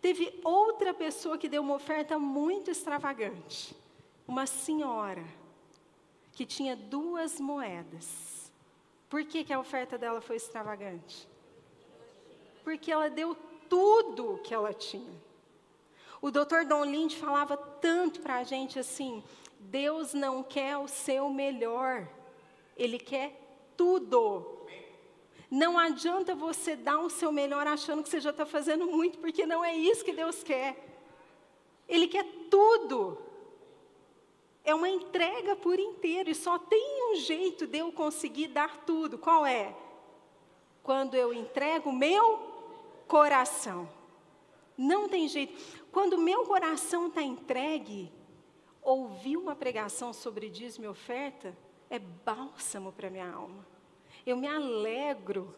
Teve 0.00 0.40
outra 0.42 0.92
pessoa 0.92 1.38
que 1.38 1.48
deu 1.48 1.62
uma 1.62 1.74
oferta 1.74 2.18
muito 2.18 2.70
extravagante. 2.70 3.83
Uma 4.26 4.46
senhora 4.46 5.24
que 6.32 6.44
tinha 6.44 6.74
duas 6.74 7.38
moedas. 7.38 8.52
Por 9.08 9.24
que, 9.24 9.44
que 9.44 9.52
a 9.52 9.60
oferta 9.60 9.96
dela 9.96 10.20
foi 10.20 10.36
extravagante? 10.36 11.28
Porque 12.64 12.90
ela 12.90 13.08
deu 13.08 13.36
tudo 13.68 14.40
que 14.42 14.52
ela 14.52 14.72
tinha. 14.72 15.14
O 16.20 16.30
doutor 16.30 16.64
Don 16.64 16.84
Lind 16.84 17.12
falava 17.12 17.56
tanto 17.56 18.20
para 18.20 18.36
a 18.36 18.44
gente 18.44 18.78
assim: 18.78 19.22
Deus 19.60 20.14
não 20.14 20.42
quer 20.42 20.76
o 20.78 20.88
seu 20.88 21.28
melhor, 21.28 22.08
Ele 22.76 22.98
quer 22.98 23.38
tudo. 23.76 24.66
Não 25.50 25.78
adianta 25.78 26.34
você 26.34 26.74
dar 26.74 26.98
o 26.98 27.10
seu 27.10 27.30
melhor 27.30 27.66
achando 27.66 28.02
que 28.02 28.08
você 28.08 28.20
já 28.20 28.30
está 28.30 28.44
fazendo 28.44 28.86
muito, 28.86 29.18
porque 29.18 29.46
não 29.46 29.64
é 29.64 29.76
isso 29.76 30.04
que 30.04 30.12
Deus 30.12 30.42
quer. 30.42 30.76
Ele 31.88 32.08
quer 32.08 32.24
tudo. 32.50 33.18
É 34.64 34.74
uma 34.74 34.88
entrega 34.88 35.54
por 35.54 35.78
inteiro, 35.78 36.30
e 36.30 36.34
só 36.34 36.58
tem 36.58 37.12
um 37.12 37.16
jeito 37.16 37.66
de 37.66 37.78
eu 37.78 37.92
conseguir 37.92 38.48
dar 38.48 38.84
tudo. 38.84 39.18
Qual 39.18 39.44
é? 39.44 39.74
Quando 40.82 41.14
eu 41.14 41.32
entrego 41.32 41.92
meu 41.92 42.52
coração. 43.06 43.88
Não 44.76 45.08
tem 45.08 45.28
jeito. 45.28 45.84
Quando 45.92 46.18
meu 46.18 46.44
coração 46.46 47.08
está 47.08 47.22
entregue, 47.22 48.10
ouvir 48.82 49.36
uma 49.36 49.54
pregação 49.54 50.12
sobre 50.12 50.48
dízimo 50.48 50.86
e 50.86 50.88
oferta 50.88 51.56
é 51.90 51.98
bálsamo 51.98 52.90
para 52.90 53.10
minha 53.10 53.30
alma 53.30 53.74
eu 54.26 54.36
me 54.36 54.46
alegro, 54.46 55.54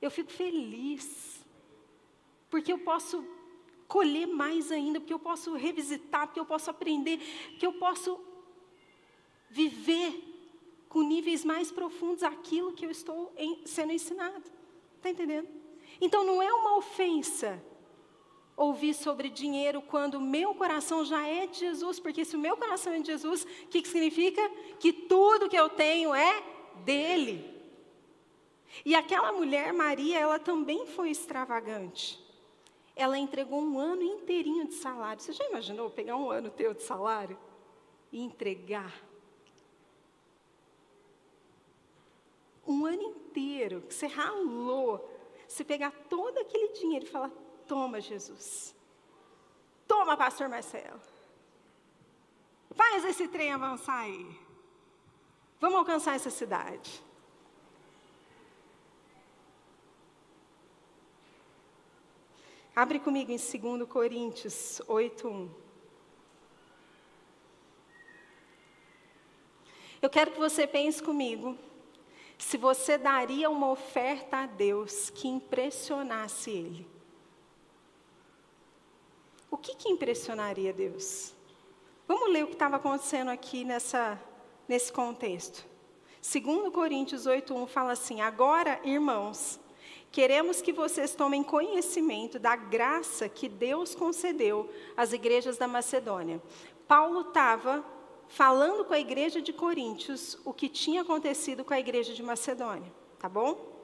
eu 0.00 0.10
fico 0.10 0.30
feliz, 0.30 1.44
porque 2.48 2.72
eu 2.72 2.78
posso 2.78 3.26
colher 3.88 4.26
mais 4.26 4.70
ainda, 4.70 5.00
porque 5.00 5.14
eu 5.14 5.18
posso 5.18 5.54
revisitar, 5.54 6.26
porque 6.26 6.38
eu 6.38 6.44
posso 6.44 6.70
aprender, 6.70 7.18
porque 7.50 7.66
eu 7.66 7.72
posso 7.72 8.20
viver 9.48 10.24
com 10.88 11.02
níveis 11.02 11.44
mais 11.44 11.72
profundos 11.72 12.22
aquilo 12.22 12.72
que 12.72 12.84
eu 12.84 12.90
estou 12.90 13.32
em, 13.36 13.66
sendo 13.66 13.92
ensinado. 13.92 14.44
Está 14.96 15.10
entendendo? 15.10 15.48
Então 16.00 16.22
não 16.22 16.42
é 16.42 16.52
uma 16.52 16.76
ofensa 16.76 17.62
ouvir 18.56 18.92
sobre 18.92 19.30
dinheiro 19.30 19.80
quando 19.80 20.20
meu 20.20 20.54
coração 20.54 21.04
já 21.04 21.26
é 21.26 21.46
de 21.46 21.60
Jesus, 21.60 21.98
porque 21.98 22.24
se 22.24 22.36
o 22.36 22.40
meu 22.40 22.56
coração 22.56 22.92
é 22.92 22.98
de 22.98 23.06
Jesus, 23.06 23.44
o 23.44 23.68
que, 23.68 23.80
que 23.80 23.88
significa? 23.88 24.42
Que 24.78 24.92
tudo 24.92 25.48
que 25.48 25.56
eu 25.56 25.68
tenho 25.70 26.14
é 26.14 26.42
dele. 26.84 27.56
E 28.84 28.94
aquela 28.94 29.32
mulher, 29.32 29.72
Maria, 29.72 30.18
ela 30.18 30.38
também 30.38 30.86
foi 30.86 31.10
extravagante. 31.10 32.27
Ela 32.98 33.16
entregou 33.16 33.60
um 33.62 33.78
ano 33.78 34.02
inteirinho 34.02 34.66
de 34.66 34.74
salário. 34.74 35.22
Você 35.22 35.32
já 35.32 35.44
imaginou 35.48 35.88
pegar 35.88 36.16
um 36.16 36.32
ano 36.32 36.50
teu 36.50 36.74
de 36.74 36.82
salário 36.82 37.38
e 38.10 38.20
entregar? 38.20 38.92
Um 42.66 42.84
ano 42.84 43.00
inteiro 43.00 43.82
que 43.82 43.94
você 43.94 44.08
ralou, 44.08 45.08
você 45.46 45.62
pegar 45.62 45.92
todo 46.10 46.38
aquele 46.38 46.72
dinheiro 46.72 47.06
e 47.06 47.08
falar: 47.08 47.30
Toma, 47.68 48.00
Jesus. 48.00 48.74
Toma, 49.86 50.16
pastor 50.16 50.48
Marcelo. 50.48 51.00
Faz 52.74 53.04
esse 53.04 53.28
trem 53.28 53.52
avançar 53.52 54.00
aí. 54.00 54.38
Vamos 55.60 55.78
alcançar 55.78 56.16
essa 56.16 56.30
cidade. 56.30 57.00
Abre 62.78 63.00
comigo 63.00 63.32
em 63.32 63.36
2 63.36 63.88
Coríntios 63.88 64.80
8:1. 64.86 65.48
Eu 70.00 70.08
quero 70.08 70.30
que 70.30 70.38
você 70.38 70.64
pense 70.64 71.02
comigo 71.02 71.58
se 72.38 72.56
você 72.56 72.96
daria 72.96 73.50
uma 73.50 73.68
oferta 73.68 74.36
a 74.36 74.46
Deus 74.46 75.10
que 75.10 75.26
impressionasse 75.26 76.52
Ele. 76.52 76.86
O 79.50 79.56
que, 79.56 79.74
que 79.74 79.88
impressionaria 79.88 80.72
Deus? 80.72 81.34
Vamos 82.06 82.30
ler 82.30 82.44
o 82.44 82.46
que 82.46 82.52
estava 82.52 82.76
acontecendo 82.76 83.32
aqui 83.32 83.64
nessa, 83.64 84.22
nesse 84.68 84.92
contexto. 84.92 85.66
Segundo 86.20 86.70
Coríntios 86.70 87.26
8:1 87.26 87.66
fala 87.66 87.90
assim: 87.90 88.20
"Agora, 88.20 88.80
irmãos, 88.84 89.58
queremos 90.10 90.60
que 90.60 90.72
vocês 90.72 91.14
tomem 91.14 91.42
conhecimento 91.42 92.38
da 92.38 92.56
graça 92.56 93.28
que 93.28 93.48
Deus 93.48 93.94
concedeu 93.94 94.68
às 94.96 95.12
igrejas 95.12 95.56
da 95.56 95.68
Macedônia." 95.68 96.42
Paulo 96.86 97.20
estava 97.20 97.84
falando 98.28 98.84
com 98.84 98.94
a 98.94 99.00
igreja 99.00 99.40
de 99.40 99.52
Coríntios 99.52 100.38
o 100.44 100.52
que 100.52 100.68
tinha 100.68 101.02
acontecido 101.02 101.64
com 101.64 101.74
a 101.74 101.80
igreja 101.80 102.12
de 102.12 102.22
Macedônia, 102.22 102.92
tá 103.18 103.28
bom? 103.28 103.76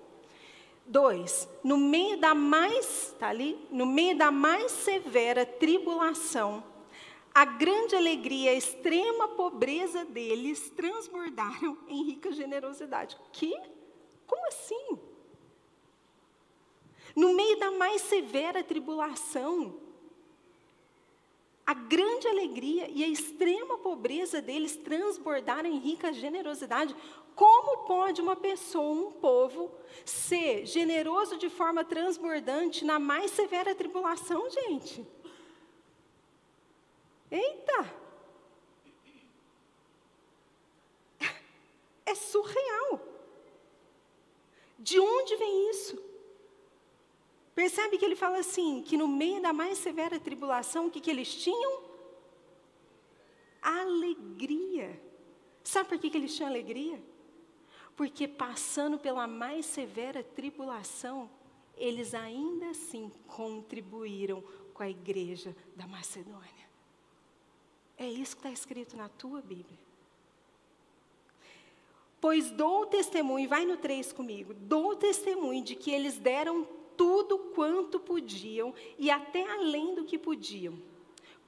Dois, 0.86 1.48
no 1.62 1.78
meio 1.78 2.18
da 2.18 2.34
mais, 2.34 3.14
tá 3.18 3.28
ali, 3.28 3.58
no 3.70 3.86
meio 3.86 4.16
da 4.18 4.30
mais 4.30 4.70
severa 4.70 5.46
tribulação, 5.46 6.62
a 7.34 7.44
grande 7.44 7.96
alegria, 7.96 8.50
a 8.50 8.54
extrema 8.54 9.28
pobreza 9.28 10.04
deles 10.04 10.70
transbordaram 10.70 11.76
em 11.88 12.04
rica 12.04 12.30
generosidade. 12.32 13.16
Que? 13.32 13.58
Como 14.26 14.46
assim? 14.46 14.98
No 17.14 17.32
meio 17.34 17.58
da 17.58 17.70
mais 17.70 18.02
severa 18.02 18.64
tribulação, 18.64 19.80
a 21.66 21.72
grande 21.72 22.28
alegria 22.28 22.90
e 22.90 23.02
a 23.02 23.08
extrema 23.08 23.78
pobreza 23.78 24.42
deles 24.42 24.76
transbordaram 24.76 25.68
em 25.68 25.78
rica 25.78 26.12
generosidade. 26.12 26.94
Como 27.34 27.84
pode 27.84 28.20
uma 28.20 28.36
pessoa, 28.36 29.08
um 29.08 29.12
povo, 29.12 29.72
ser 30.04 30.66
generoso 30.66 31.38
de 31.38 31.48
forma 31.48 31.84
transbordante 31.84 32.84
na 32.84 32.98
mais 32.98 33.30
severa 33.30 33.74
tribulação, 33.74 34.48
gente? 34.50 35.06
Eita! 37.30 38.04
É 42.04 42.14
surreal. 42.14 43.00
De 44.78 45.00
onde 45.00 45.36
vem 45.36 45.70
isso? 45.70 46.13
Percebe 47.54 47.98
que 47.98 48.04
ele 48.04 48.16
fala 48.16 48.38
assim, 48.38 48.82
que 48.82 48.96
no 48.96 49.06
meio 49.06 49.40
da 49.40 49.52
mais 49.52 49.78
severa 49.78 50.18
tribulação, 50.18 50.86
o 50.86 50.90
que, 50.90 51.00
que 51.00 51.10
eles 51.10 51.32
tinham? 51.34 51.82
Alegria. 53.62 55.00
Sabe 55.62 55.88
por 55.88 55.98
que, 55.98 56.10
que 56.10 56.16
eles 56.16 56.34
tinham 56.34 56.50
alegria? 56.50 57.00
Porque 57.96 58.26
passando 58.26 58.98
pela 58.98 59.26
mais 59.26 59.66
severa 59.66 60.22
tribulação, 60.22 61.30
eles 61.76 62.12
ainda 62.12 62.70
assim 62.70 63.10
contribuíram 63.26 64.42
com 64.72 64.82
a 64.82 64.90
igreja 64.90 65.56
da 65.76 65.86
Macedônia. 65.86 66.64
É 67.96 68.08
isso 68.08 68.34
que 68.36 68.40
está 68.40 68.50
escrito 68.50 68.96
na 68.96 69.08
tua 69.08 69.40
Bíblia. 69.40 69.78
Pois 72.20 72.50
dou 72.50 72.86
testemunho, 72.86 73.48
vai 73.48 73.64
no 73.64 73.76
3 73.76 74.12
comigo, 74.12 74.54
dou 74.54 74.96
testemunho 74.96 75.62
de 75.62 75.76
que 75.76 75.90
eles 75.90 76.18
deram 76.18 76.66
tudo 76.96 77.38
quanto 77.54 78.00
podiam 78.00 78.74
e 78.98 79.10
até 79.10 79.48
além 79.50 79.94
do 79.94 80.04
que 80.04 80.18
podiam. 80.18 80.78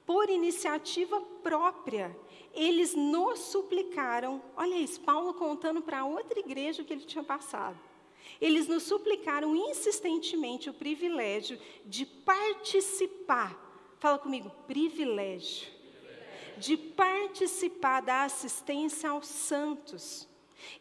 Por 0.05 0.29
iniciativa 0.29 1.19
própria, 1.43 2.17
eles 2.53 2.95
nos 2.95 3.39
suplicaram. 3.39 4.41
Olha 4.55 4.75
isso, 4.75 5.01
Paulo 5.01 5.33
contando 5.33 5.81
para 5.81 6.05
outra 6.05 6.39
igreja 6.39 6.83
que 6.83 6.93
ele 6.93 7.05
tinha 7.05 7.23
passado. 7.23 7.77
Eles 8.39 8.67
nos 8.67 8.83
suplicaram 8.83 9.55
insistentemente 9.55 10.69
o 10.69 10.73
privilégio 10.73 11.59
de 11.85 12.05
participar. 12.05 13.65
Fala 13.99 14.17
comigo, 14.19 14.51
privilégio 14.67 15.77
de 16.57 16.75
participar 16.75 18.01
da 18.01 18.23
assistência 18.23 19.09
aos 19.09 19.27
santos. 19.27 20.27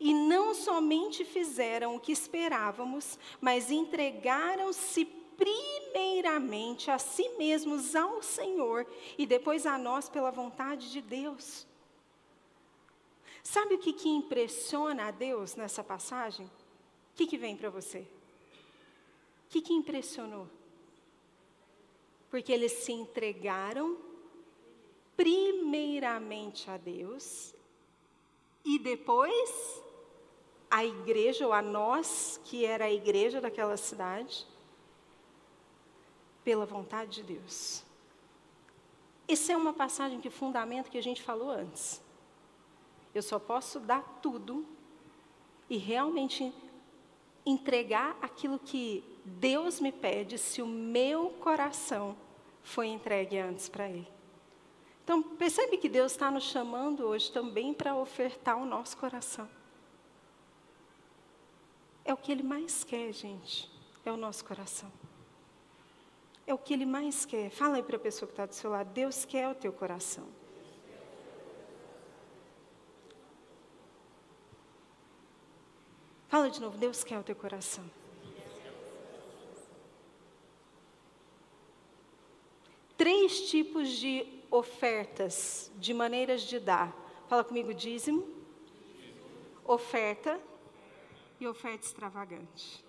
E 0.00 0.12
não 0.14 0.54
somente 0.54 1.24
fizeram 1.24 1.96
o 1.96 2.00
que 2.00 2.12
esperávamos, 2.12 3.18
mas 3.40 3.70
entregaram-se 3.70 5.04
primeiramente 5.36 6.90
a 6.90 6.98
si 6.98 7.28
mesmos 7.30 7.94
ao 7.94 8.22
Senhor 8.22 8.86
e 9.18 9.26
depois 9.26 9.66
a 9.66 9.76
nós 9.76 10.08
pela 10.08 10.30
vontade 10.30 10.90
de 10.90 11.00
Deus. 11.00 11.66
Sabe 13.42 13.74
o 13.74 13.78
que, 13.78 13.92
que 13.92 14.08
impressiona 14.08 15.06
a 15.06 15.10
Deus 15.10 15.54
nessa 15.54 15.84
passagem? 15.84 16.46
O 16.46 16.50
que, 17.14 17.26
que 17.26 17.38
vem 17.38 17.56
para 17.56 17.70
você? 17.70 18.00
O 18.00 19.48
que, 19.50 19.60
que 19.60 19.72
impressionou? 19.72 20.48
Porque 22.28 22.52
eles 22.52 22.72
se 22.72 22.92
entregaram 22.92 23.96
primeiramente 25.16 26.68
a 26.70 26.76
Deus 26.76 27.54
e 28.66 28.80
depois 28.80 29.80
a 30.68 30.84
igreja, 30.84 31.46
ou 31.46 31.52
a 31.52 31.62
nós, 31.62 32.40
que 32.44 32.66
era 32.66 32.86
a 32.86 32.92
igreja 32.92 33.40
daquela 33.40 33.76
cidade, 33.76 34.44
pela 36.42 36.66
vontade 36.66 37.22
de 37.22 37.34
Deus. 37.34 37.84
Essa 39.28 39.52
é 39.52 39.56
uma 39.56 39.72
passagem 39.72 40.20
que 40.20 40.28
fundamento 40.28 40.90
que 40.90 40.98
a 40.98 41.02
gente 41.02 41.22
falou 41.22 41.48
antes. 41.48 42.02
Eu 43.14 43.22
só 43.22 43.38
posso 43.38 43.78
dar 43.78 44.02
tudo 44.20 44.66
e 45.70 45.76
realmente 45.76 46.52
entregar 47.44 48.18
aquilo 48.20 48.58
que 48.58 49.04
Deus 49.24 49.80
me 49.80 49.92
pede 49.92 50.38
se 50.38 50.60
o 50.60 50.66
meu 50.66 51.30
coração 51.40 52.16
foi 52.62 52.88
entregue 52.88 53.38
antes 53.38 53.68
para 53.68 53.88
Ele. 53.88 54.15
Então, 55.06 55.22
percebe 55.22 55.78
que 55.78 55.88
Deus 55.88 56.10
está 56.10 56.32
nos 56.32 56.42
chamando 56.42 57.04
hoje 57.04 57.30
também 57.30 57.72
para 57.72 57.94
ofertar 57.94 58.56
o 58.56 58.64
nosso 58.64 58.96
coração. 58.96 59.48
É 62.04 62.12
o 62.12 62.16
que 62.16 62.32
Ele 62.32 62.42
mais 62.42 62.82
quer, 62.82 63.12
gente. 63.12 63.70
É 64.04 64.10
o 64.10 64.16
nosso 64.16 64.44
coração. 64.44 64.90
É 66.44 66.52
o 66.52 66.58
que 66.58 66.74
Ele 66.74 66.84
mais 66.84 67.24
quer. 67.24 67.50
Fala 67.50 67.76
aí 67.76 67.84
para 67.84 67.94
a 67.94 68.00
pessoa 68.00 68.26
que 68.26 68.32
está 68.32 68.46
do 68.46 68.54
seu 68.56 68.68
lado. 68.68 68.90
Deus 68.92 69.24
quer 69.24 69.48
o 69.48 69.54
teu 69.54 69.72
coração. 69.72 70.26
Fala 76.26 76.50
de 76.50 76.60
novo. 76.60 76.76
Deus 76.76 77.04
quer 77.04 77.20
o 77.20 77.22
teu 77.22 77.36
coração. 77.36 77.88
Três 82.96 83.48
tipos 83.48 83.90
de 83.90 84.35
ofertas, 84.56 85.70
de 85.76 85.92
maneiras 85.92 86.42
de 86.42 86.58
dar. 86.58 86.94
Fala 87.28 87.44
comigo, 87.44 87.74
dízimo, 87.74 88.26
oferta 89.64 90.40
e 91.38 91.46
oferta 91.46 91.84
extravagante. 91.84 92.84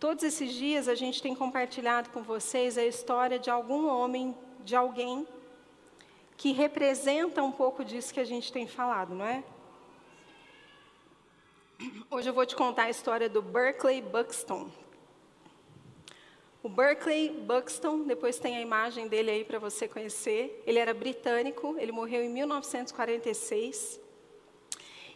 Todos 0.00 0.24
esses 0.24 0.52
dias 0.52 0.88
a 0.88 0.96
gente 0.96 1.22
tem 1.22 1.32
compartilhado 1.32 2.10
com 2.10 2.22
vocês 2.22 2.76
a 2.76 2.84
história 2.84 3.38
de 3.38 3.48
algum 3.48 3.86
homem, 3.86 4.36
de 4.64 4.74
alguém 4.74 5.26
que 6.36 6.50
representa 6.50 7.40
um 7.40 7.52
pouco 7.52 7.84
disso 7.84 8.12
que 8.12 8.18
a 8.18 8.24
gente 8.24 8.52
tem 8.52 8.66
falado, 8.66 9.14
não 9.14 9.24
é? 9.24 9.44
Hoje 12.10 12.28
eu 12.28 12.34
vou 12.34 12.44
te 12.44 12.56
contar 12.56 12.84
a 12.84 12.90
história 12.90 13.28
do 13.28 13.40
Berkeley 13.40 14.02
Buxton. 14.02 14.68
O 16.64 16.68
Berkeley 16.68 17.28
Buxton, 17.28 18.04
depois 18.04 18.38
tem 18.38 18.56
a 18.56 18.60
imagem 18.60 19.08
dele 19.08 19.32
aí 19.32 19.44
para 19.44 19.58
você 19.58 19.88
conhecer. 19.88 20.62
Ele 20.64 20.78
era 20.78 20.94
britânico, 20.94 21.74
ele 21.76 21.90
morreu 21.90 22.22
em 22.22 22.28
1946. 22.28 23.98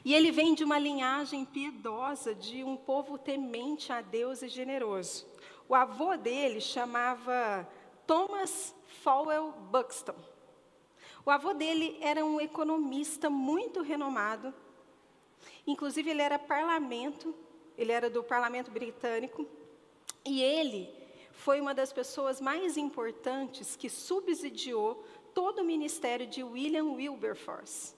E 0.05 0.13
ele 0.13 0.33
vem 0.33 0.55
de 0.55 0.65
uma 0.65 0.77
linhagem 0.77 1.45
piedosa 1.45 2.35
de 2.35 2.65
um 2.65 2.77
povo 2.77 3.17
temente 3.17 3.93
a 3.93 4.01
Deus 4.01 4.43
e 4.43 4.49
generoso. 4.49 5.25
O 5.69 5.75
avô 5.77 6.17
dele 6.17 6.61
chamava 6.61 7.69
Thomas 8.09 8.75
Fowell 9.05 9.53
Buxton. 9.71 10.17
O 11.25 11.31
avô 11.31 11.55
dele 11.55 11.97
era 12.01 12.25
um 12.25 12.41
economista 12.41 13.31
muito 13.31 13.83
renomado. 13.83 14.53
Inclusive, 15.65 16.11
ele 16.11 16.23
era 16.23 16.41
parlamento, 16.41 17.33
ele 17.79 17.93
era 17.93 18.11
do 18.11 18.25
parlamento 18.25 18.69
britânico. 18.69 19.47
E 20.25 20.43
ele 20.43 21.06
foi 21.37 21.61
uma 21.61 21.74
das 21.74 21.93
pessoas 21.93 22.41
mais 22.41 22.76
importantes 22.76 23.76
que 23.76 23.91
subsidiou 23.91 25.05
todo 25.34 25.61
o 25.61 25.64
ministério 25.64 26.26
de 26.26 26.43
William 26.43 26.87
Wilberforce. 26.87 27.95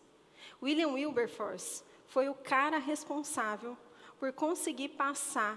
William 0.61 0.89
Wilberforce 0.89 1.85
foi 2.07 2.29
o 2.29 2.35
cara 2.35 2.79
responsável 2.79 3.77
por 4.19 4.33
conseguir 4.33 4.91
passar 4.91 5.57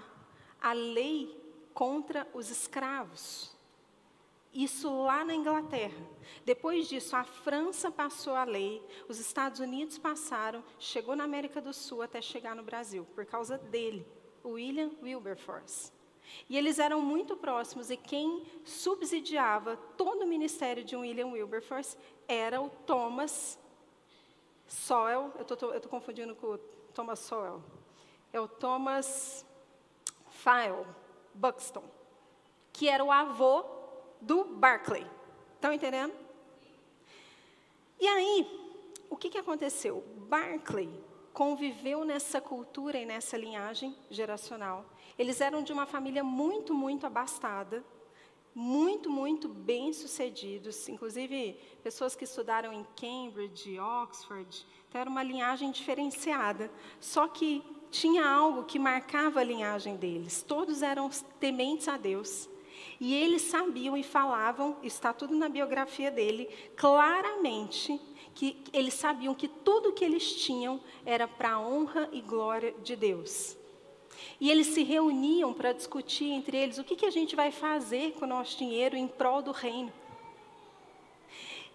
a 0.60 0.72
lei 0.72 1.36
contra 1.74 2.26
os 2.32 2.50
escravos. 2.50 3.52
Isso 4.54 5.02
lá 5.02 5.24
na 5.24 5.34
Inglaterra. 5.34 6.06
Depois 6.44 6.86
disso, 6.88 7.16
a 7.16 7.24
França 7.24 7.90
passou 7.90 8.34
a 8.36 8.44
lei, 8.44 8.80
os 9.08 9.18
Estados 9.18 9.58
Unidos 9.58 9.98
passaram, 9.98 10.62
chegou 10.78 11.16
na 11.16 11.24
América 11.24 11.60
do 11.60 11.72
Sul 11.72 12.00
até 12.02 12.22
chegar 12.22 12.54
no 12.54 12.62
Brasil, 12.62 13.04
por 13.14 13.26
causa 13.26 13.58
dele, 13.58 14.06
William 14.44 14.92
Wilberforce. 15.02 15.90
E 16.48 16.56
eles 16.56 16.78
eram 16.78 17.00
muito 17.00 17.36
próximos, 17.36 17.90
e 17.90 17.96
quem 17.96 18.44
subsidiava 18.64 19.76
todo 19.96 20.22
o 20.22 20.26
ministério 20.26 20.84
de 20.84 20.96
William 20.96 21.28
Wilberforce 21.28 21.96
era 22.26 22.60
o 22.60 22.68
Thomas 22.68 23.58
Sowell. 24.66 25.32
Eu 25.36 25.42
estou 25.42 25.90
confundindo 25.90 26.34
com 26.34 26.48
o 26.48 26.58
Thomas 26.94 27.18
Sowell. 27.20 27.62
É 28.32 28.40
o 28.40 28.48
Thomas 28.48 29.44
File 30.30 30.86
Buxton, 31.34 31.84
que 32.72 32.88
era 32.88 33.04
o 33.04 33.12
avô 33.12 33.64
do 34.20 34.44
Barclay. 34.44 35.06
Estão 35.54 35.72
entendendo? 35.72 36.12
E 38.00 38.06
aí, 38.06 38.76
o 39.08 39.16
que, 39.16 39.30
que 39.30 39.38
aconteceu? 39.38 40.02
Barclay 40.28 40.90
conviveu 41.32 42.04
nessa 42.04 42.40
cultura 42.40 42.98
e 42.98 43.06
nessa 43.06 43.36
linhagem 43.36 43.96
geracional. 44.10 44.84
Eles 45.18 45.40
eram 45.40 45.62
de 45.62 45.72
uma 45.72 45.86
família 45.86 46.24
muito, 46.24 46.74
muito 46.74 47.06
abastada, 47.06 47.84
muito, 48.54 49.08
muito 49.08 49.48
bem-sucedidos, 49.48 50.88
inclusive 50.88 51.58
pessoas 51.82 52.14
que 52.14 52.24
estudaram 52.24 52.72
em 52.72 52.86
Cambridge, 52.96 53.78
Oxford, 53.78 54.66
então 54.88 55.00
era 55.00 55.08
uma 55.08 55.22
linhagem 55.22 55.70
diferenciada. 55.70 56.70
Só 57.00 57.26
que 57.26 57.62
tinha 57.90 58.26
algo 58.26 58.64
que 58.64 58.78
marcava 58.78 59.40
a 59.40 59.44
linhagem 59.44 59.96
deles. 59.96 60.42
Todos 60.42 60.82
eram 60.82 61.08
tementes 61.40 61.88
a 61.88 61.96
Deus. 61.96 62.48
E 63.00 63.14
eles 63.14 63.42
sabiam 63.42 63.96
e 63.96 64.02
falavam, 64.02 64.76
está 64.82 65.12
tudo 65.12 65.34
na 65.34 65.48
biografia 65.48 66.10
dele, 66.10 66.48
claramente 66.76 68.00
que 68.34 68.62
eles 68.72 68.94
sabiam 68.94 69.34
que 69.34 69.48
tudo 69.48 69.92
que 69.92 70.04
eles 70.04 70.36
tinham 70.36 70.80
era 71.04 71.28
para 71.28 71.52
a 71.52 71.60
honra 71.60 72.08
e 72.12 72.20
glória 72.20 72.74
de 72.82 72.96
Deus. 72.96 73.56
E 74.40 74.50
eles 74.50 74.68
se 74.68 74.82
reuniam 74.82 75.52
para 75.52 75.72
discutir 75.72 76.30
entre 76.30 76.56
eles 76.56 76.78
o 76.78 76.84
que, 76.84 76.96
que 76.96 77.06
a 77.06 77.10
gente 77.10 77.36
vai 77.36 77.50
fazer 77.50 78.12
com 78.12 78.24
o 78.24 78.28
nosso 78.28 78.58
dinheiro 78.58 78.96
em 78.96 79.06
prol 79.06 79.42
do 79.42 79.52
reino. 79.52 79.92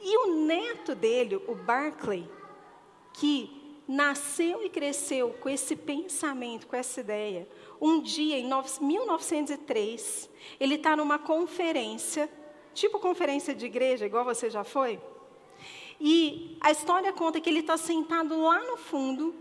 E 0.01 0.17
o 0.17 0.45
neto 0.45 0.93
dele, 0.93 1.35
o 1.47 1.55
Barclay, 1.55 2.29
que 3.13 3.49
nasceu 3.87 4.63
e 4.63 4.69
cresceu 4.69 5.33
com 5.39 5.49
esse 5.49 5.75
pensamento, 5.75 6.67
com 6.67 6.75
essa 6.75 6.99
ideia, 6.99 7.47
um 7.79 8.01
dia, 8.01 8.37
em 8.37 8.49
1903, 8.81 10.29
ele 10.59 10.75
está 10.75 10.95
numa 10.95 11.17
conferência, 11.17 12.29
tipo 12.73 12.99
conferência 12.99 13.55
de 13.55 13.65
igreja, 13.65 14.05
igual 14.05 14.25
você 14.25 14.49
já 14.49 14.63
foi. 14.63 14.99
E 15.99 16.57
a 16.61 16.71
história 16.71 17.11
conta 17.13 17.39
que 17.39 17.49
ele 17.49 17.59
está 17.59 17.77
sentado 17.77 18.39
lá 18.41 18.63
no 18.63 18.77
fundo, 18.77 19.33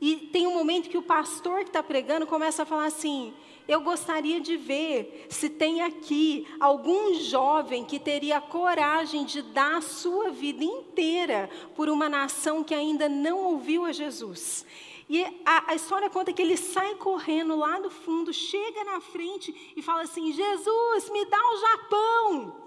e 0.00 0.16
tem 0.16 0.46
um 0.46 0.54
momento 0.54 0.90
que 0.90 0.98
o 0.98 1.02
pastor 1.02 1.60
que 1.60 1.70
está 1.70 1.82
pregando 1.82 2.26
começa 2.26 2.62
a 2.62 2.66
falar 2.66 2.86
assim: 2.86 3.32
Eu 3.66 3.80
gostaria 3.80 4.40
de 4.40 4.56
ver 4.56 5.26
se 5.30 5.48
tem 5.48 5.80
aqui 5.80 6.46
algum 6.60 7.14
jovem 7.14 7.84
que 7.84 7.98
teria 7.98 8.40
coragem 8.40 9.24
de 9.24 9.40
dar 9.40 9.78
a 9.78 9.80
sua 9.80 10.30
vida 10.30 10.62
inteira 10.62 11.48
por 11.74 11.88
uma 11.88 12.08
nação 12.08 12.62
que 12.62 12.74
ainda 12.74 13.08
não 13.08 13.38
ouviu 13.38 13.86
a 13.86 13.92
Jesus. 13.92 14.66
E 15.08 15.24
a, 15.44 15.70
a, 15.70 15.74
história 15.74 16.10
conta 16.10 16.32
que 16.32 16.42
ele 16.42 16.56
sai 16.56 16.96
correndo 16.96 17.56
lá 17.56 17.78
do 17.78 17.90
fundo, 17.90 18.32
chega 18.34 18.84
na 18.84 19.00
frente 19.00 19.72
e 19.74 19.80
fala 19.80 20.02
assim: 20.02 20.30
Jesus, 20.30 21.10
me 21.10 21.24
dá 21.24 21.38
o 21.38 21.56
Japão. 21.58 22.66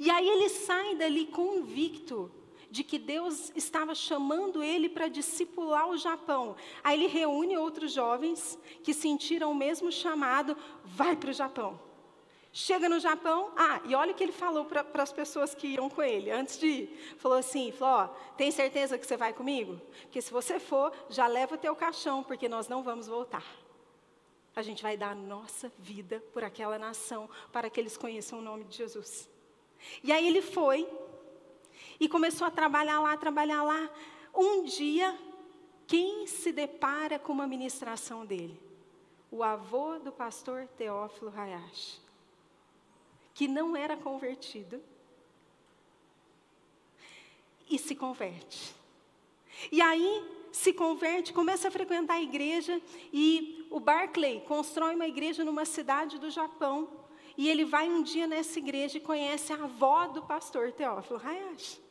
E 0.00 0.10
aí 0.10 0.28
ele 0.28 0.48
sai 0.48 0.96
dali 0.96 1.26
convicto 1.26 2.30
de 2.70 2.84
que 2.84 2.98
Deus 2.98 3.52
estava 3.56 3.94
chamando 3.94 4.62
ele 4.62 4.88
para 4.88 5.08
discipular 5.08 5.88
o 5.88 5.96
Japão. 5.96 6.56
Aí 6.84 6.98
ele 6.98 7.06
reúne 7.06 7.56
outros 7.56 7.92
jovens 7.92 8.58
que 8.82 8.92
sentiram 8.92 9.50
o 9.50 9.54
mesmo 9.54 9.90
chamado, 9.90 10.56
vai 10.84 11.16
para 11.16 11.30
o 11.30 11.32
Japão. 11.32 11.80
Chega 12.52 12.88
no 12.88 12.98
Japão, 12.98 13.52
ah, 13.56 13.80
e 13.84 13.94
olha 13.94 14.12
o 14.12 14.14
que 14.14 14.24
ele 14.24 14.32
falou 14.32 14.64
para 14.64 15.02
as 15.02 15.12
pessoas 15.12 15.54
que 15.54 15.68
iam 15.68 15.88
com 15.88 16.02
ele, 16.02 16.30
antes 16.30 16.58
de 16.58 16.66
ir. 16.66 17.14
Falou 17.18 17.38
assim, 17.38 17.70
falou, 17.70 18.14
tem 18.36 18.50
certeza 18.50 18.98
que 18.98 19.06
você 19.06 19.16
vai 19.16 19.32
comigo? 19.32 19.80
Porque 20.02 20.20
se 20.20 20.32
você 20.32 20.58
for, 20.58 20.92
já 21.08 21.26
leva 21.26 21.54
o 21.54 21.58
teu 21.58 21.76
caixão, 21.76 22.22
porque 22.22 22.48
nós 22.48 22.66
não 22.66 22.82
vamos 22.82 23.06
voltar. 23.06 23.44
A 24.56 24.62
gente 24.62 24.82
vai 24.82 24.96
dar 24.96 25.10
a 25.10 25.14
nossa 25.14 25.70
vida 25.78 26.20
por 26.32 26.42
aquela 26.42 26.78
nação, 26.78 27.28
para 27.52 27.70
que 27.70 27.78
eles 27.78 27.96
conheçam 27.96 28.40
o 28.40 28.42
nome 28.42 28.64
de 28.64 28.76
Jesus. 28.76 29.28
E 30.02 30.10
aí 30.10 30.26
ele 30.26 30.42
foi, 30.42 30.88
e 32.00 32.08
começou 32.08 32.46
a 32.46 32.50
trabalhar 32.50 33.00
lá, 33.00 33.16
trabalhar 33.16 33.62
lá. 33.62 33.90
Um 34.34 34.64
dia, 34.64 35.18
quem 35.86 36.26
se 36.26 36.52
depara 36.52 37.18
com 37.18 37.32
uma 37.32 37.46
ministração 37.46 38.24
dele? 38.24 38.60
O 39.30 39.42
avô 39.42 39.98
do 39.98 40.12
pastor 40.12 40.66
Teófilo 40.76 41.32
Hayashi, 41.36 42.00
que 43.34 43.46
não 43.46 43.76
era 43.76 43.96
convertido, 43.96 44.80
e 47.70 47.78
se 47.78 47.94
converte. 47.94 48.74
E 49.70 49.80
aí 49.80 50.26
se 50.52 50.72
converte, 50.72 51.32
começa 51.32 51.68
a 51.68 51.70
frequentar 51.70 52.14
a 52.14 52.22
igreja 52.22 52.80
e 53.12 53.66
o 53.70 53.78
Barclay 53.78 54.40
constrói 54.40 54.94
uma 54.94 55.06
igreja 55.06 55.44
numa 55.44 55.64
cidade 55.64 56.18
do 56.18 56.30
Japão. 56.30 56.88
E 57.36 57.48
ele 57.48 57.64
vai 57.64 57.88
um 57.88 58.02
dia 58.02 58.26
nessa 58.26 58.58
igreja 58.58 58.98
e 58.98 59.00
conhece 59.00 59.52
a 59.52 59.62
avó 59.62 60.08
do 60.08 60.22
pastor 60.22 60.72
Teófilo 60.72 61.20
Hayashi. 61.22 61.87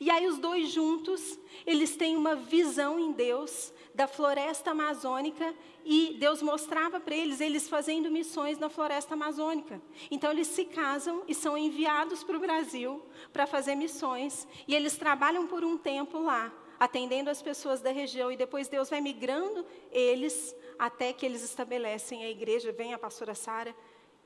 E 0.00 0.10
aí 0.10 0.26
os 0.26 0.38
dois 0.38 0.70
juntos, 0.70 1.38
eles 1.66 1.96
têm 1.96 2.16
uma 2.16 2.34
visão 2.34 2.98
em 2.98 3.12
Deus 3.12 3.72
da 3.94 4.06
floresta 4.06 4.70
amazônica 4.70 5.54
e 5.84 6.16
Deus 6.18 6.40
mostrava 6.40 6.98
para 7.00 7.14
eles 7.14 7.40
eles 7.40 7.68
fazendo 7.68 8.10
missões 8.10 8.58
na 8.58 8.68
floresta 8.68 9.14
amazônica. 9.14 9.80
Então 10.10 10.30
eles 10.30 10.48
se 10.48 10.64
casam 10.64 11.22
e 11.28 11.34
são 11.34 11.56
enviados 11.58 12.24
para 12.24 12.36
o 12.36 12.40
Brasil 12.40 13.02
para 13.32 13.46
fazer 13.46 13.74
missões 13.74 14.46
e 14.66 14.74
eles 14.74 14.96
trabalham 14.96 15.46
por 15.46 15.64
um 15.64 15.76
tempo 15.76 16.18
lá, 16.18 16.52
atendendo 16.78 17.28
as 17.28 17.42
pessoas 17.42 17.80
da 17.80 17.90
região 17.90 18.30
e 18.32 18.36
depois 18.36 18.68
Deus 18.68 18.88
vai 18.88 19.00
migrando 19.00 19.66
eles 19.90 20.54
até 20.78 21.12
que 21.12 21.26
eles 21.26 21.42
estabelecem 21.42 22.24
a 22.24 22.30
igreja, 22.30 22.72
vem 22.72 22.94
a 22.94 22.98
pastora 22.98 23.34
Sara 23.34 23.74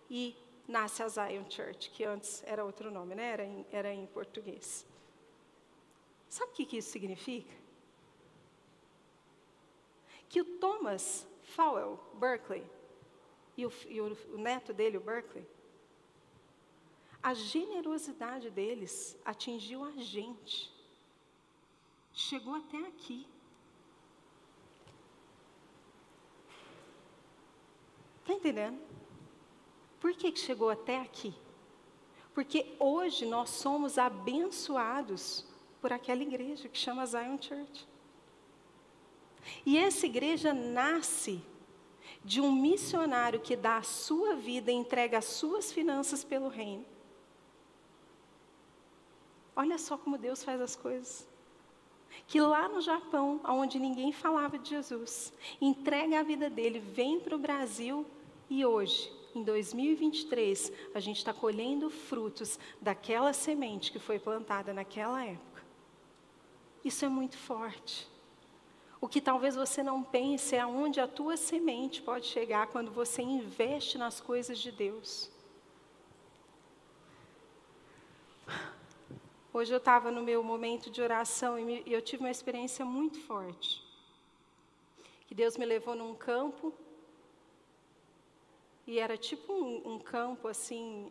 e 0.09 0.37
nasce 0.69 1.03
a 1.03 1.09
Zion 1.09 1.45
Church, 1.49 1.91
que 1.91 2.05
antes 2.05 2.43
era 2.47 2.65
outro 2.65 2.91
nome, 2.91 3.15
né? 3.15 3.33
Era 3.33 3.45
em, 3.45 3.67
era 3.71 3.93
em 3.93 4.07
português. 4.07 4.87
Sabe 6.29 6.53
o 6.53 6.55
que, 6.55 6.77
isso 6.77 6.91
significa? 6.91 7.55
Que 10.29 10.41
o 10.41 10.59
Thomas 10.59 11.27
Fowell 11.43 11.99
Berkeley 12.15 12.67
e 13.57 13.65
o, 13.65 13.73
e 13.89 14.01
o, 14.01 14.39
neto 14.39 14.73
dele, 14.73 14.99
o 14.99 15.01
Berkeley, 15.01 15.47
a 17.23 17.33
generosidade 17.33 18.51
deles 18.51 19.19
atingiu 19.25 19.85
a 19.85 19.93
gente. 19.93 20.73
Chegou 22.13 22.55
até 22.55 22.79
aqui. 22.87 23.27
Está 28.21 28.35
entendendo? 28.35 28.81
Por 30.01 30.13
que 30.15 30.35
chegou 30.37 30.69
até 30.69 31.01
aqui? 31.01 31.35
Porque 32.35 32.77
hoje 32.79 33.25
nós 33.25 33.51
somos 33.51 33.97
abençoados 33.97 35.47
por 35.87 35.93
aquela 35.93 36.21
igreja 36.21 36.69
que 36.69 36.77
chama 36.77 37.07
Zion 37.07 37.41
Church. 37.41 37.87
E 39.65 39.79
essa 39.79 40.05
igreja 40.05 40.53
nasce 40.53 41.41
de 42.25 42.41
um 42.41 42.51
missionário 42.51 43.39
que 43.39 43.55
dá 43.55 43.77
a 43.77 43.85
sua 43.85 44.35
vida 44.35 44.73
e 44.73 44.75
entrega 44.75 45.19
as 45.19 45.27
suas 45.27 45.71
finanças 45.71 46.25
pelo 46.25 46.49
reino. 46.49 46.85
Olha 49.55 49.79
só 49.79 49.97
como 49.97 50.19
Deus 50.19 50.43
faz 50.43 50.61
as 50.61 50.75
coisas. 50.75 51.29
Que 52.27 52.41
lá 52.41 52.69
no 52.69 52.81
Japão, 52.81 53.41
onde 53.45 53.79
ninguém 53.79 54.11
falava 54.11 54.59
de 54.59 54.71
Jesus, 54.71 55.33
entrega 55.61 56.19
a 56.19 56.25
vida 56.25 56.51
dele, 56.51 56.81
vem 56.81 57.21
para 57.21 57.37
o 57.37 57.39
Brasil 57.39 58.05
e 58.51 58.67
hoje, 58.67 59.09
em 59.37 59.45
2023, 59.45 60.73
a 60.93 60.99
gente 60.99 61.19
está 61.19 61.33
colhendo 61.33 61.89
frutos 61.89 62.59
daquela 62.83 63.33
semente 63.33 63.93
que 63.93 64.01
foi 64.01 64.19
plantada 64.19 64.75
naquela 64.75 65.25
época. 65.25 65.46
Isso 66.87 67.05
é 67.05 67.09
muito 67.09 67.37
forte. 67.37 68.07
O 69.01 69.09
que 69.09 69.21
talvez 69.21 69.57
você 69.57 69.83
não 69.83 70.05
pense 70.05 70.55
é 70.55 70.61
aonde 70.61 71.01
a 71.01 71.09
tua 71.09 71.37
semente 71.37 72.01
pode 72.01 72.27
chegar 72.27 72.69
quando 72.69 72.93
você 72.93 73.23
investe 73.23 73.99
nas 73.99 74.21
coisas 74.21 74.57
de 74.57 74.71
Deus. 74.71 75.29
Hoje 79.53 79.75
eu 79.75 79.79
estava 79.79 80.13
no 80.13 80.23
meu 80.23 80.45
momento 80.45 80.89
de 80.89 81.03
oração 81.03 81.59
e, 81.59 81.83
eu 81.93 82.01
tive 82.01 82.23
uma 82.23 82.31
experiência 82.31 82.85
muito 82.85 83.19
forte. 83.23 83.83
Que 85.27 85.35
Deus 85.35 85.57
me 85.57 85.67
levou 85.67 85.97
num 85.97 86.15
campo 86.15 86.73
e 88.87 89.01
era 89.01 89.17
tipo 89.17 89.53
um, 89.53 89.95
um 89.95 89.99
campo 89.99 90.47
assim 90.47 91.11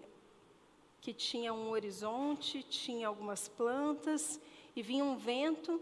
que 1.02 1.14
tinha 1.14 1.54
um 1.54 1.70
horizonte, 1.70 2.64
tinha 2.64 3.10
algumas 3.10 3.50
plantas 3.50 4.40
e 4.76 4.82
vinha 4.82 5.04
um 5.04 5.16
vento 5.16 5.82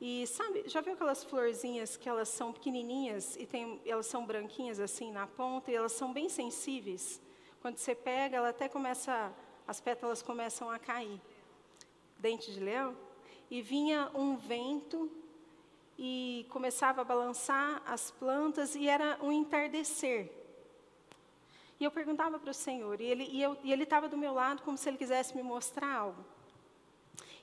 e 0.00 0.26
sabe, 0.26 0.64
já 0.66 0.80
viu 0.80 0.94
aquelas 0.94 1.22
florzinhas 1.22 1.94
que 1.94 2.08
elas 2.08 2.30
são 2.30 2.54
pequenininhas 2.54 3.36
e 3.36 3.44
tem, 3.44 3.78
elas 3.84 4.06
são 4.06 4.24
branquinhas 4.24 4.80
assim 4.80 5.12
na 5.12 5.26
ponta 5.26 5.70
e 5.70 5.74
elas 5.74 5.92
são 5.92 6.10
bem 6.10 6.28
sensíveis? 6.30 7.20
Quando 7.60 7.76
você 7.76 7.94
pega, 7.94 8.38
ela 8.38 8.48
até 8.48 8.66
começa, 8.66 9.30
as 9.68 9.78
pétalas 9.78 10.22
começam 10.22 10.70
a 10.70 10.78
cair. 10.78 11.20
Dente 12.18 12.50
de 12.50 12.60
leão. 12.60 12.96
E 13.50 13.60
vinha 13.60 14.10
um 14.14 14.36
vento 14.36 15.10
e 15.98 16.46
começava 16.48 17.02
a 17.02 17.04
balançar 17.04 17.82
as 17.84 18.10
plantas 18.10 18.74
e 18.74 18.88
era 18.88 19.18
um 19.20 19.30
entardecer. 19.30 20.32
E 21.78 21.84
eu 21.84 21.90
perguntava 21.90 22.38
para 22.38 22.50
o 22.50 22.54
Senhor, 22.54 23.00
e 23.00 23.04
ele 23.04 23.24
e 23.64 23.72
ele 23.72 23.82
estava 23.82 24.08
do 24.08 24.16
meu 24.16 24.32
lado 24.32 24.62
como 24.62 24.78
se 24.78 24.88
ele 24.88 24.96
quisesse 24.96 25.36
me 25.36 25.42
mostrar 25.42 25.94
algo. 25.94 26.24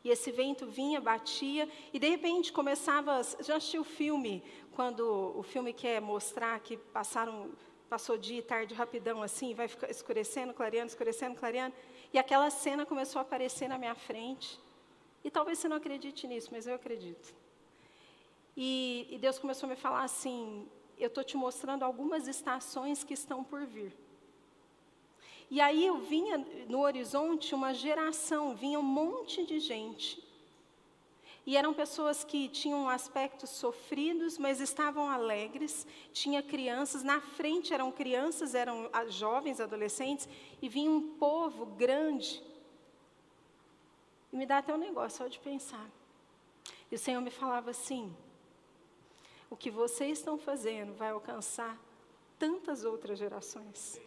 E 0.04 0.10
esse 0.10 0.32
vento 0.32 0.66
vinha, 0.66 1.02
batia, 1.02 1.68
e 1.94 2.00
de 2.00 2.08
repente 2.08 2.52
começava. 2.52 3.22
Já 3.40 3.58
assistiu 3.58 3.82
o 3.82 3.86
filme, 3.86 4.44
quando 4.72 5.34
o 5.36 5.44
filme 5.44 5.74
quer 5.74 6.00
mostrar 6.02 6.60
que 6.60 6.78
passaram, 6.78 7.52
passou 7.90 8.18
dia 8.18 8.40
e 8.40 8.42
tarde 8.42 8.74
rapidão 8.74 9.22
assim, 9.22 9.54
vai 9.54 9.70
escurecendo, 9.90 10.54
clareando, 10.54 10.88
escurecendo, 10.88 11.36
clareando. 11.36 11.76
E 12.14 12.20
aquela 12.20 12.50
cena 12.50 12.86
começou 12.86 13.20
a 13.20 13.22
aparecer 13.24 13.68
na 13.68 13.78
minha 13.78 13.96
frente. 13.96 14.60
E 15.24 15.30
talvez 15.30 15.60
você 15.60 15.68
não 15.68 15.78
acredite 15.78 16.28
nisso, 16.28 16.50
mas 16.52 16.68
eu 16.68 16.76
acredito. 16.76 17.34
E, 18.56 19.08
e 19.10 19.18
Deus 19.18 19.38
começou 19.38 19.68
a 19.68 19.70
me 19.72 19.76
falar 19.76 20.04
assim: 20.04 20.68
eu 20.98 21.08
estou 21.08 21.24
te 21.24 21.38
mostrando 21.38 21.84
algumas 21.84 22.28
estações 22.28 23.04
que 23.04 23.14
estão 23.14 23.44
por 23.44 23.66
vir. 23.66 23.94
E 25.50 25.62
aí 25.62 25.86
eu 25.86 25.98
vinha 26.00 26.46
no 26.68 26.82
horizonte 26.82 27.56
uma 27.56 27.74
geração, 27.74 28.56
vinha 28.56 28.80
um 28.80 28.84
monte 28.84 29.46
de 29.46 29.60
gente. 29.60 30.22
E 31.46 31.56
eram 31.56 31.74
pessoas 31.74 32.26
que 32.26 32.50
tinham 32.50 32.90
aspectos 32.90 33.52
sofridos, 33.52 34.38
mas 34.38 34.60
estavam 34.60 35.10
alegres. 35.10 35.88
Tinha 36.12 36.44
crianças, 36.44 37.04
na 37.04 37.22
frente 37.22 37.74
eram 37.74 37.90
crianças, 37.90 38.54
eram 38.54 38.90
jovens, 39.08 39.62
adolescentes, 39.62 40.28
e 40.62 40.68
vinha 40.68 40.92
um 40.92 41.16
povo 41.16 41.66
grande. 41.66 42.44
E 44.34 44.36
me 44.36 44.46
dá 44.46 44.58
até 44.58 44.74
um 44.74 44.78
negócio 44.78 45.20
só 45.20 45.28
de 45.30 45.40
pensar. 45.40 45.90
E 46.92 46.96
o 46.96 47.00
Senhor 47.00 47.22
me 47.22 47.32
falava 47.32 47.72
assim: 47.72 48.14
o 49.50 49.56
que 49.56 49.72
vocês 49.72 50.20
estão 50.20 50.38
fazendo 50.38 50.94
vai 50.96 51.12
alcançar 51.12 51.80
tantas 52.38 52.84
outras 52.84 53.18
gerações 53.18 54.02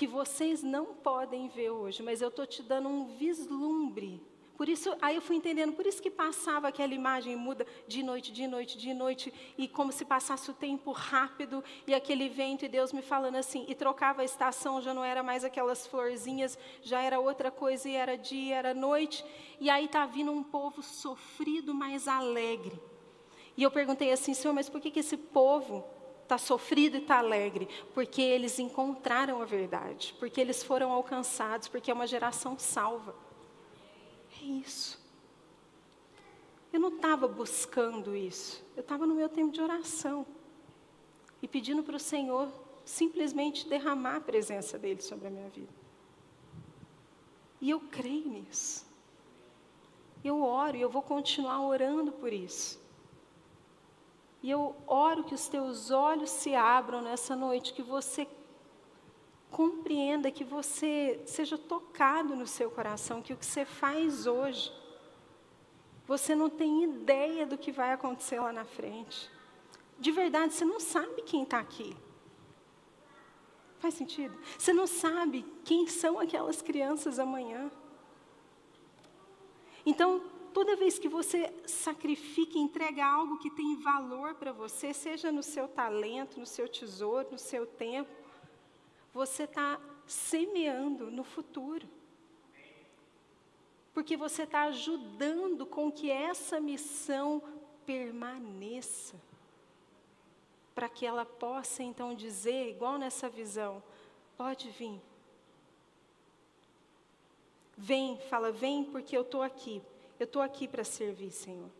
que 0.00 0.06
vocês 0.06 0.62
não 0.62 0.94
podem 0.94 1.46
ver 1.48 1.68
hoje, 1.68 2.02
mas 2.02 2.22
eu 2.22 2.28
estou 2.28 2.46
te 2.46 2.62
dando 2.62 2.88
um 2.88 3.04
vislumbre. 3.18 4.26
Por 4.56 4.66
isso, 4.66 4.96
aí 4.98 5.14
eu 5.16 5.20
fui 5.20 5.36
entendendo, 5.36 5.74
por 5.74 5.84
isso 5.84 6.00
que 6.00 6.10
passava 6.10 6.68
aquela 6.68 6.94
imagem 6.94 7.36
muda 7.36 7.66
de 7.86 8.02
noite, 8.02 8.32
de 8.32 8.46
noite, 8.46 8.78
de 8.78 8.94
noite, 8.94 9.30
e 9.58 9.68
como 9.68 9.92
se 9.92 10.06
passasse 10.06 10.50
o 10.50 10.54
tempo 10.54 10.90
rápido, 10.90 11.62
e 11.86 11.92
aquele 11.92 12.30
vento, 12.30 12.64
e 12.64 12.68
Deus 12.68 12.94
me 12.94 13.02
falando 13.02 13.36
assim, 13.36 13.66
e 13.68 13.74
trocava 13.74 14.22
a 14.22 14.24
estação, 14.24 14.80
já 14.80 14.94
não 14.94 15.04
era 15.04 15.22
mais 15.22 15.44
aquelas 15.44 15.86
florzinhas, 15.86 16.58
já 16.80 17.02
era 17.02 17.20
outra 17.20 17.50
coisa, 17.50 17.86
e 17.86 17.94
era 17.94 18.16
dia, 18.16 18.56
era 18.56 18.72
noite, 18.72 19.22
e 19.60 19.68
aí 19.68 19.84
está 19.84 20.06
vindo 20.06 20.32
um 20.32 20.42
povo 20.42 20.82
sofrido, 20.82 21.74
mas 21.74 22.08
alegre. 22.08 22.80
E 23.54 23.62
eu 23.62 23.70
perguntei 23.70 24.10
assim, 24.10 24.32
Senhor, 24.32 24.54
mas 24.54 24.70
por 24.70 24.80
que, 24.80 24.90
que 24.90 25.00
esse 25.00 25.18
povo 25.18 25.84
está 26.30 26.38
sofrido 26.38 26.96
e 26.96 27.00
está 27.00 27.18
alegre, 27.18 27.68
porque 27.92 28.22
eles 28.22 28.60
encontraram 28.60 29.42
a 29.42 29.44
verdade, 29.44 30.14
porque 30.20 30.40
eles 30.40 30.62
foram 30.62 30.92
alcançados, 30.92 31.66
porque 31.66 31.90
é 31.90 31.94
uma 31.94 32.06
geração 32.06 32.56
salva. 32.56 33.14
É 34.40 34.44
isso. 34.44 35.00
Eu 36.72 36.78
não 36.78 36.94
estava 36.94 37.26
buscando 37.26 38.14
isso, 38.14 38.64
eu 38.76 38.80
estava 38.80 39.04
no 39.04 39.14
meu 39.14 39.28
tempo 39.28 39.50
de 39.50 39.60
oração 39.60 40.24
e 41.42 41.48
pedindo 41.48 41.82
para 41.82 41.96
o 41.96 42.00
Senhor 42.00 42.48
simplesmente 42.84 43.68
derramar 43.68 44.16
a 44.16 44.20
presença 44.20 44.78
dele 44.78 45.02
sobre 45.02 45.26
a 45.26 45.30
minha 45.30 45.48
vida. 45.48 45.72
E 47.60 47.68
eu 47.68 47.80
creio 47.80 48.28
nisso. 48.28 48.86
Eu 50.22 50.42
oro 50.42 50.76
e 50.76 50.80
eu 50.80 50.88
vou 50.88 51.02
continuar 51.02 51.60
orando 51.66 52.12
por 52.12 52.32
isso. 52.32 52.79
E 54.42 54.50
eu 54.50 54.74
oro 54.86 55.24
que 55.24 55.34
os 55.34 55.48
teus 55.48 55.90
olhos 55.90 56.30
se 56.30 56.54
abram 56.54 57.02
nessa 57.02 57.36
noite, 57.36 57.74
que 57.74 57.82
você 57.82 58.26
compreenda, 59.50 60.30
que 60.30 60.44
você 60.44 61.20
seja 61.26 61.58
tocado 61.58 62.34
no 62.34 62.46
seu 62.46 62.70
coração, 62.70 63.20
que 63.20 63.32
o 63.32 63.36
que 63.36 63.44
você 63.44 63.64
faz 63.64 64.26
hoje, 64.26 64.72
você 66.06 66.34
não 66.34 66.48
tem 66.48 66.84
ideia 66.84 67.46
do 67.46 67.58
que 67.58 67.70
vai 67.70 67.92
acontecer 67.92 68.40
lá 68.40 68.52
na 68.52 68.64
frente. 68.64 69.30
De 69.98 70.10
verdade, 70.10 70.54
você 70.54 70.64
não 70.64 70.80
sabe 70.80 71.22
quem 71.22 71.42
está 71.42 71.58
aqui. 71.58 71.94
Faz 73.78 73.94
sentido? 73.94 74.38
Você 74.58 74.72
não 74.72 74.86
sabe 74.86 75.44
quem 75.64 75.86
são 75.86 76.18
aquelas 76.18 76.62
crianças 76.62 77.18
amanhã. 77.18 77.70
Então, 79.84 80.22
toda 80.52 80.76
vez 80.76 80.98
que 80.98 81.08
você 81.08 81.52
sacrifica 81.66 82.58
entrega 82.58 83.04
algo 83.04 83.38
que 83.38 83.50
tem 83.50 83.76
valor 83.76 84.34
para 84.34 84.52
você, 84.52 84.92
seja 84.92 85.32
no 85.32 85.42
seu 85.42 85.66
talento, 85.66 86.38
no 86.38 86.46
seu 86.46 86.68
tesouro, 86.68 87.28
no 87.32 87.38
seu 87.38 87.66
tempo, 87.66 88.10
você 89.12 89.44
está 89.44 89.80
semeando 90.06 91.10
no 91.10 91.24
futuro. 91.24 91.88
Porque 93.92 94.16
você 94.16 94.42
está 94.42 94.62
ajudando 94.64 95.66
com 95.66 95.90
que 95.90 96.10
essa 96.10 96.60
missão 96.60 97.42
permaneça. 97.84 99.20
Para 100.74 100.88
que 100.88 101.04
ela 101.04 101.24
possa 101.24 101.82
então 101.82 102.14
dizer, 102.14 102.68
igual 102.68 102.98
nessa 102.98 103.28
visão, 103.28 103.82
pode 104.36 104.70
vir. 104.70 105.00
Vem, 107.76 108.18
fala, 108.28 108.52
vem 108.52 108.84
porque 108.84 109.16
eu 109.16 109.22
estou 109.22 109.42
aqui 109.42 109.82
eu 110.20 110.24
estou 110.24 110.42
aqui 110.42 110.68
para 110.68 110.84
servir, 110.84 111.30
Senhor. 111.30 111.70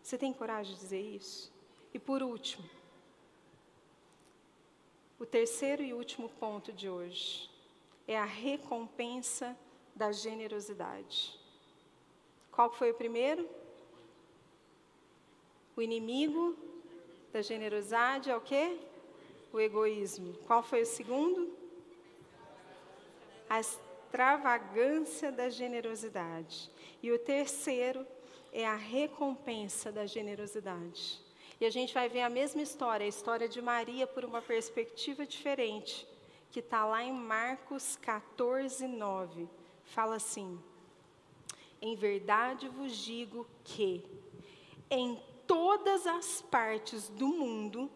Você 0.00 0.16
tem 0.16 0.32
coragem 0.32 0.72
de 0.74 0.80
dizer 0.80 1.00
isso? 1.00 1.52
E 1.92 1.98
por 1.98 2.22
último, 2.22 2.70
o 5.18 5.26
terceiro 5.26 5.82
e 5.82 5.92
último 5.92 6.28
ponto 6.28 6.72
de 6.72 6.88
hoje 6.88 7.50
é 8.06 8.16
a 8.16 8.24
recompensa 8.24 9.56
da 9.94 10.12
generosidade. 10.12 11.36
Qual 12.52 12.70
foi 12.70 12.92
o 12.92 12.94
primeiro? 12.94 13.48
O 15.76 15.82
inimigo 15.82 16.56
da 17.32 17.42
generosidade 17.42 18.30
é 18.30 18.36
o 18.36 18.40
quê? 18.40 18.78
O 19.52 19.58
egoísmo. 19.58 20.34
Qual 20.46 20.62
foi 20.62 20.82
o 20.82 20.86
segundo? 20.86 21.52
A 23.48 23.60
extravagância 24.10 25.30
da 25.30 25.48
generosidade. 25.48 26.68
E 27.00 27.12
o 27.12 27.18
terceiro 27.18 28.04
é 28.52 28.66
a 28.66 28.74
recompensa 28.74 29.92
da 29.92 30.04
generosidade. 30.04 31.20
E 31.60 31.64
a 31.64 31.70
gente 31.70 31.94
vai 31.94 32.08
ver 32.08 32.22
a 32.22 32.28
mesma 32.28 32.60
história, 32.60 33.04
a 33.04 33.08
história 33.08 33.48
de 33.48 33.62
Maria 33.62 34.08
por 34.08 34.24
uma 34.24 34.42
perspectiva 34.42 35.24
diferente, 35.24 36.06
que 36.50 36.58
está 36.58 36.84
lá 36.84 37.04
em 37.04 37.12
Marcos 37.12 37.96
14, 38.02 38.88
9. 38.88 39.48
Fala 39.84 40.16
assim: 40.16 40.60
Em 41.80 41.94
verdade 41.94 42.68
vos 42.68 42.96
digo 42.96 43.46
que 43.62 44.04
em 44.90 45.22
todas 45.46 46.04
as 46.04 46.42
partes 46.42 47.08
do 47.10 47.28
mundo, 47.28 47.88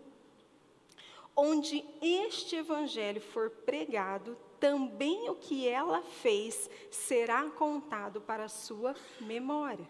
onde 1.35 1.85
este 2.01 2.55
evangelho 2.55 3.21
for 3.21 3.51
pregado, 3.51 4.37
também 4.65 5.29
o 5.29 5.35
que 5.35 5.69
ela 5.69 6.01
fez 6.01 6.71
será 6.91 7.45
contado 7.51 8.23
para 8.23 8.47
a 8.47 8.49
sua 8.49 8.97
memória. 9.21 9.87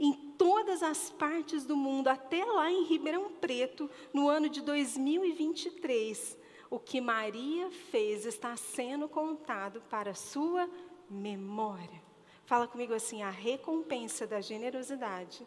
Em 0.00 0.14
todas 0.38 0.82
as 0.82 1.10
partes 1.10 1.66
do 1.66 1.76
mundo, 1.76 2.08
até 2.08 2.46
lá 2.46 2.72
em 2.72 2.84
Ribeirão 2.84 3.30
Preto, 3.32 3.90
no 4.10 4.26
ano 4.26 4.48
de 4.48 4.62
2023, 4.62 6.38
o 6.70 6.78
que 6.78 6.98
Maria 6.98 7.70
fez 7.90 8.24
está 8.24 8.56
sendo 8.56 9.06
contado 9.06 9.82
para 9.90 10.12
a 10.12 10.14
sua 10.14 10.66
memória. 11.10 12.02
Fala 12.46 12.66
comigo 12.66 12.94
assim: 12.94 13.22
a 13.22 13.28
recompensa 13.28 14.26
da 14.26 14.40
generosidade 14.40 15.46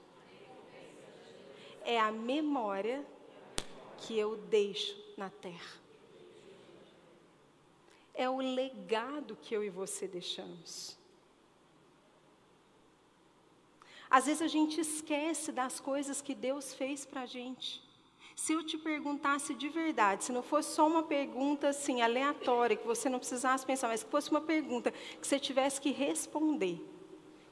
é 1.83 1.99
a 1.99 2.11
memória 2.11 3.03
que 3.97 4.15
eu 4.15 4.37
deixo 4.37 4.95
na 5.17 5.31
terra. 5.31 5.88
É 8.23 8.29
o 8.29 8.39
legado 8.39 9.37
que 9.41 9.55
eu 9.55 9.63
e 9.63 9.69
você 9.69 10.05
deixamos. 10.05 10.99
Às 14.09 14.25
vezes 14.25 14.41
a 14.41 14.47
gente 14.47 14.81
esquece 14.81 15.53
das 15.53 15.79
coisas 15.79 16.21
que 16.21 16.35
Deus 16.35 16.73
fez 16.73 17.05
para 17.05 17.21
a 17.21 17.25
gente. 17.25 17.81
Se 18.35 18.53
eu 18.53 18.61
te 18.61 18.77
perguntasse 18.77 19.53
de 19.53 19.69
verdade, 19.69 20.25
se 20.25 20.33
não 20.33 20.43
fosse 20.43 20.75
só 20.75 20.85
uma 20.85 21.03
pergunta 21.03 21.69
assim 21.69 22.01
aleatória, 22.01 22.75
que 22.75 22.85
você 22.85 23.07
não 23.09 23.19
precisasse 23.19 23.65
pensar, 23.65 23.87
mas 23.87 24.03
que 24.03 24.09
fosse 24.09 24.31
uma 24.31 24.41
pergunta 24.41 24.91
que 24.91 25.25
você 25.25 25.39
tivesse 25.39 25.79
que 25.79 25.91
responder, 25.91 26.81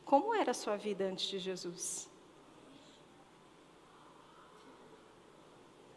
como 0.03 0.33
era 0.33 0.51
a 0.51 0.53
sua 0.53 0.77
vida 0.77 1.05
antes 1.05 1.27
de 1.27 1.39
Jesus? 1.39 2.09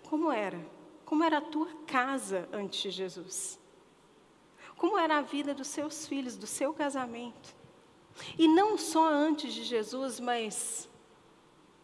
Como 0.08 0.30
era? 0.30 0.60
Como 1.04 1.24
era 1.24 1.38
a 1.38 1.40
tua 1.40 1.72
casa 1.86 2.48
antes 2.52 2.80
de 2.82 2.90
Jesus? 2.90 3.59
Como 4.80 4.96
era 4.96 5.18
a 5.18 5.20
vida 5.20 5.52
dos 5.52 5.68
seus 5.68 6.06
filhos, 6.06 6.38
do 6.38 6.46
seu 6.46 6.72
casamento? 6.72 7.54
E 8.38 8.48
não 8.48 8.78
só 8.78 9.06
antes 9.06 9.52
de 9.52 9.62
Jesus, 9.62 10.18
mas 10.18 10.88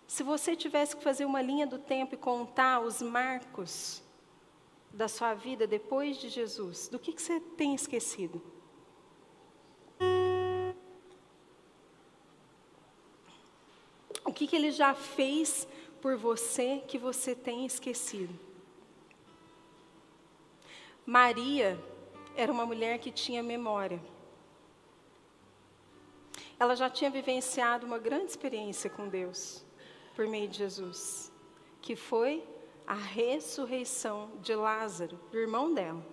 se 0.07 0.23
você 0.23 0.57
tivesse 0.57 0.97
que 0.97 1.05
fazer 1.05 1.27
uma 1.27 1.43
linha 1.43 1.67
do 1.67 1.79
tempo 1.79 2.15
e 2.15 2.17
contar 2.17 2.81
os 2.81 3.03
marcos 3.03 4.03
da 4.91 5.09
sua 5.09 5.35
vida 5.35 5.67
depois 5.67 6.17
de 6.17 6.31
Jesus, 6.31 6.89
do 6.89 6.99
que, 6.99 7.13
que 7.13 7.21
você 7.21 7.39
tem 7.39 7.75
esquecido? 7.75 8.41
O 14.25 14.33
que, 14.33 14.47
que 14.47 14.57
ele 14.57 14.71
já 14.71 14.95
fez 14.95 15.69
por 16.01 16.17
você 16.17 16.83
que 16.89 16.97
você 16.97 17.35
tem 17.35 17.67
esquecido? 17.67 18.35
Maria 21.05 21.79
era 22.37 22.53
uma 22.53 22.67
mulher 22.67 22.99
que 22.99 23.11
tinha 23.11 23.43
memória. 23.43 24.01
Ela 26.59 26.77
já 26.77 26.89
tinha 26.89 27.11
vivenciado 27.11 27.87
uma 27.87 27.99
grande 27.99 28.27
experiência 28.27 28.89
com 28.89 29.09
Deus 29.09 29.65
por 30.15 30.27
meio 30.27 30.49
de 30.49 30.59
Jesus, 30.59 31.33
que 31.83 31.97
foi 31.97 32.47
a 32.87 32.95
ressurreição 32.95 34.31
de 34.41 34.55
Lázaro, 34.55 35.19
do 35.31 35.39
irmão 35.39 35.75
dela. 35.75 36.05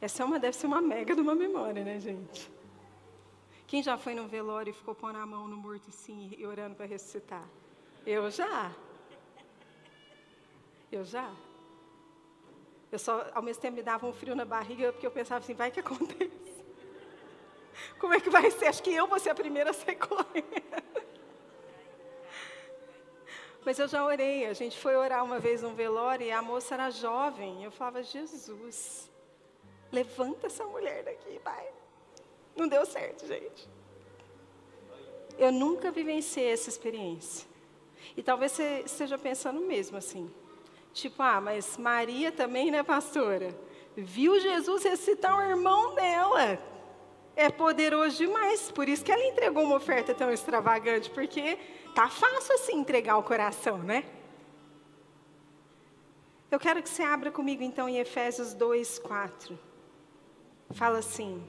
Essa 0.00 0.22
é 0.22 0.26
uma, 0.26 0.38
deve 0.38 0.56
ser 0.56 0.66
uma 0.66 0.80
mega 0.80 1.14
de 1.14 1.20
uma 1.20 1.34
memória, 1.34 1.84
né, 1.84 1.98
gente? 2.00 2.50
Quem 3.66 3.82
já 3.82 3.96
foi 3.96 4.14
num 4.14 4.26
velório 4.26 4.70
e 4.70 4.74
ficou 4.74 4.94
pondo 4.94 5.18
a 5.18 5.24
mão 5.24 5.48
no 5.48 5.56
morto 5.56 5.88
assim 5.88 6.34
e 6.36 6.44
orando 6.44 6.74
para 6.74 6.86
ressuscitar? 6.86 7.48
Eu 8.04 8.30
já. 8.30 8.74
Eu 10.90 11.04
já. 11.04 11.32
Eu 12.92 12.98
só, 12.98 13.26
ao 13.34 13.42
mesmo 13.42 13.62
tempo, 13.62 13.76
me 13.76 13.82
dava 13.82 14.06
um 14.06 14.12
frio 14.12 14.36
na 14.36 14.44
barriga, 14.44 14.92
porque 14.92 15.06
eu 15.06 15.10
pensava 15.10 15.42
assim, 15.42 15.54
vai 15.54 15.70
que 15.70 15.80
acontece. 15.80 16.30
Como 17.98 18.12
é 18.12 18.20
que 18.20 18.28
vai 18.28 18.50
ser? 18.50 18.66
Acho 18.66 18.82
que 18.82 18.92
eu 18.92 19.06
vou 19.06 19.18
ser 19.18 19.30
a 19.30 19.34
primeira 19.34 19.70
a 19.70 19.72
sair 19.72 19.96
correndo. 19.96 20.46
Mas 23.64 23.78
eu 23.78 23.88
já 23.88 24.04
orei. 24.04 24.44
A 24.44 24.52
gente 24.52 24.78
foi 24.78 24.94
orar 24.94 25.24
uma 25.24 25.38
vez 25.38 25.62
num 25.62 25.74
velório 25.74 26.26
e 26.26 26.30
a 26.30 26.42
moça 26.42 26.74
era 26.74 26.90
jovem. 26.90 27.64
Eu 27.64 27.70
falava, 27.70 28.02
Jesus, 28.02 29.10
levanta 29.90 30.48
essa 30.48 30.66
mulher 30.66 31.02
daqui, 31.02 31.38
pai. 31.38 31.66
Não 32.54 32.68
deu 32.68 32.84
certo, 32.84 33.26
gente. 33.26 33.70
Eu 35.38 35.50
nunca 35.50 35.90
vivenciei 35.90 36.52
essa 36.52 36.68
experiência. 36.68 37.48
E 38.14 38.22
talvez 38.22 38.52
você 38.52 38.82
esteja 38.84 39.16
pensando 39.16 39.60
mesmo 39.62 39.96
assim. 39.96 40.30
Tipo, 40.92 41.22
ah, 41.22 41.40
mas 41.40 41.76
Maria 41.76 42.30
também, 42.30 42.70
né, 42.70 42.82
pastora? 42.82 43.56
Viu 43.96 44.38
Jesus 44.40 44.84
recitar 44.84 45.36
o 45.36 45.42
irmão 45.42 45.94
dela. 45.94 46.58
É 47.34 47.50
poderoso 47.50 48.18
demais. 48.18 48.70
Por 48.70 48.88
isso 48.88 49.04
que 49.04 49.10
ela 49.10 49.24
entregou 49.24 49.64
uma 49.64 49.76
oferta 49.76 50.14
tão 50.14 50.30
extravagante, 50.30 51.10
porque 51.10 51.58
Tá 51.94 52.08
fácil 52.08 52.54
assim 52.54 52.76
entregar 52.76 53.18
o 53.18 53.22
coração, 53.22 53.78
né? 53.78 54.04
Eu 56.50 56.58
quero 56.58 56.82
que 56.82 56.88
você 56.88 57.02
abra 57.02 57.30
comigo 57.30 57.62
então 57.62 57.88
em 57.88 57.98
Efésios 57.98 58.54
2, 58.54 58.98
4. 58.98 59.58
Fala 60.70 60.98
assim: 60.98 61.46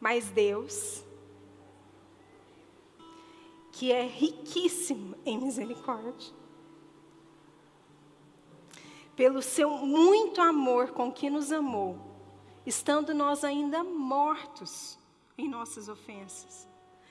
Mas 0.00 0.30
Deus, 0.30 1.04
que 3.70 3.92
é 3.92 4.06
riquíssimo 4.06 5.14
em 5.26 5.38
misericórdia, 5.38 6.32
pelo 9.16 9.42
seu 9.42 9.70
muito 9.70 10.40
amor 10.40 10.92
com 10.92 11.12
que 11.12 11.28
nos 11.28 11.52
amou, 11.52 11.98
estando 12.64 13.14
nós 13.14 13.44
ainda 13.44 13.84
mortos 13.84 14.98
em 15.36 15.48
nossas 15.48 15.88
ofensas, 15.88 16.68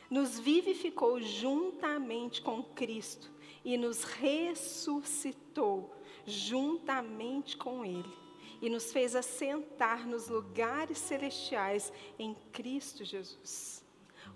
nos 0.09 0.39
vivificou 0.39 1.21
juntamente 1.21 2.41
com 2.41 2.63
Cristo 2.63 3.31
e 3.63 3.77
nos 3.77 4.03
ressuscitou 4.03 5.93
juntamente 6.25 7.55
com 7.57 7.85
Ele 7.85 8.21
e 8.61 8.69
nos 8.69 8.91
fez 8.91 9.15
assentar 9.15 10.07
nos 10.07 10.27
lugares 10.27 10.99
celestiais 10.99 11.91
em 12.19 12.35
Cristo 12.51 13.03
Jesus. 13.03 13.83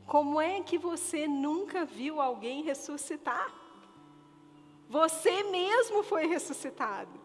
Como 0.05 0.41
é 0.41 0.61
que 0.61 0.78
você 0.78 1.28
nunca 1.28 1.86
viu 1.86 2.20
alguém 2.20 2.63
ressuscitar? 2.63 3.53
Você 4.89 5.43
mesmo 5.43 6.03
foi 6.03 6.28
ressuscitado. 6.28 7.24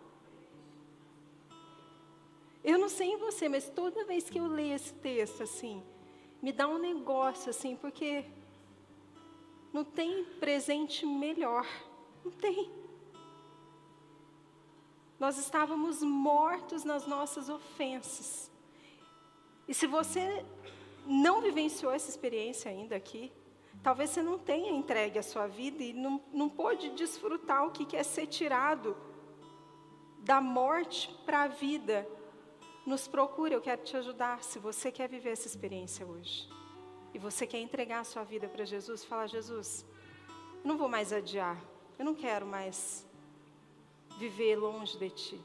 Eu 2.63 2.79
não 2.79 2.89
sei 2.89 3.13
em 3.13 3.17
você, 3.17 3.49
mas 3.49 3.69
toda 3.69 4.05
vez 4.05 4.29
que 4.29 4.39
eu 4.39 4.47
leio 4.47 4.75
esse 4.75 4.93
texto 4.95 5.43
assim, 5.43 5.83
me 6.43 6.53
dá 6.53 6.69
um 6.69 6.79
negócio 6.79 7.51
assim, 7.51 7.75
porque 7.77 8.25
não 9.73 9.85
tem 9.85 10.25
presente 10.25 11.07
melhor. 11.07 11.67
Não 12.25 12.31
tem. 12.33 12.71
Nós 15.19 15.39
estávamos 15.39 16.03
mortos 16.03 16.85
nas 16.85 17.07
nossas 17.07 17.49
ofensas. 17.49 18.51
E 19.69 19.75
se 19.75 19.87
você 19.87 20.45
não 21.07 21.41
vivenciou 21.41 21.93
essa 21.93 22.11
experiência 22.11 22.71
ainda 22.71 22.97
aqui, 22.97 23.33
talvez 23.83 24.11
você 24.11 24.23
não 24.23 24.39
tenha 24.39 24.71
entregue 24.71 25.19
a 25.19 25.23
sua 25.23 25.47
vida 25.47 25.83
e 25.83 25.93
não, 25.93 26.21
não 26.33 26.49
pôde 26.49 26.91
desfrutar 26.91 27.67
o 27.67 27.71
que 27.71 27.97
é 27.97 28.03
ser 28.03 28.27
tirado 28.27 28.97
da 30.19 30.41
morte 30.41 31.11
para 31.25 31.43
a 31.43 31.49
vida. 31.49 32.07
Nos 32.87 33.07
procure, 33.07 33.55
eu 33.55 33.61
quero 33.61 33.83
te 33.83 33.97
ajudar 33.97 34.43
se 34.43 34.59
você 34.59 34.91
quer 34.91 35.09
viver 35.09 35.31
essa 35.31 35.47
experiência 35.47 36.07
hoje 36.07 36.49
e 37.13 37.19
você 37.19 37.47
quer 37.47 37.61
entregar 37.61 38.01
a 38.01 38.05
sua 38.05 38.25
vida 38.25 38.49
para 38.49 38.65
Jesus, 38.65 39.05
fala: 39.05 39.27
Jesus, 39.27 39.85
eu 40.63 40.69
não 40.69 40.79
vou 40.79 40.89
mais 40.89 41.13
adiar, 41.13 41.63
eu 41.99 42.05
não 42.05 42.15
quero 42.15 42.47
mais 42.47 43.07
viver 44.19 44.57
longe 44.57 44.99
de 44.99 45.11
Ti. 45.11 45.41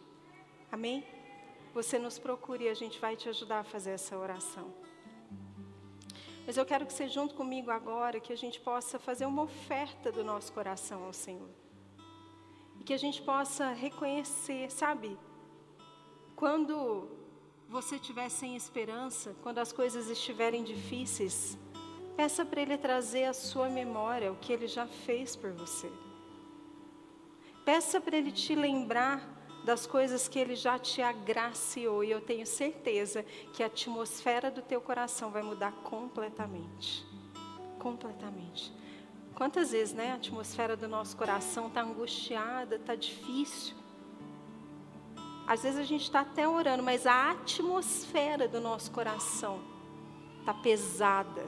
Amém? 0.72 1.06
Você 1.74 2.00
nos 2.00 2.18
procure 2.18 2.66
e 2.66 2.70
a 2.70 2.74
gente 2.74 3.00
vai 3.00 3.16
te 3.16 3.28
ajudar 3.28 3.60
a 3.60 3.64
fazer 3.64 3.92
essa 3.92 4.18
oração. 4.18 4.74
Mas 6.46 6.58
eu 6.58 6.66
quero 6.66 6.86
que 6.86 6.94
você 6.94 7.08
junto 7.08 7.34
comigo 7.36 7.72
agora, 7.72 8.20
que 8.20 8.32
a 8.32 8.38
gente 8.38 8.60
possa 8.62 9.00
fazer 9.00 9.26
uma 9.26 9.42
oferta 9.44 10.12
do 10.12 10.24
nosso 10.24 10.54
coração 10.54 11.04
ao 11.04 11.12
Senhor. 11.12 11.50
E 12.80 12.84
que 12.84 12.94
a 12.94 12.98
gente 12.98 13.22
possa 13.22 13.72
reconhecer, 13.72 14.72
sabe? 14.72 15.18
Quando 16.36 17.10
você 17.70 17.96
estiver 17.96 18.30
sem 18.30 18.56
esperança, 18.56 19.36
quando 19.42 19.60
as 19.60 19.72
coisas 19.72 20.10
estiverem 20.10 20.64
difíceis, 20.64 21.58
peça 22.16 22.46
para 22.46 22.62
Ele 22.62 22.78
trazer 22.78 23.26
à 23.26 23.34
sua 23.34 23.70
memória 23.70 24.32
o 24.32 24.36
que 24.36 24.54
Ele 24.54 24.68
já 24.68 24.88
fez 24.88 25.36
por 25.36 25.52
você. 25.52 25.92
Peça 27.64 28.00
para 28.00 28.18
Ele 28.18 28.32
te 28.32 28.56
lembrar 28.56 29.34
das 29.66 29.88
coisas 29.88 30.28
que 30.28 30.38
Ele 30.38 30.56
já 30.56 30.78
te 30.78 31.02
agraciou, 31.02 32.04
e 32.04 32.12
eu 32.12 32.22
tenho 32.22 32.46
certeza 32.46 33.24
que 33.52 33.64
a 33.64 33.66
atmosfera 33.66 34.52
do 34.52 34.62
teu 34.62 34.80
coração 34.80 35.32
vai 35.32 35.42
mudar 35.42 35.72
completamente. 35.84 37.04
Completamente. 37.80 38.72
Quantas 39.34 39.72
vezes, 39.72 39.94
né, 39.94 40.12
a 40.12 40.16
atmosfera 40.16 40.78
do 40.78 40.88
nosso 40.88 41.18
coração 41.18 41.68
está 41.68 41.82
angustiada, 41.82 42.76
está 42.76 42.96
difícil. 42.96 43.76
Às 45.48 45.62
vezes 45.64 45.80
a 45.80 45.84
gente 45.84 46.04
está 46.04 46.22
até 46.22 46.48
orando, 46.48 46.82
mas 46.82 47.06
a 47.06 47.32
atmosfera 47.32 48.48
do 48.48 48.60
nosso 48.60 48.92
coração 48.92 49.60
está 50.40 50.54
pesada. 50.54 51.46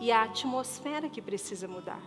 E 0.00 0.10
é 0.10 0.14
a 0.14 0.22
atmosfera 0.22 1.08
que 1.08 1.20
precisa 1.20 1.66
mudar. 1.66 2.02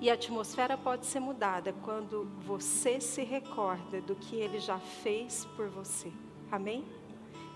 E 0.00 0.10
a 0.10 0.14
atmosfera 0.14 0.76
pode 0.76 1.06
ser 1.06 1.20
mudada 1.20 1.72
quando 1.82 2.24
você 2.40 3.00
se 3.00 3.22
recorda 3.22 4.00
do 4.00 4.14
que 4.14 4.36
ele 4.36 4.60
já 4.60 4.78
fez 4.78 5.44
por 5.56 5.68
você. 5.68 6.12
Amém? 6.50 6.84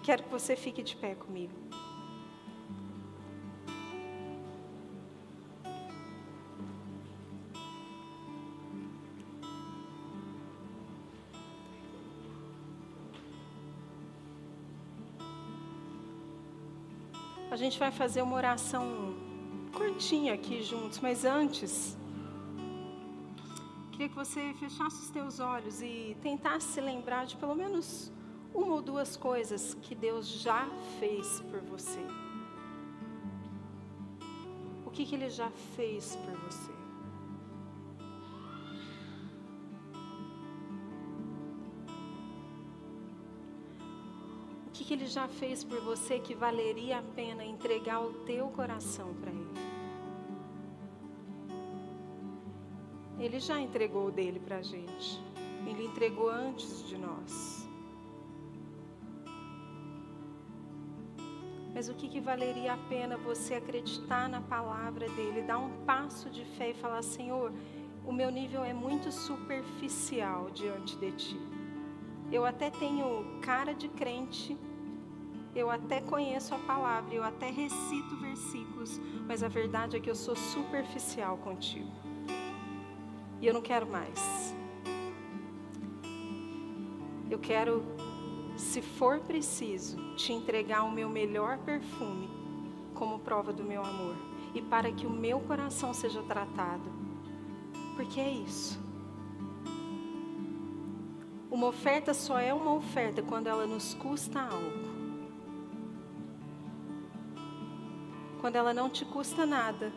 Quero 0.03 0.23
que 0.23 0.31
você 0.31 0.57
fique 0.57 0.83
de 0.83 0.97
pé 0.97 1.15
comigo. 1.15 1.53
A 17.51 17.57
gente 17.57 17.81
vai 17.81 17.91
fazer 17.91 18.23
uma 18.23 18.37
oração 18.37 19.13
curtinha 19.73 20.35
aqui 20.35 20.63
juntos, 20.63 21.01
mas 21.01 21.25
antes, 21.25 21.99
queria 23.91 24.09
que 24.09 24.15
você 24.15 24.55
fechasse 24.55 25.03
os 25.03 25.11
teus 25.11 25.41
olhos 25.41 25.83
e 25.83 26.17
tentasse 26.23 26.69
se 26.69 26.81
lembrar 26.81 27.27
de 27.27 27.37
pelo 27.37 27.57
menos 27.57 28.13
uma 28.55 28.75
ou 28.75 28.81
duas 28.81 29.17
coisas 29.17 29.75
que 29.83 29.97
Deus 29.97 30.29
já 30.29 30.65
fez 31.01 31.41
por 31.51 31.61
você. 31.63 31.99
O 34.87 34.91
que, 34.93 35.05
que 35.05 35.17
Ele 35.17 35.29
já 35.29 35.51
fez 35.75 36.17
por 36.25 36.35
você? 36.43 36.80
Que, 44.91 44.95
Ele 44.95 45.07
já 45.07 45.29
fez 45.29 45.63
por 45.63 45.81
você 45.83 46.19
que 46.19 46.35
valeria 46.35 46.99
a 46.99 47.03
pena 47.03 47.45
entregar 47.45 48.01
o 48.01 48.13
teu 48.25 48.49
coração 48.49 49.15
para 49.15 49.31
Ele? 49.31 49.55
Ele 53.17 53.39
já 53.39 53.61
entregou 53.61 54.09
o 54.09 54.11
dele 54.11 54.41
para 54.41 54.57
a 54.57 54.63
gente. 54.63 55.23
Ele 55.65 55.85
entregou 55.87 56.29
antes 56.29 56.89
de 56.89 56.99
nós. 56.99 57.69
Mas 61.73 61.89
o 61.89 61.95
que, 61.95 62.09
que 62.09 62.21
valeria 62.21 62.73
a 62.73 62.79
pena 62.89 63.17
você 63.17 63.55
acreditar 63.55 64.29
na 64.29 64.41
palavra 64.41 65.09
dele, 65.11 65.43
dar 65.43 65.59
um 65.59 65.85
passo 65.85 66.29
de 66.29 66.45
fé 66.57 66.71
e 66.71 66.75
falar: 66.75 67.03
Senhor, 67.03 67.53
o 68.05 68.13
meu 68.13 68.33
nível 68.33 68.65
é 68.65 68.73
muito 68.73 69.13
superficial 69.13 70.51
diante 70.51 70.97
de 70.97 71.13
ti. 71.13 71.41
Eu 72.33 72.45
até 72.45 72.71
tenho 72.71 73.41
cara 73.41 73.73
de 73.73 73.89
crente, 73.89 74.59
eu 75.55 75.71
até 75.71 76.01
conheço 76.01 76.55
a 76.55 76.59
palavra, 76.59 77.15
eu 77.15 77.25
até 77.25 77.51
recito 77.51 78.17
versículos, 78.17 79.01
mas 79.27 79.43
a 79.43 79.49
verdade 79.49 79.97
é 79.97 80.01
que 80.01 80.11
eu 80.11 80.15
sou 80.15 80.37
superficial 80.37 81.37
contigo. 81.39 81.91
E 83.41 83.47
eu 83.47 83.55
não 83.55 83.63
quero 83.63 83.87
mais. 83.87 84.55
Eu 87.31 87.39
quero, 87.39 87.85
se 88.57 88.83
for 88.83 89.21
preciso, 89.21 89.97
te 90.15 90.33
entregar 90.33 90.83
o 90.83 90.91
meu 90.91 91.09
melhor 91.09 91.59
perfume 91.59 92.29
como 92.95 93.19
prova 93.19 93.53
do 93.53 93.65
meu 93.65 93.83
amor 93.83 94.17
e 94.55 94.61
para 94.61 94.93
que 94.93 95.07
o 95.07 95.11
meu 95.11 95.41
coração 95.41 95.95
seja 95.95 96.23
tratado. 96.23 96.91
Porque 97.97 98.21
é 98.21 98.31
isso. 98.31 98.79
Uma 101.51 101.67
oferta 101.67 102.15
só 102.15 102.39
é 102.39 102.55
uma 102.55 102.75
oferta 102.75 103.23
quando 103.23 103.47
ela 103.47 103.67
nos 103.67 103.95
custa 103.95 104.41
algo. 104.41 104.80
Quando 108.41 108.57
ela 108.57 108.73
não 108.73 108.89
te 108.89 109.05
custa 109.05 109.45
nada, 109.45 109.93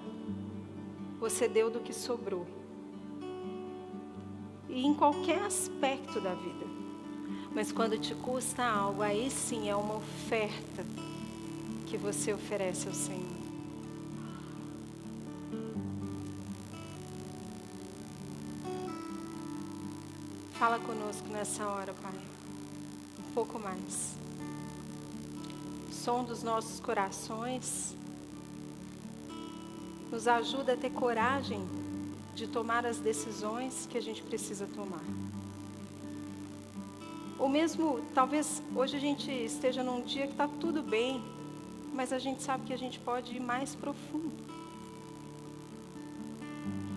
você 1.17 1.47
deu 1.47 1.71
do 1.71 1.79
que 1.79 1.93
sobrou 1.93 2.45
e 4.67 4.85
em 4.85 4.93
qualquer 4.93 5.41
aspecto 5.43 6.19
da 6.19 6.33
vida. 6.33 6.65
Mas 7.53 7.71
quando 7.71 7.97
te 7.97 8.13
custa 8.13 8.65
algo, 8.65 9.01
aí 9.01 9.31
sim 9.31 9.69
é 9.69 9.75
uma 9.75 9.95
oferta 9.95 10.85
que 11.87 11.95
você 11.95 12.33
oferece 12.33 12.87
ao 12.87 12.93
Senhor. 12.93 13.21
Fala 20.53 20.79
conosco 20.79 21.27
nessa 21.29 21.65
hora, 21.67 21.93
Pai. 21.93 22.19
Um 23.19 23.33
pouco 23.33 23.57
mais. 23.57 24.15
Som 25.91 26.25
dos 26.25 26.43
nossos 26.43 26.81
corações. 26.81 27.95
Nos 30.13 30.27
ajuda 30.27 30.73
a 30.73 30.77
ter 30.77 30.91
coragem 30.91 31.67
de 32.35 32.45
tomar 32.45 32.85
as 32.85 32.99
decisões 32.99 33.87
que 33.89 33.97
a 33.97 34.01
gente 34.01 34.21
precisa 34.21 34.67
tomar. 34.67 35.03
Ou 37.39 37.49
mesmo, 37.49 37.99
talvez 38.13 38.61
hoje 38.75 38.95
a 38.95 38.99
gente 38.99 39.31
esteja 39.31 39.81
num 39.81 40.03
dia 40.03 40.27
que 40.27 40.33
está 40.33 40.47
tudo 40.47 40.83
bem, 40.83 41.19
mas 41.91 42.13
a 42.13 42.19
gente 42.19 42.43
sabe 42.43 42.63
que 42.63 42.73
a 42.73 42.77
gente 42.77 42.99
pode 42.99 43.35
ir 43.35 43.39
mais 43.39 43.73
profundo. 43.73 44.37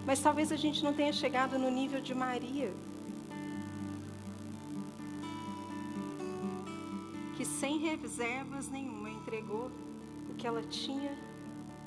Mas 0.05 0.21
talvez 0.21 0.53
a 0.53 0.57
gente 0.57 0.85
não 0.85 0.93
tenha 0.93 1.15
chegado 1.15 1.59
no 1.59 1.71
nível 1.71 2.03
de 2.03 2.15
Maria, 2.15 2.71
que 7.35 7.47
sem 7.47 7.79
reservas 7.79 8.69
nenhuma 8.69 9.09
entregou 9.09 9.71
o 10.29 10.35
que 10.35 10.47
ela 10.47 10.63
tinha 10.65 11.17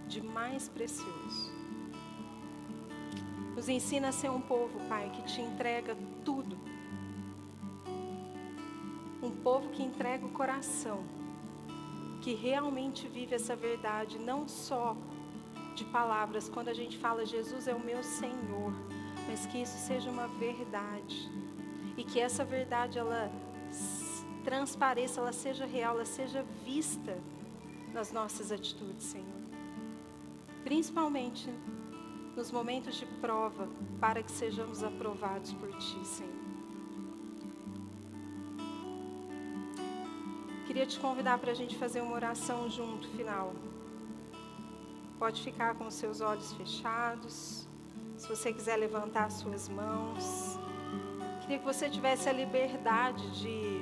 de 0.09 0.21
mais 0.21 0.67
precioso. 0.67 1.53
Nos 3.55 3.69
ensina 3.69 4.09
a 4.09 4.11
ser 4.11 4.29
um 4.31 4.41
povo, 4.41 4.79
Pai, 4.89 5.11
que 5.11 5.21
te 5.23 5.39
entrega 5.39 5.95
tudo. 6.25 6.57
Um 9.21 9.29
povo 9.29 9.69
que 9.69 9.83
entrega 9.83 10.25
o 10.25 10.31
coração, 10.31 11.03
que 12.21 12.33
realmente 12.33 13.07
vive 13.07 13.35
essa 13.35 13.55
verdade, 13.55 14.17
não 14.17 14.47
só 14.47 14.97
de 15.75 15.85
palavras, 15.85 16.49
quando 16.49 16.69
a 16.69 16.73
gente 16.73 16.97
fala 16.97 17.25
Jesus 17.25 17.67
é 17.67 17.73
o 17.73 17.79
meu 17.79 18.01
Senhor, 18.01 18.73
mas 19.27 19.45
que 19.45 19.61
isso 19.61 19.77
seja 19.77 20.09
uma 20.09 20.27
verdade. 20.27 21.29
E 21.95 22.03
que 22.03 22.19
essa 22.19 22.43
verdade 22.43 22.97
ela 22.97 23.31
transpareça, 24.43 25.19
ela 25.21 25.33
seja 25.33 25.65
real, 25.65 25.95
ela 25.95 26.05
seja 26.05 26.43
vista 26.65 27.17
nas 27.93 28.11
nossas 28.11 28.51
atitudes, 28.51 29.05
Senhor. 29.05 29.38
Principalmente 30.63 31.49
nos 32.35 32.51
momentos 32.51 32.95
de 32.95 33.05
prova, 33.05 33.67
para 33.99 34.23
que 34.23 34.31
sejamos 34.31 34.83
aprovados 34.83 35.53
por 35.53 35.69
Ti, 35.77 36.05
Senhor. 36.05 36.39
Queria 40.65 40.85
te 40.85 40.99
convidar 40.99 41.37
para 41.39 41.51
a 41.51 41.53
gente 41.55 41.75
fazer 41.75 41.99
uma 41.99 42.13
oração 42.13 42.69
junto, 42.69 43.07
final. 43.09 43.53
Pode 45.17 45.41
ficar 45.41 45.75
com 45.75 45.87
os 45.87 45.95
seus 45.95 46.21
olhos 46.21 46.53
fechados. 46.53 47.67
Se 48.15 48.29
você 48.29 48.53
quiser 48.53 48.77
levantar 48.77 49.25
as 49.25 49.33
suas 49.33 49.67
mãos. 49.67 50.57
Queria 51.41 51.59
que 51.59 51.65
você 51.65 51.89
tivesse 51.89 52.29
a 52.29 52.31
liberdade 52.31 53.29
de 53.41 53.81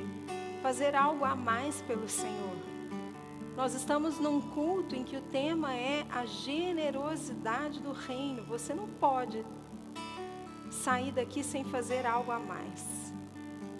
fazer 0.63 0.95
algo 0.95 1.25
a 1.25 1.35
mais 1.35 1.81
pelo 1.81 2.07
Senhor. 2.07 2.56
Nós 3.57 3.73
estamos 3.73 4.19
num 4.19 4.39
culto 4.39 4.95
em 4.95 5.03
que 5.03 5.17
o 5.17 5.21
tema 5.21 5.73
é 5.73 6.05
a 6.11 6.27
generosidade 6.27 7.79
do 7.79 7.91
reino. 7.91 8.43
Você 8.43 8.71
não 8.71 8.87
pode 8.87 9.43
sair 10.69 11.11
daqui 11.11 11.43
sem 11.43 11.63
fazer 11.63 12.05
algo 12.05 12.31
a 12.31 12.37
mais. 12.37 13.11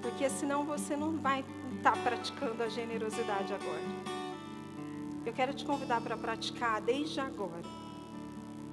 Porque 0.02 0.28
senão 0.32 0.66
você 0.66 0.98
não 0.98 1.18
vai 1.18 1.46
estar 1.78 1.92
tá 1.92 2.02
praticando 2.02 2.64
a 2.64 2.70
generosidade 2.70 3.54
agora. 3.54 3.84
Eu 5.24 5.32
quero 5.32 5.54
te 5.54 5.64
convidar 5.64 6.02
para 6.02 6.18
praticar 6.18 6.82
desde 6.82 7.20
agora. 7.20 7.62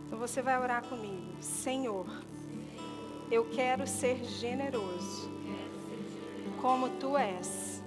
Então 0.06 0.18
você 0.18 0.40
vai 0.40 0.58
orar 0.58 0.84
comigo. 0.84 1.34
Senhor, 1.38 2.06
eu 3.30 3.44
quero 3.50 3.86
ser 3.86 4.24
generoso 4.24 5.30
como 6.62 6.88
tu 6.98 7.14
és. 7.14 7.82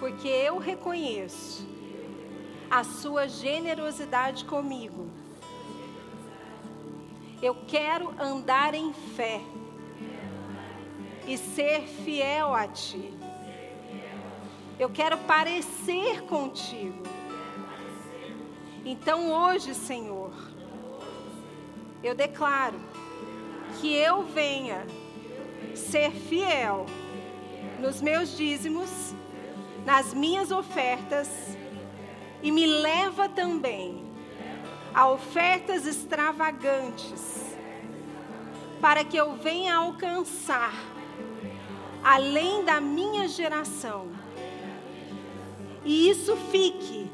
Porque 0.00 0.26
eu 0.26 0.58
reconheço 0.58 1.70
a 2.72 2.84
sua 2.84 3.28
generosidade 3.28 4.46
comigo. 4.46 5.10
Eu 7.42 7.54
quero 7.68 8.14
andar 8.18 8.72
em 8.72 8.94
fé 8.94 9.42
e 11.26 11.36
ser 11.36 11.82
fiel 11.82 12.54
a 12.54 12.66
Ti. 12.66 13.12
Eu 14.78 14.88
quero 14.88 15.18
parecer 15.18 16.22
contigo. 16.22 17.02
Então 18.86 19.30
hoje, 19.30 19.74
Senhor, 19.74 20.32
eu 22.02 22.14
declaro 22.14 22.80
que 23.82 23.94
eu 23.94 24.22
venha 24.22 24.86
ser 25.74 26.10
fiel 26.10 26.86
nos 27.78 28.00
meus 28.00 28.34
dízimos, 28.34 29.14
nas 29.84 30.14
minhas 30.14 30.50
ofertas 30.50 31.28
e 32.42 32.50
me 32.50 32.66
leva 32.66 33.28
também 33.28 34.04
a 34.92 35.08
ofertas 35.08 35.86
extravagantes, 35.86 37.56
para 38.80 39.04
que 39.04 39.16
eu 39.16 39.36
venha 39.36 39.76
alcançar, 39.76 40.74
além 42.02 42.64
da 42.64 42.80
minha 42.80 43.28
geração, 43.28 44.08
e 45.84 46.08
isso 46.10 46.36
fique 46.50 47.10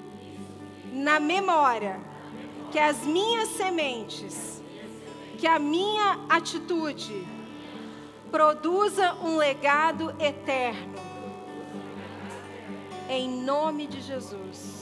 na 0.93 1.21
memória, 1.21 2.01
que 2.71 2.79
as 2.79 3.03
minhas 3.05 3.49
sementes, 3.51 4.63
que 5.39 5.47
a 5.47 5.59
minha 5.59 6.19
atitude 6.29 7.27
produza 8.31 9.15
um 9.23 9.37
legado 9.37 10.15
eterno. 10.19 10.99
Em 13.09 13.43
nome 13.43 13.87
de 13.87 14.03
Jesus. 14.03 14.78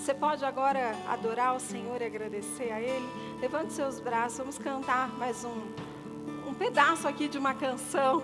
Você 0.00 0.14
pode 0.14 0.42
agora 0.46 0.94
adorar 1.06 1.54
o 1.54 1.60
Senhor 1.60 2.00
e 2.00 2.06
agradecer 2.06 2.72
a 2.72 2.80
Ele? 2.80 3.06
Levante 3.38 3.74
seus 3.74 4.00
braços, 4.00 4.38
vamos 4.38 4.56
cantar 4.56 5.10
mais 5.18 5.44
um, 5.44 6.48
um 6.48 6.54
pedaço 6.54 7.06
aqui 7.06 7.28
de 7.28 7.36
uma 7.36 7.52
canção. 7.52 8.22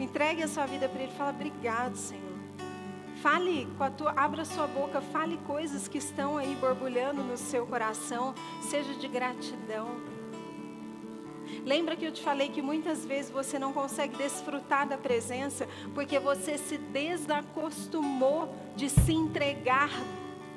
Entregue 0.00 0.42
a 0.42 0.48
sua 0.48 0.66
vida 0.66 0.88
para 0.88 1.00
Ele. 1.00 1.12
Fala, 1.12 1.30
obrigado, 1.30 1.94
Senhor. 1.94 2.24
Fale 3.22 3.68
com 3.78 3.84
a 3.84 3.90
tua, 3.90 4.12
abra 4.16 4.44
sua 4.44 4.66
boca, 4.66 5.00
fale 5.00 5.38
coisas 5.46 5.86
que 5.86 5.98
estão 5.98 6.36
aí 6.36 6.56
borbulhando 6.60 7.22
no 7.22 7.36
seu 7.36 7.64
coração, 7.64 8.34
seja 8.62 8.92
de 8.94 9.06
gratidão. 9.06 10.09
Lembra 11.64 11.96
que 11.96 12.04
eu 12.04 12.12
te 12.12 12.22
falei 12.22 12.48
que 12.48 12.62
muitas 12.62 13.04
vezes 13.04 13.30
você 13.30 13.58
não 13.58 13.72
consegue 13.72 14.16
desfrutar 14.16 14.88
da 14.88 14.96
presença 14.96 15.68
porque 15.94 16.18
você 16.18 16.56
se 16.56 16.78
desacostumou 16.78 18.54
de 18.76 18.88
se 18.88 19.12
entregar 19.12 19.90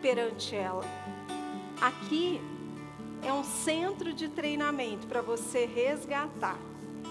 perante 0.01 0.55
ela. 0.55 0.83
Aqui 1.81 2.41
é 3.21 3.31
um 3.31 3.43
centro 3.43 4.13
de 4.13 4.27
treinamento 4.27 5.07
para 5.07 5.21
você 5.21 5.65
resgatar 5.65 6.57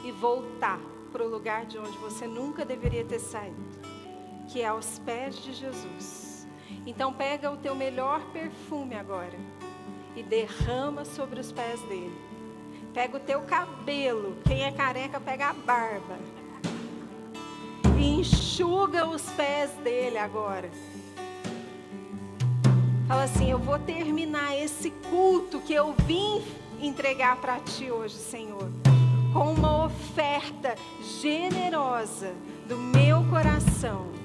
e 0.05 0.11
voltar 0.11 0.81
para 1.13 1.25
o 1.25 1.29
lugar 1.29 1.67
de 1.67 1.79
onde 1.79 1.97
você 1.99 2.27
nunca 2.27 2.65
deveria 2.65 3.05
ter 3.05 3.19
saído, 3.19 3.79
que 4.51 4.63
é 4.63 4.67
aos 4.67 4.99
pés 4.99 5.37
de 5.37 5.53
Jesus. 5.53 6.47
Então 6.87 7.13
pega 7.13 7.51
o 7.51 7.57
teu 7.57 7.75
melhor 7.75 8.21
perfume 8.33 8.95
agora 8.95 9.39
e 10.17 10.23
derrama 10.23 11.05
sobre 11.05 11.41
os 11.41 11.53
pés 11.53 11.81
dele. 11.83 12.32
Pega 12.93 13.17
o 13.17 13.21
teu 13.21 13.41
cabelo, 13.43 14.37
quem 14.47 14.65
é 14.65 14.73
careca 14.73 15.19
pega 15.19 15.49
a 15.49 15.53
barba. 15.53 16.19
E 17.99 18.21
enxuga 18.21 19.07
os 19.07 19.23
pés 19.31 19.71
dele 19.83 20.19
agora. 20.19 20.71
Fala 23.09 23.25
assim: 23.25 23.51
Eu 23.51 23.59
vou 23.59 23.79
terminar 23.79 24.57
esse 24.57 24.91
culto 25.11 25.61
que 25.61 25.73
eu 25.73 25.95
vim 26.07 26.43
entregar 26.81 27.37
para 27.37 27.61
ti 27.61 27.91
hoje, 27.91 28.15
Senhor 28.15 28.71
com 29.33 29.55
uma 29.55 29.87
oferta 29.87 30.75
generosa 31.21 32.35
do 32.69 32.77
meu 32.77 33.25
coração. 33.25 34.22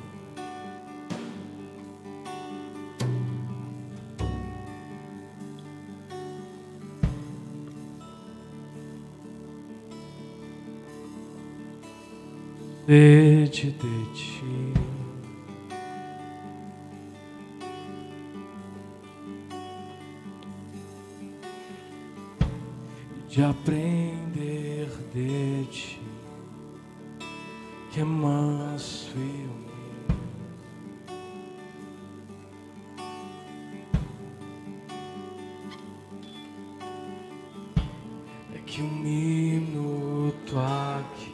Sede 12.87 13.71
de 13.71 14.05
ti. 14.13 14.73
De 23.29 23.43
aprender 23.43 24.87
de 25.13 25.65
ti, 25.69 25.99
que 27.91 27.99
é 27.99 28.05
manso 28.05 29.11
e 29.17 29.19
humilde. 29.19 29.67
É 38.55 38.59
que 38.65 38.81
um 38.81 38.89
minuto 38.89 40.57
aqui 40.57 41.26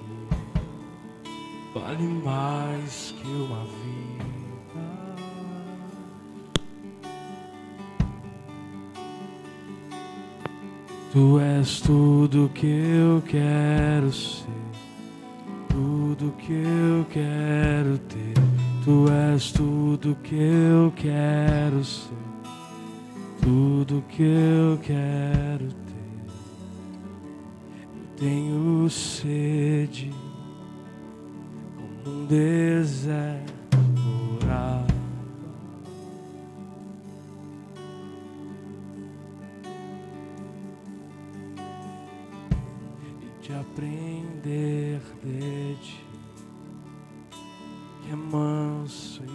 vale 1.73 2.03
mais 2.03 3.13
que 3.17 3.27
uma 3.27 3.63
vida. 3.65 4.23
Tu 11.11 11.39
és 11.39 11.79
tudo 11.81 12.49
que 12.53 12.65
eu 12.65 13.21
quero 13.21 14.11
ser, 14.11 14.47
tudo 15.69 16.33
que 16.39 16.53
eu 16.53 17.05
quero 17.11 17.97
ter. 17.99 18.33
Tu 18.83 19.09
és 19.09 19.51
tudo 19.51 20.17
que 20.23 20.35
eu 20.35 20.91
quero 20.95 21.83
ser, 21.83 22.09
tudo 23.41 24.03
que 24.09 24.23
eu 24.23 24.77
quero 24.79 25.67
ter. 25.67 25.83
Tenho 28.17 28.89
sede 28.89 30.11
um 32.05 32.25
deserto 32.25 33.77
orar. 34.43 34.85
e 43.01 43.41
de 43.41 43.53
aprender 43.53 45.01
de 45.23 45.75
ti, 45.81 46.05
que 48.01 48.11
é 48.11 48.15
manso 48.15 49.23
e 49.25 49.32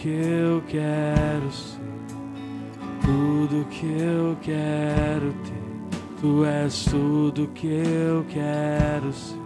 que 0.00 0.08
eu 0.08 0.62
quero 0.68 1.50
ser, 1.50 1.80
tudo 3.04 3.66
que 3.68 3.86
eu 4.00 4.36
quero 4.40 5.32
ter. 5.44 5.58
Tu 6.20 6.44
és 6.44 6.84
tudo 6.84 7.48
que 7.48 7.66
eu 7.66 8.24
quero 8.28 9.12
ser, 9.12 9.36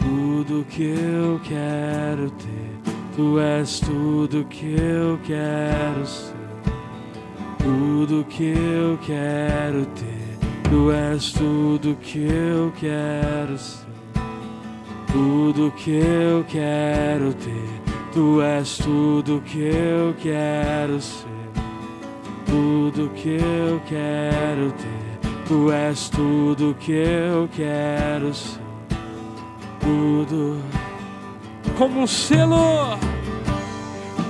tudo 0.00 0.66
que 0.68 0.82
eu 0.82 1.40
quero 1.44 2.30
ter. 2.30 2.92
Tu 3.14 3.38
és 3.38 3.80
tudo 3.80 4.44
que 4.46 4.76
eu 4.80 5.18
quero 5.24 6.06
ser, 6.06 6.34
tudo 7.58 8.24
que 8.24 8.52
eu 8.52 8.98
quero 8.98 9.86
ter. 9.86 10.38
Tu 10.68 10.90
és 10.92 11.32
tudo 11.32 11.96
que 12.00 12.18
eu 12.18 12.72
quero 12.80 13.58
ser, 13.58 13.86
tudo 15.12 15.72
que 15.76 15.90
eu 15.90 16.44
quero 16.48 17.32
ter. 17.34 17.89
Tu 18.12 18.42
és 18.42 18.76
tudo 18.78 19.40
que 19.40 19.60
eu 19.60 20.12
quero 20.20 21.00
ser, 21.00 21.28
tudo 22.44 23.08
que 23.10 23.38
eu 23.40 23.80
quero 23.86 24.72
ter. 24.72 25.20
Tu 25.46 25.70
és 25.70 26.08
tudo 26.08 26.76
que 26.80 26.90
eu 26.90 27.48
quero 27.54 28.34
ser, 28.34 28.60
tudo 29.78 30.58
como 31.78 32.00
um 32.00 32.06
selo, 32.06 32.98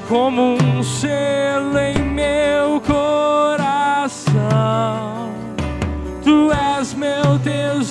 como 0.09 0.59
um 0.63 0.83
selo 0.83 1.79
em 1.79 2.03
meu 2.03 2.83
coração. 2.83 4.31
Tu 6.23 6.53
és 6.53 6.93
meu 6.93 7.39
tesouro. 7.43 7.90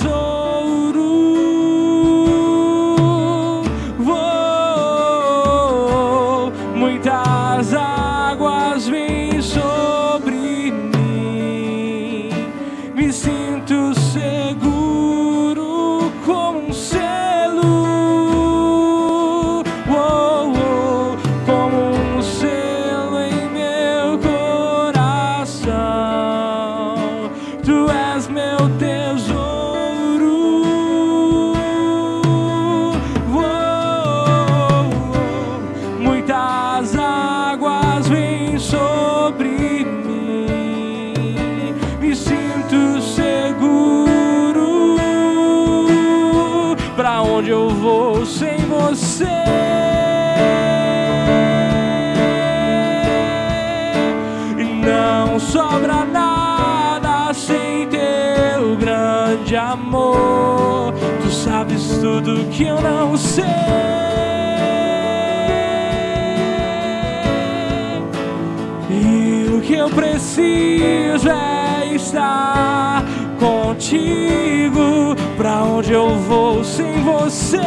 estar 72.20 73.04
contigo. 73.40 75.16
Pra 75.38 75.64
onde 75.64 75.94
eu 75.94 76.18
vou 76.20 76.64
sem 76.64 77.02
você? 77.02 77.62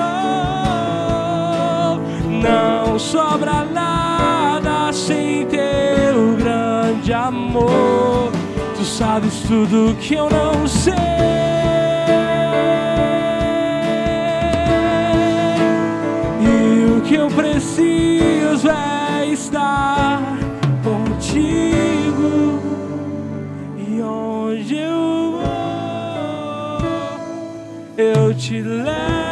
Oh, 0.00 1.98
não 2.28 2.98
sobra 2.98 3.64
nada 3.64 4.92
sem 4.92 5.46
teu 5.46 6.36
grande 6.36 7.12
amor. 7.12 8.32
Tu 8.76 8.84
sabes 8.84 9.40
tudo 9.42 9.96
que 10.00 10.14
eu 10.14 10.28
não 10.28 10.66
sei. 10.66 10.94
e 16.38 16.98
o 16.98 17.00
que 17.00 17.14
eu 17.14 17.28
preciso 17.28 18.68
é 18.68 18.95
eu 27.96 28.34
te 28.34 28.60
levo. 28.60 29.25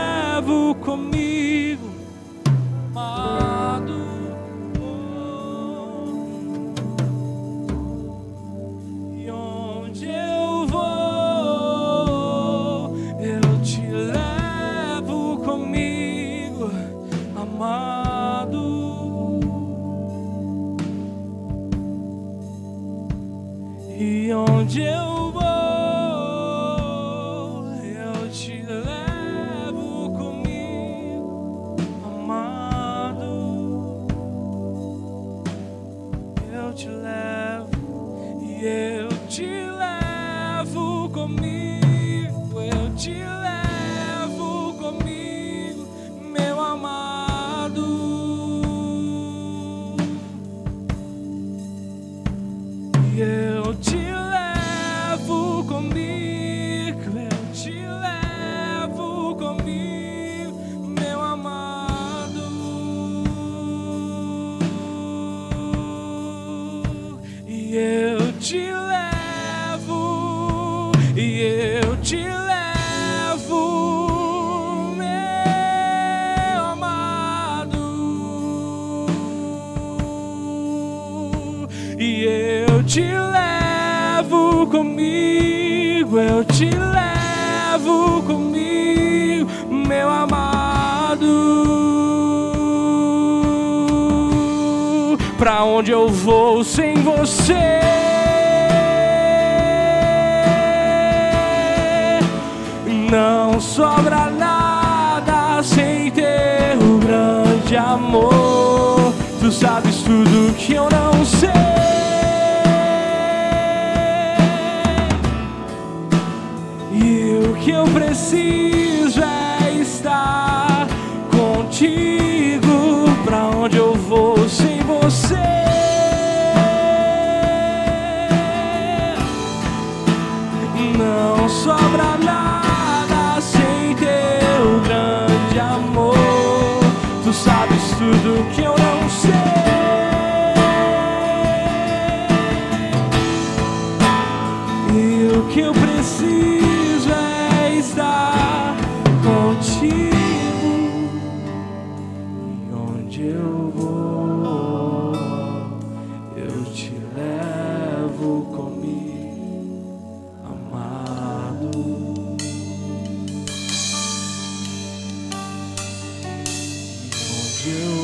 you. 167.67 168.04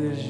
desejo. 0.00 0.23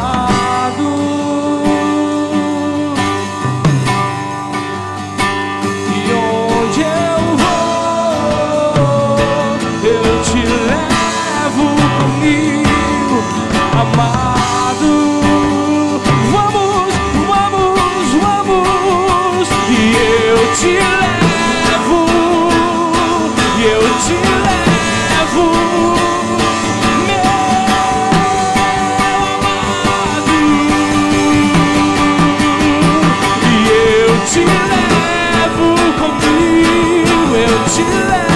amado. 0.00 1.09
Erga 37.80 38.29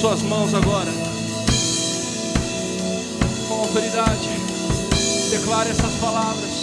suas 0.00 0.22
mãos 0.22 0.54
agora. 0.54 0.92
Com 3.48 3.54
autoridade. 3.54 4.28
Declare 5.30 5.70
essas 5.70 5.92
palavras. 5.94 6.62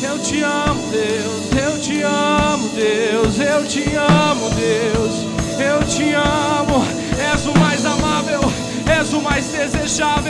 Eu 0.00 0.18
te 0.20 0.40
amo, 0.42 0.80
Deus. 0.90 1.62
Eu 1.62 1.80
te 1.80 2.02
amo, 2.02 2.68
Deus. 2.68 3.38
Eu 3.38 3.66
te 3.66 3.96
amo, 3.96 4.48
Deus. 4.50 5.14
Eu 5.58 5.84
te 5.86 6.12
amo. 6.12 6.84
És 7.32 7.46
o 7.46 7.58
mais 7.58 7.84
amável. 7.84 8.40
És 8.86 9.12
o 9.12 9.20
mais 9.20 9.46
desejável. 9.48 10.29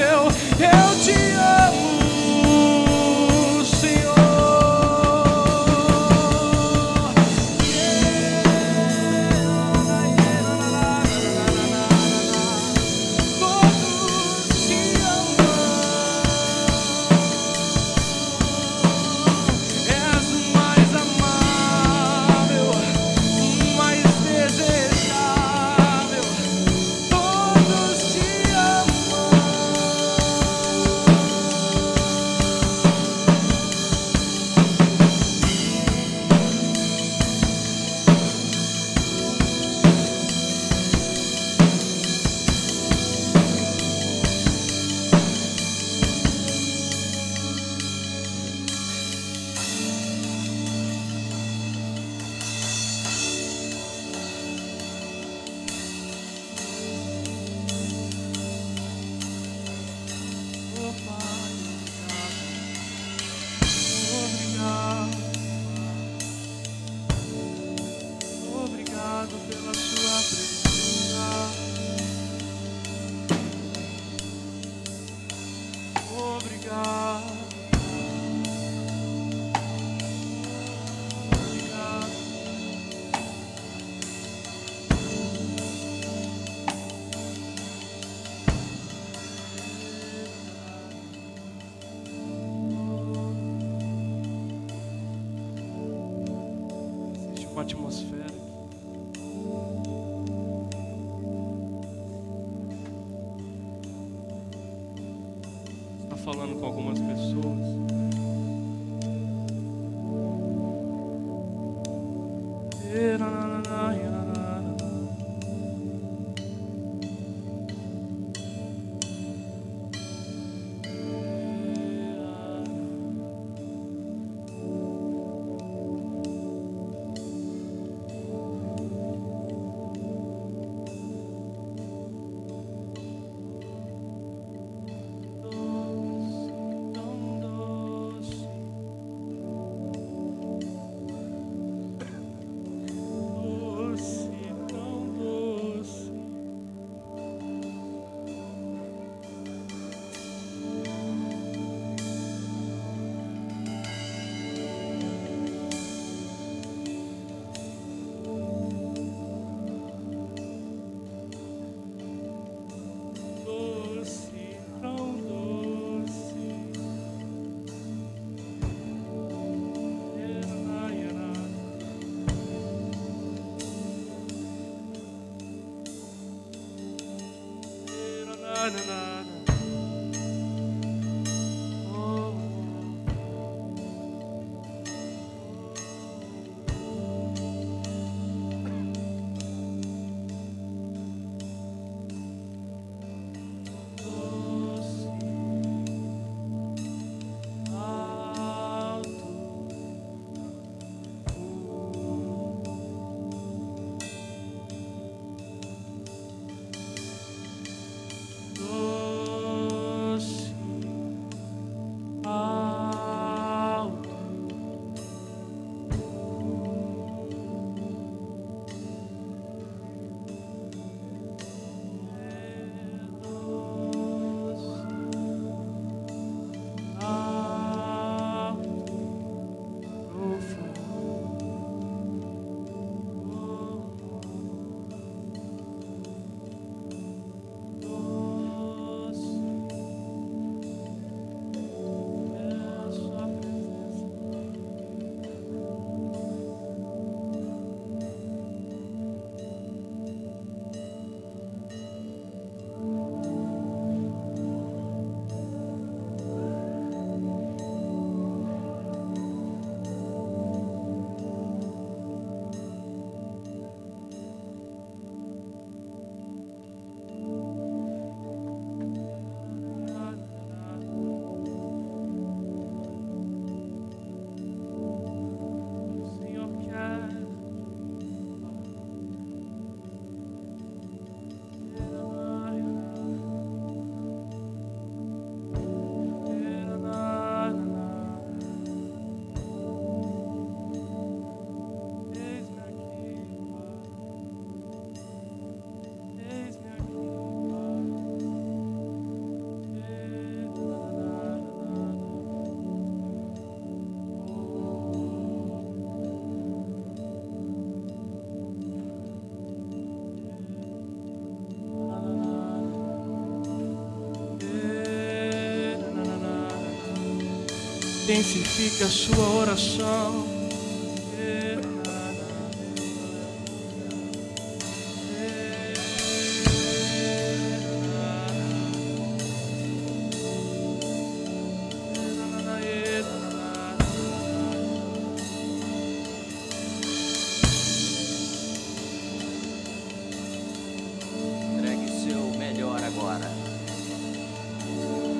Intensifique 318.10 318.82
a 318.82 318.88
sua 318.88 319.28
oração. 319.40 320.26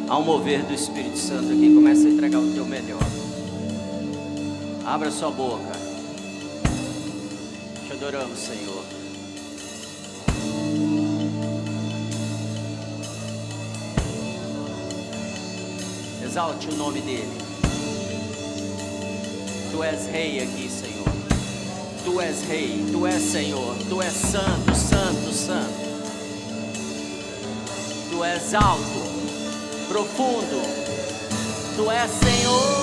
Ao 0.08 0.24
mover 0.24 0.64
do 0.64 0.74
Espírito 0.74 1.16
Santo 1.16 1.52
aqui, 1.52 1.72
começa 1.72 2.08
a 2.08 2.10
entregar 2.10 2.40
o. 2.40 2.49
Abra 4.90 5.08
sua 5.08 5.30
boca. 5.30 5.70
Te 7.86 7.92
adoramos, 7.92 8.36
Senhor. 8.36 8.82
Exalte 16.24 16.68
o 16.70 16.76
nome 16.76 17.00
dele. 17.02 17.38
Tu 19.70 19.84
és 19.84 20.06
rei 20.10 20.40
aqui, 20.40 20.68
Senhor. 20.68 21.06
Tu 22.02 22.20
és 22.20 22.48
rei, 22.48 22.84
tu 22.90 23.06
és 23.06 23.22
Senhor, 23.22 23.76
tu 23.88 24.02
és 24.02 24.12
santo, 24.12 24.74
santo, 24.74 25.32
santo. 25.32 25.88
Tu 28.10 28.24
és 28.24 28.54
alto, 28.54 29.06
profundo. 29.88 30.62
Tu 31.76 31.90
és 31.92 32.10
Senhor. 32.10 32.79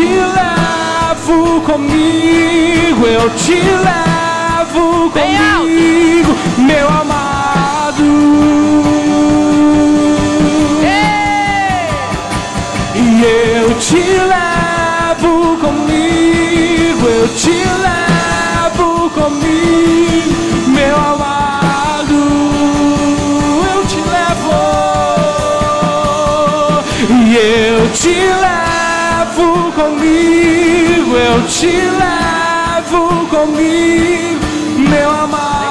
Te 0.00 0.06
levo 0.06 1.60
comigo, 1.60 3.06
eu 3.06 3.28
te 3.36 3.56
levo 3.86 5.10
comigo, 5.10 6.34
meu 6.56 6.88
amado. 6.88 8.04
E 12.94 13.22
eu 13.24 13.74
te 13.78 14.02
levo 14.32 15.58
comigo, 15.58 17.06
eu 17.06 17.28
te 17.36 17.62
levo 17.84 19.10
comigo, 19.10 20.34
meu 20.68 20.96
amado. 20.96 22.18
Eu 23.74 23.84
te 23.86 23.96
levo, 24.14 24.60
e 27.26 27.36
eu 27.36 27.90
te 27.92 28.08
levo 28.08 28.69
comigo, 29.80 31.16
eu 31.16 31.42
te 31.46 31.66
levo 31.66 33.26
comigo, 33.28 34.40
meu 34.76 35.10
amado. 35.10 35.70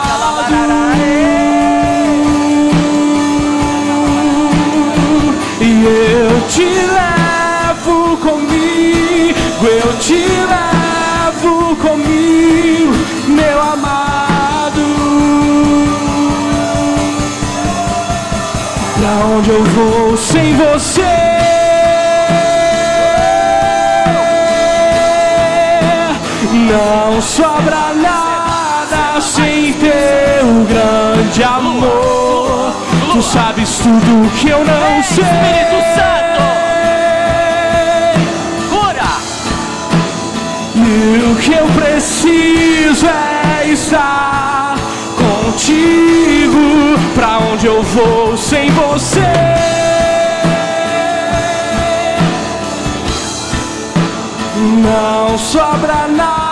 E 5.62 5.86
eu 5.86 6.48
te 6.48 6.64
levo 6.98 8.18
comigo, 8.18 9.68
eu 9.68 9.98
te 10.00 10.26
levo 10.54 11.76
comigo, 11.76 12.94
meu 13.28 13.62
amado. 13.62 14.86
Pra 18.98 19.26
onde 19.38 19.50
eu 19.52 19.64
vou 19.64 20.18
sem 20.18 20.56
você? 20.56 21.19
Não 26.70 27.20
sobra 27.20 27.96
nada 27.96 29.20
sem 29.20 29.74
teu 29.74 30.66
grande 30.68 31.44
amor. 31.44 32.72
Tu 33.12 33.24
sabes 33.24 33.80
tudo 33.80 34.30
que 34.38 34.50
eu 34.50 34.60
não 34.60 35.04
sei. 35.04 35.24
Espírito 35.24 35.82
Santo. 35.96 36.44
Cura! 38.70 39.12
E 40.76 41.32
o 41.32 41.36
que 41.38 41.54
eu 41.54 41.66
preciso 41.70 43.08
é 43.08 43.68
estar 43.68 44.76
contigo. 45.18 47.00
Pra 47.16 47.40
onde 47.52 47.66
eu 47.66 47.82
vou 47.82 48.38
sem 48.38 48.70
você? 48.70 49.24
Não 54.56 55.36
sobra 55.36 56.08
nada 56.08 56.49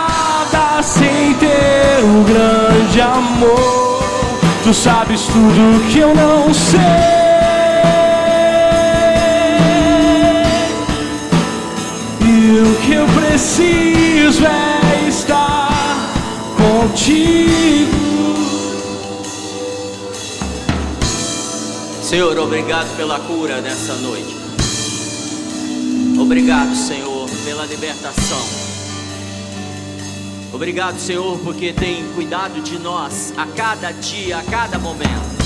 sem 0.88 1.34
ter 1.34 2.00
o 2.02 2.24
grande 2.24 3.02
amor. 3.02 4.04
Tu 4.64 4.74
sabes 4.74 5.22
tudo 5.26 5.92
que 5.92 6.00
eu 6.00 6.16
não 6.16 6.54
sei. 6.54 6.80
E 12.22 12.62
o 12.62 12.76
que 12.82 12.94
eu 12.94 13.06
preciso 13.08 14.46
é 14.46 15.10
estar 15.10 15.70
contigo. 16.56 17.18
Senhor, 22.02 22.38
obrigado 22.40 22.96
pela 22.96 23.20
cura 23.20 23.60
nessa 23.60 23.94
noite. 23.96 24.38
Obrigado, 26.18 26.74
Senhor, 26.74 27.30
pela 27.46 27.66
libertação. 27.66 28.67
Obrigado, 30.58 30.98
Senhor, 30.98 31.38
porque 31.44 31.72
tem 31.72 32.04
cuidado 32.16 32.60
de 32.64 32.80
nós 32.80 33.32
a 33.38 33.46
cada 33.46 33.92
dia, 33.92 34.40
a 34.40 34.44
cada 34.44 34.80
momento. 34.80 35.44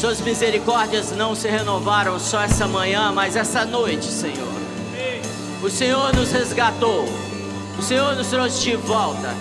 Suas 0.00 0.20
misericórdias 0.20 1.12
não 1.12 1.36
se 1.36 1.46
renovaram 1.46 2.18
só 2.18 2.42
essa 2.42 2.66
manhã, 2.66 3.12
mas 3.12 3.36
essa 3.36 3.64
noite, 3.64 4.06
Senhor. 4.06 4.52
O 5.62 5.70
Senhor 5.70 6.12
nos 6.16 6.32
resgatou, 6.32 7.08
o 7.78 7.82
Senhor 7.82 8.16
nos 8.16 8.26
trouxe 8.26 8.62
de 8.62 8.74
volta. 8.74 9.36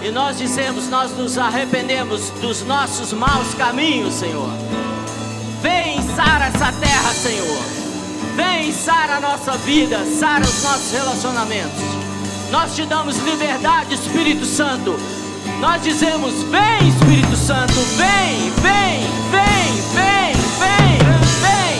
E 0.00 0.12
nós 0.12 0.38
dizemos, 0.38 0.88
nós 0.88 1.10
nos 1.18 1.36
arrependemos 1.36 2.30
dos 2.40 2.62
nossos 2.62 3.12
maus 3.12 3.52
caminhos, 3.54 4.14
Senhor. 4.14 4.48
Vem 5.60 6.00
sara 6.14 6.46
essa 6.46 6.70
terra, 6.70 7.12
Senhor. 7.14 7.62
Vem 8.36 8.72
sara 8.72 9.16
a 9.16 9.20
nossa 9.20 9.56
vida, 9.56 9.98
sara 10.04 10.44
os 10.44 10.62
nossos 10.62 10.92
relacionamentos. 10.92 11.87
Nós 12.50 12.74
te 12.74 12.86
damos 12.86 13.18
liberdade, 13.18 13.94
Espírito 13.94 14.46
Santo. 14.46 14.98
Nós 15.60 15.82
dizemos: 15.82 16.42
Vem, 16.44 16.88
Espírito 16.88 17.36
Santo, 17.36 17.74
vem, 17.96 18.50
vem, 18.62 19.00
vem, 19.30 19.74
vem, 19.92 20.32
vem, 20.58 20.98
vem, 21.42 21.76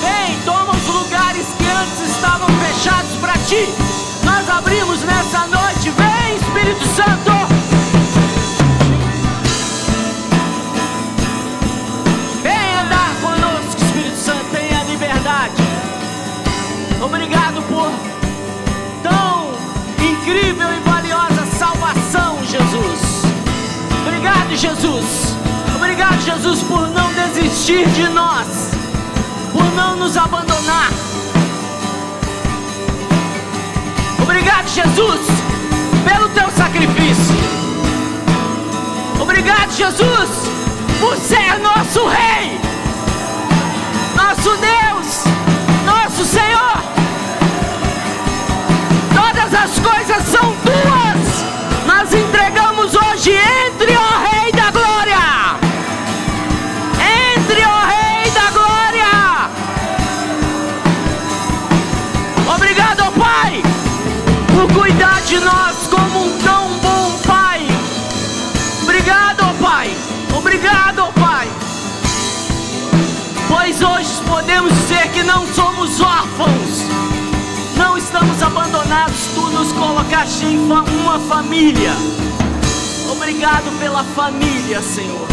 vem. 0.00 0.40
Toma 0.44 0.72
os 0.72 0.86
lugares 0.86 1.46
que 1.58 1.66
antes 1.66 2.14
estavam 2.14 2.48
fechados 2.48 3.16
para 3.20 3.32
ti. 3.38 3.68
Nós 4.24 4.48
abrimos 4.48 5.02
nessa 5.02 5.46
noite. 5.46 5.90
Vem, 5.90 6.36
Espírito 6.36 6.86
Santo. 6.94 7.51
Obrigado, 24.52 24.76
Jesus. 24.76 25.36
Obrigado, 25.74 26.20
Jesus, 26.20 26.62
por 26.64 26.86
não 26.88 27.10
desistir 27.14 27.88
de 27.88 28.06
nós, 28.10 28.70
por 29.50 29.64
não 29.74 29.96
nos 29.96 30.14
abandonar. 30.14 30.90
Obrigado, 34.22 34.68
Jesus, 34.68 35.20
pelo 36.04 36.28
teu 36.28 36.50
sacrifício. 36.50 37.34
Obrigado, 39.18 39.70
Jesus, 39.72 40.30
por 41.00 41.16
ser 41.16 41.58
nosso 41.60 42.06
Rei, 42.06 42.60
podemos 74.52 74.74
dizer 74.80 75.10
que 75.12 75.22
não 75.22 75.46
somos 75.54 75.98
órfãos. 75.98 76.84
Não 77.74 77.96
estamos 77.96 78.42
abandonados, 78.42 79.28
tu 79.34 79.40
nos 79.48 79.72
colocaste 79.72 80.44
em 80.44 80.58
uma 80.58 81.18
família. 81.20 81.92
Obrigado 83.10 83.78
pela 83.78 84.04
família, 84.04 84.82
Senhor. 84.82 85.26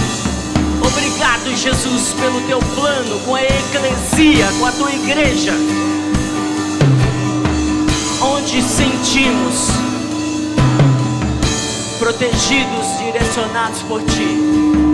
Obrigado, 0.81 1.53
Jesus, 1.53 2.13
pelo 2.13 2.39
teu 2.47 2.59
plano 2.59 3.19
com 3.25 3.35
a 3.35 3.43
eclesia, 3.43 4.47
com 4.57 4.65
a 4.65 4.71
tua 4.71 4.91
igreja. 4.91 5.53
Onde 8.21 8.61
sentimos 8.61 9.67
protegidos, 11.99 12.97
direcionados 12.99 13.81
por 13.81 14.01
ti. 14.03 14.88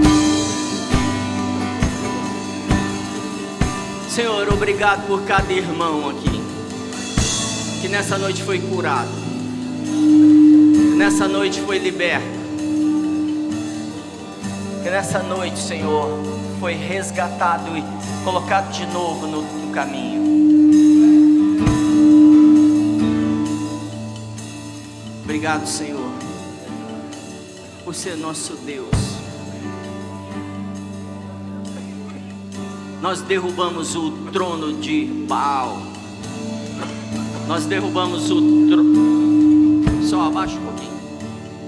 Senhor, 4.16 4.48
obrigado 4.48 5.06
por 5.08 5.24
cada 5.26 5.52
irmão 5.52 6.10
aqui 6.10 6.42
que 7.82 7.90
nessa 7.90 8.18
noite 8.18 8.42
foi 8.44 8.60
curado, 8.60 9.12
nessa 10.96 11.28
noite 11.28 11.60
foi 11.60 11.80
liberto, 11.80 12.26
que 14.82 14.90
nessa 14.90 15.22
noite, 15.22 15.60
Senhor, 15.60 16.08
foi 16.62 16.76
resgatado 16.76 17.78
e 17.78 17.84
colocado 18.24 18.72
de 18.72 18.86
novo 18.86 19.28
no, 19.28 19.42
no 19.42 19.74
caminho. 19.74 20.24
Obrigado, 25.26 25.68
Senhor, 25.68 26.10
por 27.84 27.94
ser 27.94 28.16
nosso 28.16 28.54
Deus. 28.66 29.15
Nós 33.06 33.22
derrubamos 33.22 33.96
o 33.96 34.10
trono 34.32 34.82
de 34.82 35.06
Baal. 35.28 35.78
Nós 37.48 37.68
derrubamos 37.68 38.32
o 38.32 38.68
trono. 38.68 40.04
Só 40.10 40.24
abaixa 40.24 40.58
um 40.58 40.64
pouquinho. 40.64 40.92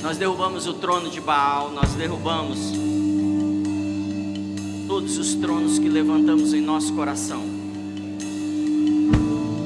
Nós 0.02 0.18
derrubamos 0.18 0.66
o 0.66 0.74
trono 0.74 1.12
de 1.12 1.22
Baal. 1.22 1.70
Nós 1.70 1.92
derrubamos 1.92 2.72
todos 4.88 5.20
os 5.20 5.36
tronos 5.36 5.78
que 5.78 5.88
levantamos 5.88 6.56
em 6.56 6.62
nosso 6.62 6.92
coração. 6.96 7.44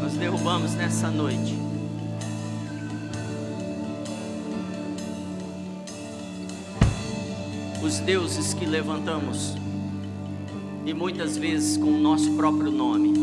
Nós 0.01 0.11
derrubamos 0.15 0.73
nessa 0.73 1.09
noite. 1.09 1.57
Os 7.81 7.99
deuses 7.99 8.53
que 8.53 8.65
levantamos 8.65 9.55
e 10.85 10.93
muitas 10.93 11.37
vezes 11.37 11.77
com 11.77 11.91
o 11.91 11.97
nosso 11.97 12.33
próprio 12.33 12.71
nome. 12.71 13.13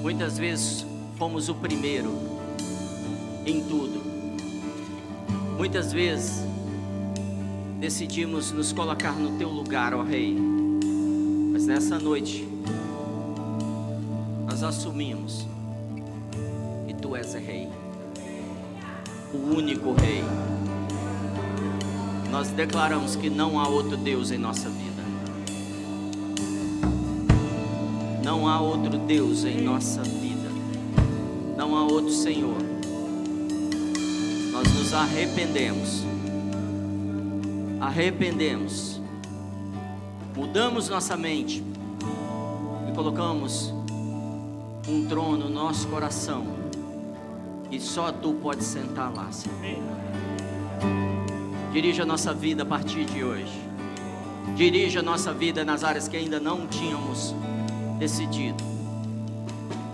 Muitas 0.00 0.38
vezes 0.38 0.86
fomos 1.16 1.48
o 1.48 1.54
primeiro 1.54 2.10
em 3.44 3.62
tudo. 3.62 4.02
Muitas 5.56 5.92
vezes 5.92 6.42
decidimos 7.78 8.52
nos 8.52 8.72
colocar 8.72 9.12
no 9.12 9.36
teu 9.38 9.48
lugar, 9.48 9.94
ó 9.94 10.02
Rei. 10.02 10.36
Mas 11.52 11.66
nessa 11.66 11.98
noite 11.98 12.48
nós 14.46 14.62
assumimos 14.62 15.46
que 16.86 16.94
tu 16.94 17.14
és 17.14 17.34
Rei, 17.34 17.68
o 19.34 19.54
único 19.56 19.92
Rei 19.92 20.22
nós 22.32 22.48
declaramos 22.48 23.14
que 23.14 23.28
não 23.28 23.60
há 23.60 23.68
outro 23.68 23.94
Deus 23.94 24.30
em 24.30 24.38
nossa 24.38 24.70
vida. 24.70 25.02
Não 28.24 28.48
há 28.48 28.58
outro 28.58 28.96
Deus 28.96 29.44
em 29.44 29.60
nossa 29.60 30.02
vida. 30.02 30.48
Não 31.54 31.76
há 31.76 31.82
outro 31.82 32.10
Senhor. 32.10 32.56
Nós 34.50 34.66
nos 34.74 34.94
arrependemos. 34.94 36.04
Arrependemos. 37.78 38.98
Mudamos 40.34 40.88
nossa 40.88 41.18
mente 41.18 41.62
e 42.88 42.94
colocamos 42.94 43.74
um 44.88 45.06
trono 45.06 45.36
no 45.36 45.50
nosso 45.50 45.86
coração. 45.88 46.46
E 47.70 47.78
só 47.78 48.10
tu 48.10 48.32
pode 48.32 48.64
sentar 48.64 49.12
lá, 49.14 49.30
Senhor. 49.30 51.11
Dirija 51.72 52.02
a 52.02 52.06
nossa 52.06 52.34
vida 52.34 52.64
a 52.64 52.66
partir 52.66 53.06
de 53.06 53.24
hoje. 53.24 53.58
Dirija 54.54 55.00
a 55.00 55.02
nossa 55.02 55.32
vida 55.32 55.64
nas 55.64 55.82
áreas 55.82 56.06
que 56.06 56.18
ainda 56.18 56.38
não 56.38 56.66
tínhamos 56.66 57.34
decidido. 57.98 58.62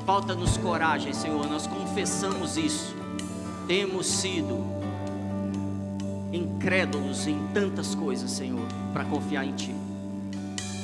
Falta-nos 0.05 0.57
coragem, 0.57 1.13
Senhor. 1.13 1.47
Nós 1.47 1.69
confessamos 1.69 2.57
isso. 2.57 2.97
Temos 3.69 4.09
sido 4.09 4.59
incrédulos 6.33 7.29
em 7.29 7.39
tantas 7.55 7.95
coisas, 7.95 8.33
Senhor, 8.33 8.67
para 8.93 9.05
confiar 9.05 9.45
em 9.47 9.53
Ti. 9.53 9.73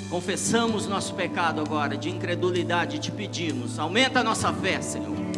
Confessamos 0.08 0.86
nosso 0.86 1.14
pecado 1.14 1.60
agora 1.60 1.96
de 1.96 2.08
incredulidade 2.08 2.96
e 2.96 2.98
te 3.00 3.10
pedimos, 3.10 3.80
aumenta 3.80 4.20
a 4.20 4.22
nossa 4.22 4.52
fé, 4.52 4.80
Senhor 4.80 5.33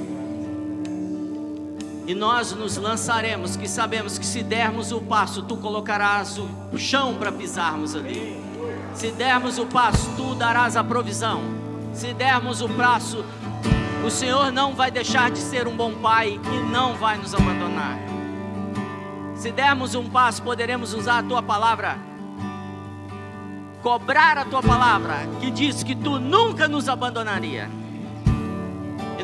e 2.06 2.14
nós 2.14 2.52
nos 2.52 2.76
lançaremos, 2.76 3.56
que 3.56 3.68
sabemos 3.68 4.16
que 4.16 4.24
se 4.24 4.42
dermos 4.42 4.92
o 4.92 5.00
passo, 5.00 5.42
tu 5.42 5.56
colocarás 5.56 6.38
o 6.38 6.78
chão 6.78 7.14
para 7.14 7.32
pisarmos 7.32 7.96
ali. 7.96 8.40
Se 8.94 9.10
dermos 9.10 9.58
o 9.58 9.66
passo, 9.66 10.08
tu 10.16 10.34
darás 10.36 10.76
a 10.76 10.84
provisão. 10.84 11.42
Se 11.92 12.14
dermos 12.14 12.60
o 12.60 12.68
passo, 12.68 13.24
o 14.06 14.10
Senhor 14.10 14.52
não 14.52 14.72
vai 14.72 14.90
deixar 14.90 15.30
de 15.32 15.38
ser 15.38 15.66
um 15.66 15.76
bom 15.76 15.94
pai 15.94 16.40
e 16.44 16.70
não 16.70 16.94
vai 16.94 17.18
nos 17.18 17.34
abandonar. 17.34 17.98
Se 19.34 19.50
dermos 19.50 19.96
um 19.96 20.08
passo, 20.08 20.42
poderemos 20.42 20.94
usar 20.94 21.18
a 21.18 21.22
tua 21.24 21.42
palavra, 21.42 21.98
cobrar 23.82 24.38
a 24.38 24.44
tua 24.44 24.62
palavra, 24.62 25.28
que 25.40 25.50
diz 25.50 25.82
que 25.82 25.94
tu 25.94 26.20
nunca 26.20 26.68
nos 26.68 26.88
abandonaria 26.88 27.68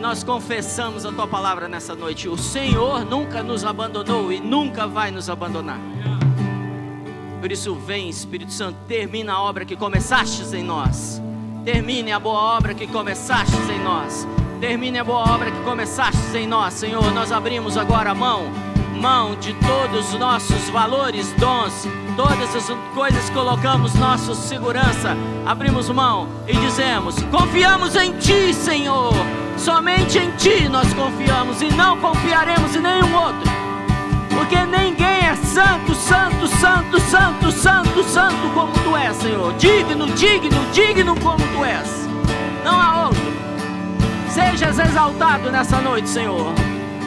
nós 0.02 0.24
confessamos 0.24 1.06
a 1.06 1.12
tua 1.12 1.28
palavra 1.28 1.68
nessa 1.68 1.94
noite. 1.94 2.28
O 2.28 2.36
Senhor 2.36 3.04
nunca 3.04 3.40
nos 3.40 3.64
abandonou 3.64 4.32
e 4.32 4.40
nunca 4.40 4.84
vai 4.84 5.12
nos 5.12 5.30
abandonar. 5.30 5.78
Por 7.40 7.52
isso, 7.52 7.76
vem, 7.76 8.08
Espírito 8.08 8.52
Santo, 8.52 8.76
termina 8.88 9.34
a 9.34 9.40
obra 9.40 9.64
que 9.64 9.76
começastes 9.76 10.52
em 10.52 10.64
nós. 10.64 11.22
Termine 11.64 12.10
a 12.10 12.18
boa 12.18 12.56
obra 12.56 12.74
que 12.74 12.84
começastes 12.88 13.68
em 13.70 13.78
nós. 13.78 14.26
Termine 14.60 14.98
a 14.98 15.04
boa 15.04 15.20
obra 15.20 15.52
que 15.52 15.62
começastes 15.62 16.34
em 16.34 16.48
nós, 16.48 16.74
Senhor. 16.74 17.12
Nós 17.12 17.30
abrimos 17.30 17.76
agora 17.76 18.10
a 18.10 18.14
mão, 18.14 18.50
mão 19.00 19.36
de 19.36 19.54
todos 19.54 20.12
os 20.12 20.18
nossos 20.18 20.68
valores, 20.70 21.32
dons, 21.34 21.86
todas 22.16 22.56
as 22.56 22.76
coisas 22.92 23.28
que 23.28 23.34
colocamos 23.34 23.94
nossa 23.94 24.34
segurança. 24.34 25.16
Abrimos 25.46 25.88
mão 25.90 26.28
e 26.48 26.56
dizemos: 26.56 27.22
Confiamos 27.30 27.94
em 27.94 28.18
Ti, 28.18 28.52
Senhor. 28.52 29.41
Somente 29.56 30.18
em 30.18 30.30
Ti 30.32 30.68
nós 30.68 30.92
confiamos 30.94 31.62
e 31.62 31.68
não 31.74 31.96
confiaremos 31.98 32.74
em 32.74 32.80
nenhum 32.80 33.14
outro. 33.14 33.50
Porque 34.30 34.56
ninguém 34.66 35.26
é 35.26 35.36
santo, 35.36 35.94
santo, 35.94 36.46
santo, 36.48 37.00
santo, 37.00 37.52
santo, 37.52 38.02
santo 38.02 38.48
como 38.54 38.72
Tu 38.72 38.96
és, 38.96 39.16
Senhor. 39.16 39.52
Digno, 39.54 40.06
digno, 40.08 40.64
digno 40.72 41.14
como 41.20 41.38
Tu 41.38 41.64
és. 41.64 42.08
Não 42.64 42.80
há 42.80 43.04
outro. 43.04 43.32
Sejas 44.28 44.78
exaltado 44.78 45.50
nessa 45.50 45.80
noite, 45.80 46.08
Senhor. 46.08 46.52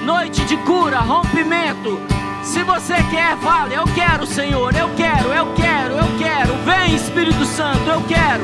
Noite 0.03 0.45
de 0.45 0.55
cura, 0.57 0.99
rompimento. 0.99 1.99
Se 2.43 2.63
você 2.63 2.95
quer, 3.09 3.35
fale: 3.37 3.73
Eu 3.73 3.85
quero, 3.95 4.25
Senhor. 4.25 4.73
Eu 4.75 4.89
quero, 4.95 5.33
eu 5.33 5.47
quero, 5.55 5.93
eu 5.95 6.17
quero. 6.17 6.53
Vem, 6.63 6.95
Espírito 6.95 7.43
Santo, 7.45 7.89
eu 7.89 8.01
quero. 8.01 8.43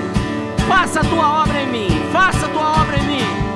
Faça 0.68 1.02
a 1.02 1.03
tua 1.03 1.44
obra 1.44 1.61
em 1.61 1.68
mim. 1.68 2.10
Faça 2.11 2.45
a 2.48 2.49
tua 2.49 2.82
obra 2.82 2.98
em 2.98 3.03
mim 3.03 3.51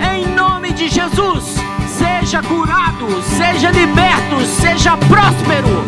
em 0.00 0.26
nome 0.34 0.72
de 0.72 0.88
Jesus. 0.88 1.56
Seja 1.88 2.42
curado, 2.42 3.22
seja 3.22 3.70
liberto, 3.70 4.44
seja 4.44 4.96
próspero. 4.96 5.84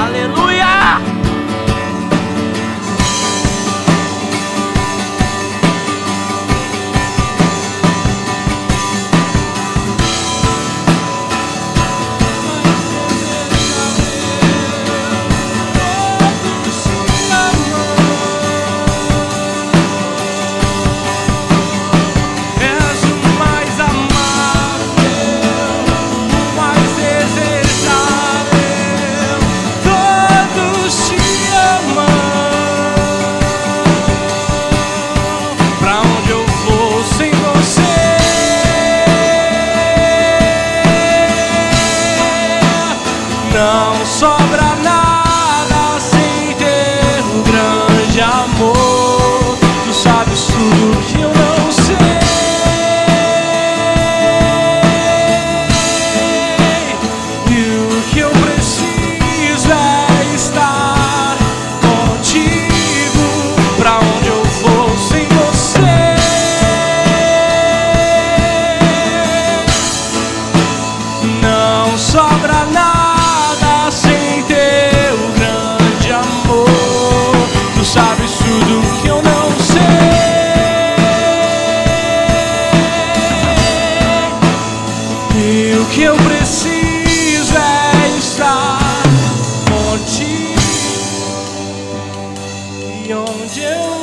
Aleluia! 0.00 1.17
Onde 93.14 93.62
eu 93.62 93.97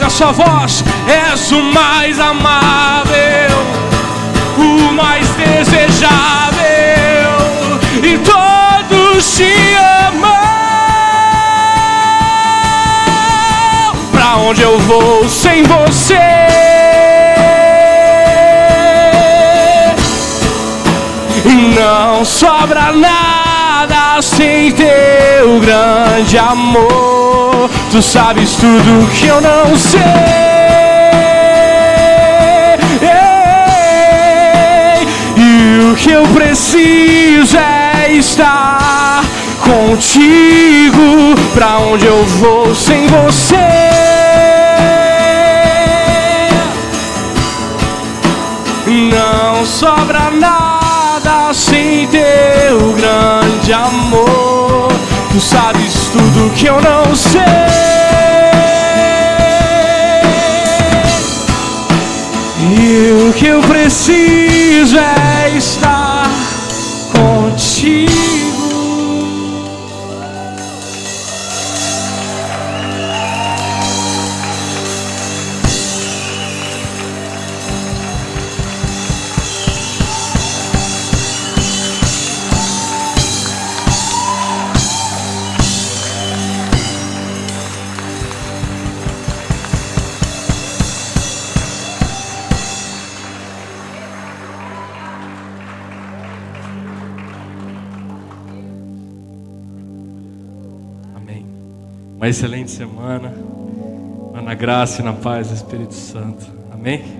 Erga 0.00 0.08
sua 0.08 0.32
voz, 0.32 0.82
és 1.06 1.52
o 1.52 1.62
mais 1.62 2.18
amável, 2.18 3.12
o 4.56 4.90
mais 4.94 5.28
desejável, 5.34 6.08
e 8.02 8.16
todos 8.16 9.36
te 9.36 9.52
amam. 10.08 10.30
Pra 14.10 14.36
onde 14.36 14.62
eu 14.62 14.78
vou 14.78 15.28
sem 15.28 15.64
você? 15.64 16.14
E 21.44 21.78
não 21.78 22.24
sobra 22.24 22.90
nada 22.90 24.22
sem 24.22 24.72
teu 24.72 25.60
grande 25.60 26.38
amor. 26.38 27.68
Tu 27.90 28.00
sabes 28.00 28.54
tudo 28.54 29.10
que 29.10 29.26
eu 29.26 29.40
não 29.40 29.76
sei. 29.76 30.00
E 35.36 35.90
o 35.90 35.96
que 35.96 36.12
eu 36.12 36.22
preciso 36.28 37.56
é 37.58 38.12
estar 38.12 39.24
contigo. 39.64 41.34
Pra 41.52 41.78
onde 41.78 42.06
eu 42.06 42.24
vou 42.24 42.72
sem 42.76 43.08
você? 43.08 43.56
Não 48.86 49.66
sobra 49.66 50.30
nada 50.30 51.52
sem 51.52 52.06
teu 52.06 52.92
grande 52.92 53.72
amor. 53.72 54.69
Tu 55.32 55.40
sabes 55.40 56.10
tudo 56.12 56.50
que 56.54 56.66
eu 56.66 56.80
não 56.80 57.14
sei. 57.14 57.40
E 62.58 63.28
o 63.28 63.32
que 63.32 63.46
eu 63.46 63.60
preciso 63.60 64.98
é 64.98 65.56
estar 65.56 65.99
Uma 102.20 102.28
excelente 102.28 102.70
semana. 102.70 103.32
Na 104.44 104.52
graça 104.52 105.00
e 105.00 105.04
na 105.04 105.14
paz 105.14 105.48
do 105.48 105.54
Espírito 105.54 105.94
Santo. 105.94 106.46
Amém. 106.70 107.19